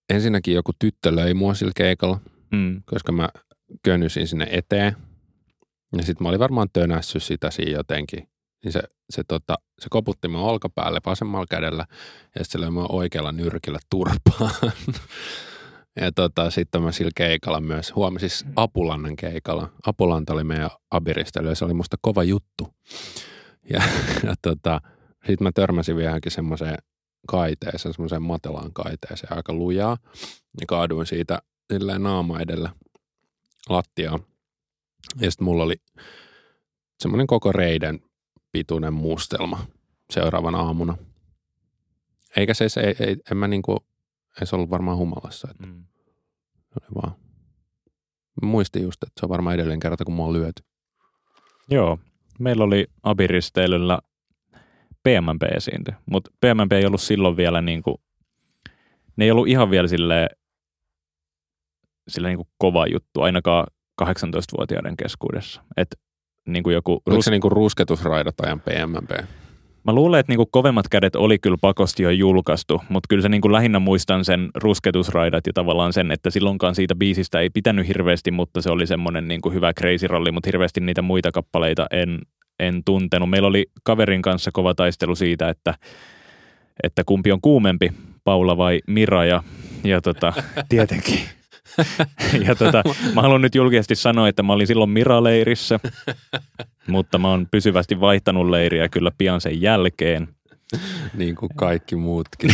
ensinnäkin 0.09 0.53
joku 0.53 0.71
tyttö 0.79 1.15
löi 1.15 1.33
mua 1.33 1.53
sillä 1.53 1.71
keikalla, 1.75 2.19
mm. 2.51 2.81
koska 2.85 3.11
mä 3.11 3.29
könysin 3.83 4.27
sinne 4.27 4.47
eteen. 4.51 4.95
Ja 5.97 6.03
sitten 6.03 6.23
mä 6.23 6.29
olin 6.29 6.39
varmaan 6.39 6.67
tönässyt 6.73 7.23
sitä 7.23 7.51
siinä 7.51 7.71
jotenkin. 7.71 8.27
Niin 8.63 8.71
se, 8.71 8.81
se, 9.09 9.23
tota, 9.27 9.55
se 9.79 9.87
koputti 9.89 10.27
mun 10.27 10.41
olkapäälle 10.41 10.99
vasemmalla 11.05 11.45
kädellä 11.49 11.85
ja 12.35 12.43
sitten 12.43 12.59
se 12.59 12.61
löi 12.61 12.69
mun 12.69 12.85
oikealla 12.89 13.31
nyrkillä 13.31 13.79
turpaan. 13.89 14.51
ja 16.01 16.11
tota, 16.11 16.49
sitten 16.49 16.81
mä 16.81 16.91
sillä 16.91 17.11
keikalla 17.15 17.59
myös, 17.59 17.95
huomasin 17.95 18.29
siis 18.29 18.45
Apulannan 18.55 19.15
keikalla. 19.15 19.69
Apulanta 19.85 20.33
oli 20.33 20.43
meidän 20.43 20.69
abiristely 20.91 21.49
ja 21.49 21.55
se 21.55 21.65
oli 21.65 21.73
musta 21.73 21.97
kova 22.01 22.23
juttu. 22.23 22.67
Ja, 23.69 23.81
ja 24.27 24.35
tota, 24.41 24.81
sitten 25.27 25.43
mä 25.45 25.51
törmäsin 25.51 25.95
vieläkin 25.95 26.31
semmoiseen 26.31 26.77
kaiteeseen, 27.27 27.93
semmoiseen 27.93 28.23
matelaan 28.23 28.73
kaiteeseen 28.73 29.37
aika 29.37 29.53
lujaa. 29.53 29.97
Ja 30.59 30.65
kaaduin 30.67 31.07
siitä 31.07 31.41
silleen 31.73 32.03
naama 32.03 32.39
edellä 32.39 32.69
lattiaa. 33.69 34.19
Ja 35.21 35.31
sitten 35.31 35.45
mulla 35.45 35.63
oli 35.63 35.75
semmoinen 36.99 37.27
koko 37.27 37.51
reiden 37.51 37.99
pituinen 38.51 38.93
mustelma 38.93 39.65
seuraavana 40.09 40.57
aamuna. 40.57 40.97
Eikä 42.37 42.53
se, 42.53 42.69
se 42.69 42.81
ei, 42.81 42.95
ei, 42.99 43.17
en 43.31 43.37
mä 43.37 43.47
niinku, 43.47 43.77
ei 44.41 44.47
se 44.47 44.55
ollut 44.55 44.69
varmaan 44.69 44.97
humalassa. 44.97 45.47
Että 45.51 45.65
mm. 45.65 45.85
Oli 46.81 46.87
vaan. 46.95 47.15
Mä 48.41 48.47
muistin 48.47 48.83
just, 48.83 49.03
että 49.03 49.19
se 49.19 49.25
on 49.25 49.29
varmaan 49.29 49.55
edelleen 49.55 49.79
kerta, 49.79 50.05
kun 50.05 50.13
mua 50.13 50.25
on 50.25 50.33
lyöty. 50.33 50.63
Joo. 51.69 51.99
Meillä 52.39 52.63
oli 52.63 52.87
abiristeilyllä 53.03 53.99
PMMP 55.03 55.43
esiinty, 55.55 55.93
mutta 56.05 56.31
PMMP 56.31 56.71
ei 56.71 56.85
ollut 56.85 57.01
silloin 57.01 57.37
vielä 57.37 57.61
niinku, 57.61 58.01
ne 59.15 59.25
ei 59.25 59.31
ollut 59.31 59.47
ihan 59.47 59.69
vielä 59.71 59.87
silleen 59.87 60.29
sillä 62.11 62.27
niin 62.27 62.37
kuin 62.37 62.47
kova 62.57 62.87
juttu, 62.87 63.21
ainakaan 63.21 63.67
18-vuotiaiden 64.03 64.97
keskuudessa. 64.97 65.61
Et 65.77 65.87
niin 66.47 66.63
kuin 66.63 66.73
joku 66.73 66.91
Oliko 66.91 67.15
rus- 67.15 67.25
se 67.25 67.31
niin 67.31 67.41
kuin 67.41 67.51
rusketusraidat 67.51 68.35
ajan 68.41 68.59
PMMP? 68.61 69.11
Mä 69.83 69.93
luulen, 69.93 70.19
että 70.19 70.31
niinku 70.31 70.45
kovemmat 70.45 70.87
kädet 70.89 71.15
oli 71.15 71.39
kyllä 71.39 71.57
pakosti 71.61 72.03
jo 72.03 72.09
julkaistu, 72.09 72.81
mutta 72.89 73.07
kyllä 73.09 73.21
se 73.21 73.29
niinku 73.29 73.51
lähinnä 73.51 73.79
muistan 73.79 74.25
sen 74.25 74.49
rusketusraidat 74.55 75.47
ja 75.47 75.53
tavallaan 75.53 75.93
sen, 75.93 76.11
että 76.11 76.29
silloinkaan 76.29 76.75
siitä 76.75 76.95
biisistä 76.95 77.39
ei 77.39 77.49
pitänyt 77.49 77.87
hirveästi, 77.87 78.31
mutta 78.31 78.61
se 78.61 78.69
oli 78.69 78.87
semmoinen 78.87 79.27
niinku 79.27 79.51
hyvä 79.51 79.73
crazy 79.73 80.07
rolli, 80.07 80.31
mutta 80.31 80.47
hirveästi 80.47 80.79
niitä 80.79 81.01
muita 81.01 81.31
kappaleita 81.31 81.87
en, 81.91 82.19
en 82.59 82.81
tuntenut. 82.85 83.29
Meillä 83.29 83.47
oli 83.47 83.65
kaverin 83.83 84.21
kanssa 84.21 84.51
kova 84.53 84.73
taistelu 84.73 85.15
siitä, 85.15 85.49
että, 85.49 85.73
että 86.83 87.03
kumpi 87.05 87.31
on 87.31 87.41
kuumempi, 87.41 87.91
Paula 88.23 88.57
vai 88.57 88.79
Mira 88.87 89.25
ja, 89.25 89.43
ja 89.83 90.01
tota, 90.01 90.33
tietenkin 90.69 91.19
ja 92.47 92.55
tota, 92.55 92.83
mä 93.13 93.21
haluan 93.21 93.41
nyt 93.41 93.55
julkisesti 93.55 93.95
sanoa, 93.95 94.27
että 94.27 94.43
mä 94.43 94.53
olin 94.53 94.67
silloin 94.67 94.89
Mira-leirissä, 94.89 95.79
mutta 96.87 97.17
mä 97.17 97.29
oon 97.29 97.47
pysyvästi 97.51 97.99
vaihtanut 97.99 98.49
leiriä 98.49 98.89
kyllä 98.89 99.11
pian 99.17 99.41
sen 99.41 99.61
jälkeen. 99.61 100.27
Niin 101.13 101.35
kuin 101.35 101.49
kaikki 101.55 101.95
muutkin. 101.95 102.53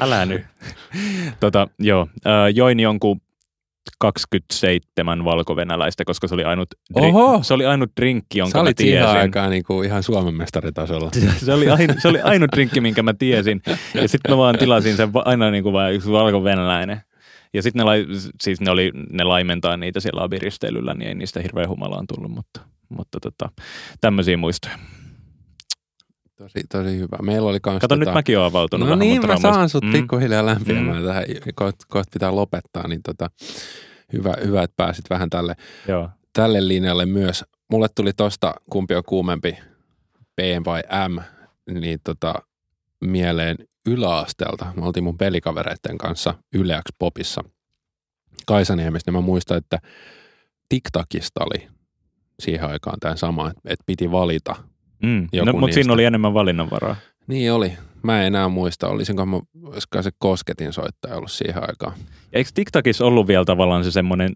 Älä 0.00 0.26
nyt. 0.26 0.42
Tota, 1.40 1.68
joo, 1.78 2.08
join 2.54 2.80
jonkun 2.80 3.20
27 3.98 5.24
valkovenäläistä, 5.24 6.04
koska 6.04 6.28
se 6.28 6.34
oli 6.34 6.44
ainut, 6.44 6.68
dri- 6.98 7.42
se 7.42 7.54
oli 7.54 7.66
ainut 7.66 7.90
drinkki, 8.00 8.38
jonka 8.38 8.58
Sä 8.58 8.62
mä 8.62 8.72
tiesin. 8.76 9.08
Sä 9.08 9.10
aikaa 9.10 9.48
niin 9.48 9.64
kuin 9.64 9.86
ihan 9.86 10.02
Suomen 10.02 10.34
mestaritasolla. 10.34 11.10
se, 11.44 11.52
oli 11.52 11.70
ainut, 11.70 11.96
se 11.98 12.08
oli 12.08 12.20
ainut 12.20 12.52
drinkki, 12.52 12.80
minkä 12.80 13.02
mä 13.02 13.14
tiesin. 13.14 13.62
Ja 13.94 14.08
sitten 14.08 14.32
mä 14.32 14.36
vaan 14.36 14.58
tilasin 14.58 14.96
sen 14.96 15.10
aina 15.24 15.50
niin 15.50 15.62
kuin 15.62 15.72
vain 15.72 15.94
yksi 15.94 16.12
valkovenäläinen. 16.12 17.00
Ja 17.54 17.62
sitten 17.62 17.80
ne, 17.80 17.84
lai, 17.84 18.06
siis 18.42 18.60
ne, 18.60 18.70
oli, 18.70 18.92
ne 19.12 19.24
laimentaa 19.24 19.76
niitä 19.76 20.00
siellä 20.00 20.22
abiristeilyllä, 20.22 20.94
niin 20.94 21.08
ei 21.08 21.14
niistä 21.14 21.40
hirveän 21.40 21.68
humalaan 21.68 22.06
tullut, 22.06 22.30
mutta, 22.30 22.60
mutta 22.88 23.20
tota, 23.20 23.48
tämmöisiä 24.00 24.36
muistoja. 24.36 24.78
Tosi, 26.36 26.60
tosi 26.72 26.98
hyvä. 26.98 27.16
Meillä 27.22 27.50
oli 27.50 27.60
kans 27.60 27.80
Kato, 27.80 27.94
tota... 27.94 28.04
nyt 28.04 28.14
mäkin 28.14 28.38
olen 28.38 28.50
avautunut 28.50 28.88
No 28.88 28.90
vähän, 28.90 28.98
niin, 28.98 29.20
mä 29.20 29.26
mä 29.26 29.36
saan 29.40 29.68
sut 29.68 29.84
Mm. 29.84 29.92
pikkuhiljaa 29.92 30.46
lämpiämään 30.46 31.02
Mm. 31.02 31.06
tähän. 31.06 31.24
Kohta 31.54 31.84
koht 31.88 32.10
pitää 32.12 32.36
lopettaa, 32.36 32.88
niin 32.88 33.02
tota, 33.02 33.30
hyvä, 34.12 34.34
hyvä, 34.44 34.62
että 34.62 34.74
pääsit 34.76 35.10
vähän 35.10 35.30
tälle, 35.30 35.54
Joo. 35.88 36.10
tälle 36.32 36.68
linjalle 36.68 37.06
myös. 37.06 37.44
Mulle 37.70 37.88
tuli 37.94 38.12
tosta, 38.12 38.54
kumpi 38.70 38.94
on 38.94 39.02
kuumempi, 39.06 39.58
B 40.36 40.38
vai 40.66 40.82
M, 41.08 41.18
niin 41.80 41.98
tota, 42.04 42.34
mieleen 43.04 43.56
yläasteelta. 43.86 44.66
Me 44.76 44.86
oltiin 44.86 45.04
mun 45.04 45.18
pelikavereiden 45.18 45.98
kanssa 45.98 46.34
Yleäks 46.54 46.90
Popissa 46.98 47.44
Kaisaniemessä, 48.46 49.10
niin 49.10 49.14
mä 49.18 49.26
muistan, 49.26 49.58
että 49.58 49.78
TikTokista 50.68 51.44
oli 51.44 51.68
siihen 52.40 52.70
aikaan 52.70 53.00
tämä 53.00 53.16
sama, 53.16 53.48
että 53.64 53.82
piti 53.86 54.10
valita. 54.10 54.56
Mm. 55.02 55.28
Joku 55.32 55.46
No, 55.46 55.52
mutta 55.52 55.66
niistä. 55.66 55.74
siinä 55.74 55.92
oli 55.92 56.04
enemmän 56.04 56.34
valinnanvaraa. 56.34 56.96
Niin 57.26 57.52
oli. 57.52 57.72
Mä 58.02 58.20
en 58.20 58.26
enää 58.26 58.48
muista, 58.48 58.88
olisinko 58.88 59.26
mä, 59.26 59.40
olisiko 59.62 60.02
se 60.02 60.10
kosketin 60.18 60.72
soittaja 60.72 61.16
ollut 61.16 61.30
siihen 61.30 61.62
aikaan. 61.68 61.92
Ja 62.32 62.38
eikö 62.38 62.50
TikTokissa 62.54 63.04
ollut 63.04 63.26
vielä 63.28 63.44
tavallaan 63.44 63.84
se 63.84 63.90
semmoinen, 63.90 64.34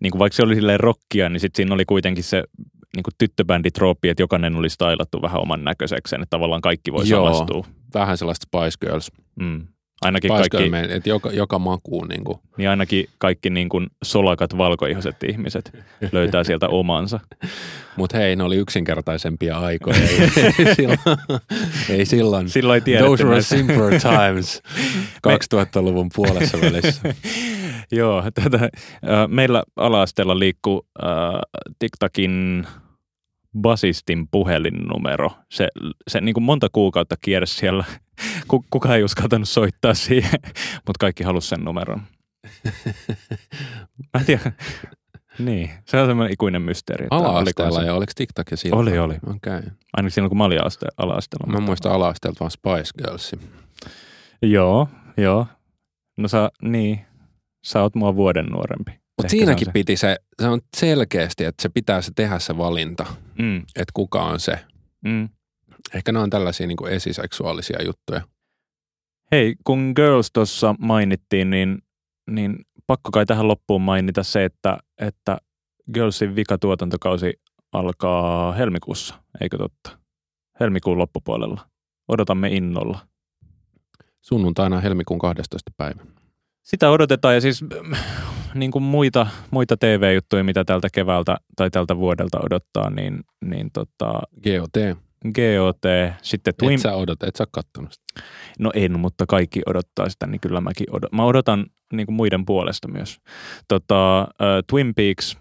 niin 0.00 0.10
kuin 0.10 0.18
vaikka 0.18 0.36
se 0.36 0.42
oli 0.42 0.54
silleen 0.54 0.80
rockia, 0.80 1.28
niin 1.28 1.40
sitten 1.40 1.56
siinä 1.56 1.74
oli 1.74 1.84
kuitenkin 1.84 2.24
se 2.24 2.44
niin 2.96 3.02
kuin 3.02 3.14
tyttöbänditrooppi, 3.18 4.08
että 4.08 4.22
jokainen 4.22 4.56
oli 4.56 4.68
stylattu 4.70 5.22
vähän 5.22 5.40
oman 5.40 5.64
näköisekseen, 5.64 6.22
että 6.22 6.30
tavallaan 6.36 6.60
kaikki 6.60 6.92
voi 6.92 7.08
Joo. 7.08 7.32
samastua. 7.32 7.66
Vähän 7.94 8.18
sellaista 8.18 8.46
Spice 8.46 8.86
Girls. 8.86 9.12
Mm. 9.40 9.66
Ainakin 10.00 10.28
kaikki, 10.28 10.56
Girl, 10.56 10.74
että 10.74 11.08
joka, 11.08 11.30
joka 11.30 11.58
makuun 11.58 12.08
niin 12.08 12.24
kuin. 12.24 12.38
niin 12.56 12.68
ainakin 12.68 13.06
kaikki 13.18 13.50
niin 13.50 13.68
kuin 13.68 13.86
solakat 14.04 14.58
valkoihoiset 14.58 15.16
ihmiset 15.24 15.72
löytää 16.12 16.44
sieltä 16.44 16.68
omansa. 16.68 17.20
Mutta 17.96 18.16
hei, 18.16 18.36
ne 18.36 18.42
oli 18.42 18.56
yksinkertaisempia 18.56 19.58
aikoja. 19.58 19.98
ei, 19.98 20.74
silloin, 20.76 20.98
ei 21.90 22.06
silloin. 22.06 22.48
Silloin 22.48 22.82
ei 22.86 22.98
Those 22.98 23.24
were 23.24 23.42
simpler 23.42 24.00
times 24.00 24.62
2000-luvun 25.28 26.08
puolessa 26.14 26.60
välissä. 26.60 27.14
Joo, 27.90 28.22
tätä, 28.34 28.64
äh, 28.64 28.70
meillä 29.28 29.62
ala-asteella 29.76 30.38
liikkuu 30.38 30.86
äh, 31.02 31.08
TikTokin 31.78 32.66
basistin 33.58 34.28
puhelinnumero. 34.30 35.30
Se, 35.50 35.68
se 36.08 36.20
niin 36.20 36.34
kuin 36.34 36.44
monta 36.44 36.66
kuukautta 36.72 37.16
kiersi 37.20 37.54
siellä. 37.54 37.84
Ku- 38.48 38.64
Kukaan 38.70 38.96
ei 38.96 39.04
uskaltanut 39.04 39.48
soittaa 39.48 39.94
siihen, 39.94 40.40
mutta 40.86 40.98
kaikki 41.00 41.24
halusi 41.24 41.48
sen 41.48 41.60
numeron. 41.64 42.02
Mä 44.14 44.20
en 44.20 44.26
tiedä. 44.26 44.52
Niin, 45.38 45.70
se 45.84 46.00
on 46.00 46.06
semmoinen 46.06 46.32
ikuinen 46.32 46.62
mysteeri. 46.62 47.06
Ala-asteella 47.10 47.82
ja 47.82 47.94
oliko 47.94 48.12
TikTok 48.16 48.50
ja 48.50 48.56
silloin? 48.56 48.88
Oli, 48.88 48.98
oli. 48.98 49.14
Okay. 49.36 49.62
Ainakin 49.92 50.10
silloin, 50.10 50.28
kun 50.30 50.38
mä 50.38 50.44
olin 50.44 50.66
aste, 50.66 50.86
ala-asteella. 50.96 51.52
Mä 51.52 51.60
muistan 51.60 51.92
ala-asteelta 51.92 52.40
vaan 52.40 52.50
Spice 52.50 52.90
Girls. 52.98 53.32
Joo, 54.42 54.88
joo. 55.16 55.46
No 56.18 56.28
sä, 56.28 56.50
niin, 56.62 57.00
sä 57.64 57.82
oot 57.82 57.94
mua 57.94 58.16
vuoden 58.16 58.46
nuorempi. 58.46 59.00
Mutta 59.18 59.30
siinäkin 59.30 59.64
se. 59.64 59.72
piti 59.72 59.96
se, 59.96 60.16
se 60.42 60.48
on 60.48 60.60
selkeästi, 60.76 61.44
että 61.44 61.62
se 61.62 61.68
pitää 61.68 62.02
se 62.02 62.12
tehdä 62.16 62.38
se 62.38 62.56
valinta, 62.58 63.06
Mm, 63.38 63.58
että 63.58 63.92
kuka 63.94 64.22
on 64.24 64.40
se. 64.40 64.58
mm. 65.04 65.28
Ehkä 65.94 66.12
ne 66.12 66.18
on 66.18 66.30
tällaisia 66.30 66.66
niin 66.66 66.76
kuin 66.76 66.92
esiseksuaalisia 66.92 67.82
juttuja. 67.84 68.20
Hei, 69.32 69.54
kun 69.64 69.92
Girls 69.96 70.30
tuossa 70.32 70.74
mainittiin, 70.78 71.50
niin, 71.50 71.78
niin 72.30 72.56
pakko 72.86 73.10
kai 73.10 73.26
tähän 73.26 73.48
loppuun 73.48 73.82
mainita 73.82 74.22
se, 74.22 74.44
että, 74.44 74.78
että 75.00 75.38
Girlsin 75.94 76.36
vikatuotantokausi 76.36 77.32
alkaa 77.72 78.52
helmikuussa, 78.52 79.14
eikö 79.40 79.58
totta? 79.58 79.98
Helmikuun 80.60 80.98
loppupuolella. 80.98 81.68
Odotamme 82.08 82.48
innolla. 82.48 83.06
Sunnuntaina 84.20 84.80
helmikuun 84.80 85.18
12. 85.20 85.70
päivä. 85.76 86.02
Sitä 86.62 86.90
odotetaan 86.90 87.34
ja 87.34 87.40
siis 87.40 87.64
niin 88.54 88.70
kuin 88.70 88.82
muita, 88.82 89.26
muita 89.50 89.76
TV-juttuja, 89.76 90.44
mitä 90.44 90.64
tältä 90.64 90.88
keväältä 90.92 91.36
tai 91.56 91.70
tältä 91.70 91.96
vuodelta 91.96 92.38
odottaa, 92.42 92.90
niin, 92.90 93.20
niin 93.44 93.70
tota, 93.72 94.20
GOT. 94.42 94.98
GOT, 95.24 95.82
sitten 96.22 96.54
Twin... 96.58 96.74
Et 96.74 96.80
sä 96.80 96.94
odota, 96.94 97.26
et 97.26 97.36
sä 97.36 97.44
kattonut 97.50 97.92
sitä. 97.92 98.28
No 98.58 98.70
en, 98.74 99.00
mutta 99.00 99.24
kaikki 99.28 99.60
odottaa 99.66 100.08
sitä, 100.08 100.26
niin 100.26 100.40
kyllä 100.40 100.60
mäkin 100.60 100.86
odotan. 100.90 101.16
Mä 101.16 101.24
odotan 101.24 101.66
niin 101.92 102.06
kuin 102.06 102.16
muiden 102.16 102.46
puolesta 102.46 102.88
myös. 102.88 103.18
Tota, 103.68 104.20
äh, 104.20 104.26
Twin 104.70 104.94
Peaks, 104.94 105.36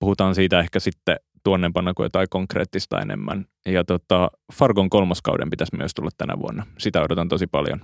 puhutaan 0.00 0.34
siitä 0.34 0.60
ehkä 0.60 0.80
sitten 0.80 1.16
tuonnempana 1.44 1.94
kuin 1.94 2.04
jotain 2.04 2.26
konkreettista 2.30 3.00
enemmän. 3.00 3.46
Ja 3.66 3.84
tota, 3.84 4.30
Fargon 4.52 4.90
kolmoskauden 4.90 5.50
pitäisi 5.50 5.76
myös 5.76 5.94
tulla 5.94 6.10
tänä 6.16 6.38
vuonna. 6.38 6.66
Sitä 6.78 7.02
odotan 7.02 7.28
tosi 7.28 7.46
paljon. 7.46 7.80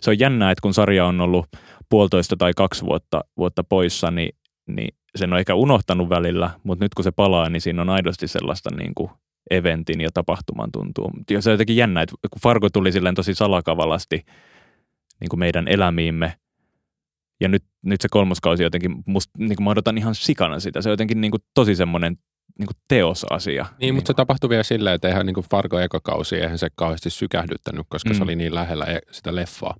Se 0.00 0.10
on 0.10 0.18
jännää, 0.18 0.50
että 0.50 0.62
kun 0.62 0.74
sarja 0.74 1.06
on 1.06 1.20
ollut 1.20 1.46
puolitoista 1.88 2.36
tai 2.36 2.52
kaksi 2.56 2.84
vuotta, 2.84 3.24
vuotta 3.36 3.64
poissa, 3.64 4.10
niin, 4.10 4.36
niin 4.66 4.94
sen 5.16 5.32
on 5.32 5.38
ehkä 5.38 5.54
unohtanut 5.54 6.08
välillä, 6.08 6.50
mutta 6.64 6.84
nyt 6.84 6.94
kun 6.94 7.04
se 7.04 7.10
palaa, 7.10 7.48
niin 7.48 7.60
siinä 7.60 7.82
on 7.82 7.90
aidosti 7.90 8.28
sellaista 8.28 8.70
niin 8.76 8.94
kuin 8.94 9.10
eventin 9.50 10.00
ja 10.00 10.08
tapahtuman 10.14 10.72
tuntuu. 10.72 11.10
Ja 11.30 11.42
se 11.42 11.50
on 11.50 11.54
jotenkin 11.54 11.76
jännä, 11.76 12.02
että 12.02 12.16
kun 12.30 12.40
Fargo 12.42 12.68
tuli 12.70 12.92
silleen 12.92 13.14
tosi 13.14 13.34
salakavalasti 13.34 14.24
niin 15.20 15.28
kuin 15.28 15.40
meidän 15.40 15.68
elämiimme, 15.68 16.36
ja 17.40 17.48
nyt, 17.48 17.64
nyt 17.82 18.00
se 18.00 18.08
kolmoskausi 18.10 18.62
jotenkin, 18.62 19.02
musta, 19.06 19.30
niin 19.38 19.56
kuin 19.56 19.64
mä 19.64 19.70
odotan 19.70 19.98
ihan 19.98 20.14
sikana 20.14 20.60
sitä. 20.60 20.82
Se 20.82 20.88
on 20.88 20.92
jotenkin 20.92 21.20
niin 21.20 21.30
kuin 21.30 21.42
tosi 21.54 21.74
semmoinen 21.74 22.16
niin 22.58 22.66
kuin 22.66 22.76
teosasia. 22.88 23.66
Niin, 23.80 23.94
mutta 23.94 24.06
se 24.06 24.14
tapahtui 24.14 24.50
vielä 24.50 24.62
silleen, 24.62 24.94
että 24.94 25.08
eihän 25.08 25.26
niin 25.26 25.44
Fargo 25.50 25.78
ekakausi, 25.78 26.36
eihän 26.36 26.58
se 26.58 26.68
kauheasti 26.76 27.10
sykähdyttänyt, 27.10 27.86
koska 27.88 28.10
mm. 28.10 28.16
se 28.16 28.22
oli 28.22 28.36
niin 28.36 28.54
lähellä 28.54 28.84
e- 28.84 29.00
sitä 29.10 29.34
leffaa. 29.34 29.76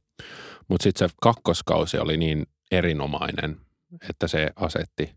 Mutta 0.68 0.82
sitten 0.82 1.08
se 1.08 1.14
kakkoskausi 1.22 1.98
oli 1.98 2.16
niin 2.16 2.46
erinomainen, 2.70 3.56
että 4.10 4.28
se 4.28 4.50
asetti 4.56 5.14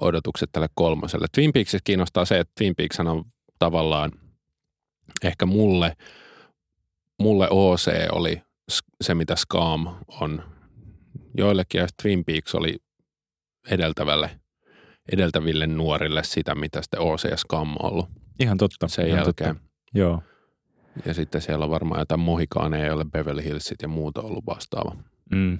odotukset 0.00 0.50
tälle 0.52 0.68
kolmoselle. 0.74 1.26
Twin 1.34 1.52
Peaksissa 1.52 1.78
kiinnostaa 1.84 2.24
se, 2.24 2.38
että 2.38 2.52
Twin 2.58 2.74
Peaks 2.76 3.00
on 3.00 3.24
tavallaan 3.58 4.12
ehkä 5.24 5.46
mulle, 5.46 5.96
mulle 7.18 7.48
OC 7.50 7.90
oli 8.12 8.42
se, 9.00 9.14
mitä 9.14 9.36
Scam 9.36 9.86
on 10.20 10.44
joillekin, 11.36 11.80
ja 11.80 11.86
Twin 12.02 12.24
Peaks 12.24 12.54
oli 12.54 12.76
edeltävälle, 13.70 14.40
edeltäville 15.12 15.66
nuorille 15.66 16.24
sitä, 16.24 16.54
mitä 16.54 16.82
sitten 16.82 17.00
OC 17.00 17.24
ja 17.30 17.36
Scam 17.36 17.76
on 17.78 17.92
ollut 17.92 18.08
Ihan 18.40 18.56
totta. 18.58 18.88
sen 18.88 19.06
ihan 19.06 19.18
jälkeen. 19.18 19.54
Totta. 19.54 19.70
Joo. 19.94 20.22
Ja 21.06 21.14
sitten 21.14 21.40
siellä 21.40 21.64
on 21.64 21.70
varmaan 21.70 22.00
jotain 22.00 22.20
mohikaaneja, 22.20 22.86
joille 22.86 23.04
Beverly 23.04 23.44
Hillsit 23.44 23.82
ja 23.82 23.88
muuta 23.88 24.20
ollut 24.20 24.46
vastaava. 24.46 24.96
Mm. 25.30 25.58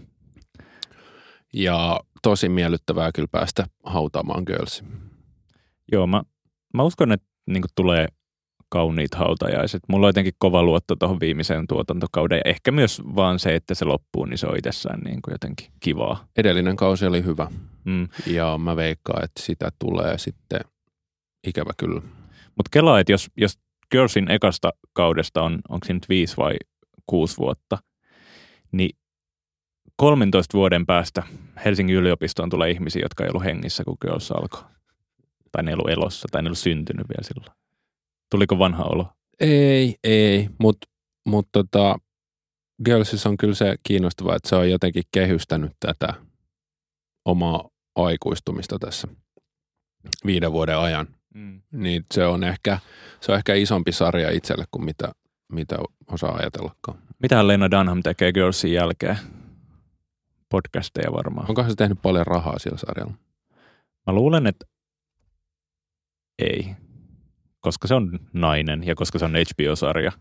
Ja 1.54 2.00
tosi 2.22 2.48
miellyttävää 2.48 3.10
kyllä 3.14 3.28
päästä 3.30 3.66
hautaamaan 3.84 4.42
Girls. 4.46 4.84
Joo, 5.92 6.06
mä, 6.06 6.22
mä 6.74 6.82
uskon, 6.82 7.12
että 7.12 7.26
niin 7.46 7.62
tulee 7.74 8.08
kauniit 8.72 9.14
hautajaiset. 9.14 9.82
Mulla 9.88 10.06
on 10.06 10.08
jotenkin 10.08 10.34
kova 10.38 10.62
luotto 10.62 10.96
tuohon 10.96 11.20
viimeiseen 11.20 11.66
tuotantokauden 11.66 12.36
ja 12.36 12.50
ehkä 12.50 12.70
myös 12.70 13.02
vaan 13.16 13.38
se, 13.38 13.54
että 13.54 13.74
se 13.74 13.84
loppuu, 13.84 14.24
niin 14.24 14.38
se 14.38 14.46
on 14.46 14.56
itsessään 14.56 15.00
niin 15.00 15.22
kuin 15.22 15.32
jotenkin 15.32 15.66
kivaa. 15.80 16.24
Edellinen 16.36 16.76
kausi 16.76 17.06
oli 17.06 17.24
hyvä 17.24 17.48
Mm. 17.84 18.08
ja 18.26 18.58
mä 18.58 18.76
veikkaan, 18.76 19.24
että 19.24 19.42
sitä 19.42 19.72
tulee 19.78 20.18
sitten 20.18 20.60
ikävä 21.46 21.70
kyllä. 21.76 22.00
Mutta 22.56 22.68
kelaa, 22.70 23.00
että 23.00 23.12
jos, 23.12 23.30
jos 23.36 23.58
Girlsin 23.90 24.30
ekasta 24.30 24.70
kaudesta 24.92 25.42
on, 25.42 25.58
onko 25.68 25.86
se 25.86 25.92
nyt 25.92 26.08
viisi 26.08 26.36
vai 26.36 26.54
kuusi 27.06 27.38
vuotta, 27.38 27.78
niin 28.72 28.90
13 29.96 30.58
vuoden 30.58 30.86
päästä 30.86 31.22
Helsingin 31.64 31.96
yliopistoon 31.96 32.50
tulee 32.50 32.70
ihmisiä, 32.70 33.02
jotka 33.02 33.24
ei 33.24 33.30
ollut 33.30 33.44
hengissä, 33.44 33.84
kun 33.84 33.96
Girls 34.00 34.32
alkoi. 34.32 34.62
Tai 35.52 35.62
ne 35.62 35.70
ei 35.70 35.74
ollut 35.74 35.90
elossa, 35.90 36.28
tai 36.32 36.42
ne 36.42 36.46
ei 36.46 36.48
ollut 36.48 36.58
syntynyt 36.58 37.08
vielä 37.08 37.22
silloin. 37.22 37.52
Tuliko 38.32 38.58
vanha 38.58 38.84
olo? 38.84 39.08
Ei, 39.40 39.96
ei, 40.04 40.48
mutta 40.60 40.86
mut 41.28 41.48
tota, 41.52 41.96
Girlsissa 42.84 43.28
on 43.28 43.36
kyllä 43.36 43.54
se 43.54 43.76
kiinnostavaa, 43.82 44.36
että 44.36 44.48
se 44.48 44.56
on 44.56 44.70
jotenkin 44.70 45.02
kehystänyt 45.12 45.72
tätä 45.80 46.14
omaa 47.24 47.68
aikuistumista 47.96 48.78
tässä 48.78 49.08
viiden 50.26 50.52
vuoden 50.52 50.78
ajan. 50.78 51.08
Mm. 51.34 51.62
Niin 51.72 52.04
se 52.14 52.26
on 52.26 52.44
ehkä, 52.44 52.78
se 53.20 53.32
on 53.32 53.38
ehkä 53.38 53.54
isompi 53.54 53.92
sarja 53.92 54.30
itselle 54.30 54.64
kuin 54.70 54.84
mitä, 54.84 55.12
mitä 55.52 55.76
osaa 56.12 56.34
ajatellakaan. 56.34 56.98
Mitähän 57.18 57.48
Lena 57.48 57.70
Dunham 57.70 58.02
tekee 58.02 58.32
Girlsin 58.32 58.72
jälkeen? 58.72 59.18
Podcasteja 60.48 61.12
varmaan. 61.12 61.48
Onko 61.48 61.64
se 61.68 61.74
tehnyt 61.74 62.02
paljon 62.02 62.26
rahaa 62.26 62.58
sillä 62.58 62.78
sarjalla? 62.78 63.14
Mä 64.06 64.12
luulen, 64.12 64.46
että 64.46 64.66
ei. 66.38 66.81
Koska 67.62 67.88
se 67.88 67.94
on 67.94 68.20
nainen 68.32 68.86
ja 68.86 68.94
koska 68.94 69.18
se 69.18 69.24
on 69.24 69.32
HBO-sarja, 69.32 70.12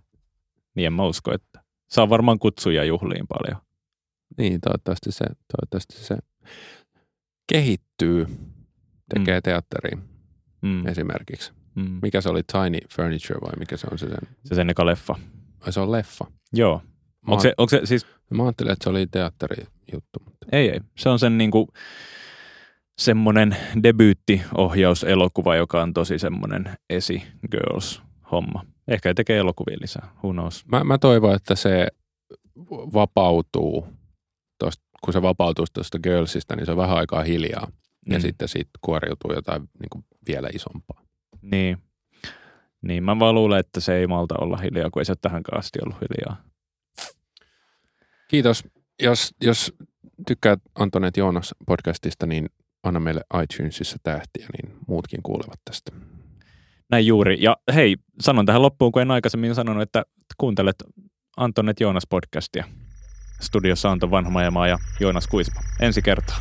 niin 0.76 0.88
en 0.88 0.94
mä 0.94 1.06
usko, 1.06 1.34
että 1.34 1.62
saa 1.90 2.10
varmaan 2.10 2.40
kutsuja 2.40 2.84
juhliin 2.84 3.28
paljon. 3.28 3.62
Niin, 4.38 4.62
toivottavasti 4.62 5.12
se, 5.12 5.26
toivottavasti 5.26 5.96
se 5.96 6.18
kehittyy, 7.54 8.28
tekee 9.14 9.40
mm. 9.40 9.44
teatteriin 9.44 10.12
Mm. 10.62 10.88
esimerkiksi. 10.88 11.52
Mm. 11.76 12.00
Mikä 12.02 12.22
se 12.22 12.30
oli, 12.30 12.42
Tiny 12.44 12.80
Furniture 12.96 13.42
vai 13.42 13.52
mikä 13.60 13.78
se 13.78 13.88
on 13.92 13.98
se 14.00 14.10
sen? 14.10 14.36
Se 14.46 14.56
sen 14.56 14.70
eka 14.70 14.86
leffa. 14.86 15.16
Ai 15.60 15.74
se 15.74 15.80
on 15.80 15.92
leffa. 15.92 16.26
Joo. 16.54 16.82
Mä, 17.28 17.32
Onko 17.32 17.42
se, 17.42 17.54
onko 17.58 17.70
se 17.70 17.82
siis, 17.84 18.06
mä 18.30 18.44
ajattelin, 18.44 18.72
että 18.72 18.84
se 18.84 18.90
oli 18.90 19.08
teatterijuttu. 19.08 20.20
Mutta. 20.26 20.48
ei 20.52 20.70
ei, 20.70 20.80
se 20.98 21.10
on 21.10 21.20
sen 21.20 21.38
niinku 21.38 21.68
semmoinen 23.02 23.58
debyyttiohjauselokuva, 23.84 25.56
joka 25.56 25.82
on 25.82 25.94
tosi 25.94 26.20
semmoinen 26.20 26.70
esi 26.90 27.24
girls 27.52 28.02
homma. 28.32 28.66
Ehkä 28.88 29.14
tekee 29.14 29.38
elokuvia 29.38 29.78
lisää, 29.82 30.10
who 30.24 30.32
knows. 30.34 30.66
Mä, 30.68 30.84
mä 30.84 30.98
toivon, 30.98 31.36
että 31.36 31.56
se 31.56 31.88
vapautuu, 32.94 33.88
tosta, 34.60 34.84
kun 35.04 35.14
se 35.14 35.22
vapautuu 35.22 35.66
tuosta 35.74 36.00
Girlsista, 36.00 36.56
niin 36.56 36.66
se 36.66 36.72
on 36.72 36.78
vähän 36.78 36.98
aikaa 36.98 37.24
hiljaa. 37.24 37.68
Ja 38.10 38.18
Mm. 38.18 38.22
sitten 38.22 38.48
siitä 38.48 38.70
kuoriutuu 38.82 39.34
jotain 39.34 39.62
niin 39.62 39.90
kuin 39.92 40.06
vielä 40.28 40.50
isompaa. 40.54 41.02
Niin. 41.42 41.78
Niin, 42.82 43.04
mä 43.04 43.20
vaan 43.20 43.36
luulen, 43.36 43.60
että 43.60 43.80
se 43.80 43.96
ei 43.96 44.08
malta 44.08 44.36
olla 44.42 44.58
hiljaa, 44.58 44.90
kun 44.90 45.00
ei 45.02 45.06
se 45.06 45.12
ole 45.12 45.18
tähänkään 45.22 45.60
asti 45.60 45.80
ollut 45.84 45.98
hiljaa. 46.02 46.42
Kiitos. 48.28 48.64
Jos, 49.04 49.36
jos 49.42 49.74
tykkäät 50.28 50.60
Antonet 50.76 51.18
Joonas 51.18 51.56
podcastista, 51.68 52.26
niin 52.26 52.50
anna 52.84 53.00
meille 53.00 53.22
iTunesissa 53.44 53.98
tähtiä, 54.04 54.48
niin 54.54 54.78
muutkin 54.88 55.24
kuulevat 55.24 55.60
tästä. 55.66 55.92
Näin 56.92 57.08
juuri. 57.08 57.38
Ja 57.40 57.58
hei, 57.76 57.96
sanon 58.22 58.46
tähän 58.46 58.62
loppuun, 58.62 58.92
kun 58.92 59.02
en 59.02 59.12
aikaisemmin 59.12 59.56
sanonut, 59.56 59.84
että 59.84 60.04
kuuntelet 60.38 60.76
Antonet 61.38 61.80
Joonas 61.80 62.08
podcastia. 62.10 62.66
Studiossa 63.42 63.92
Anton 63.92 64.12
Vanhamajamaa 64.12 64.68
ja 64.68 64.78
Joonas 65.00 65.28
Kuisma. 65.28 65.62
Ensi 65.80 66.02
kertaa. 66.02 66.40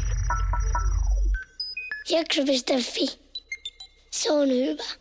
Jakso.fi. 2.11 3.21
Se 4.11 4.33
on 4.33 4.49
hyvä. 4.49 5.00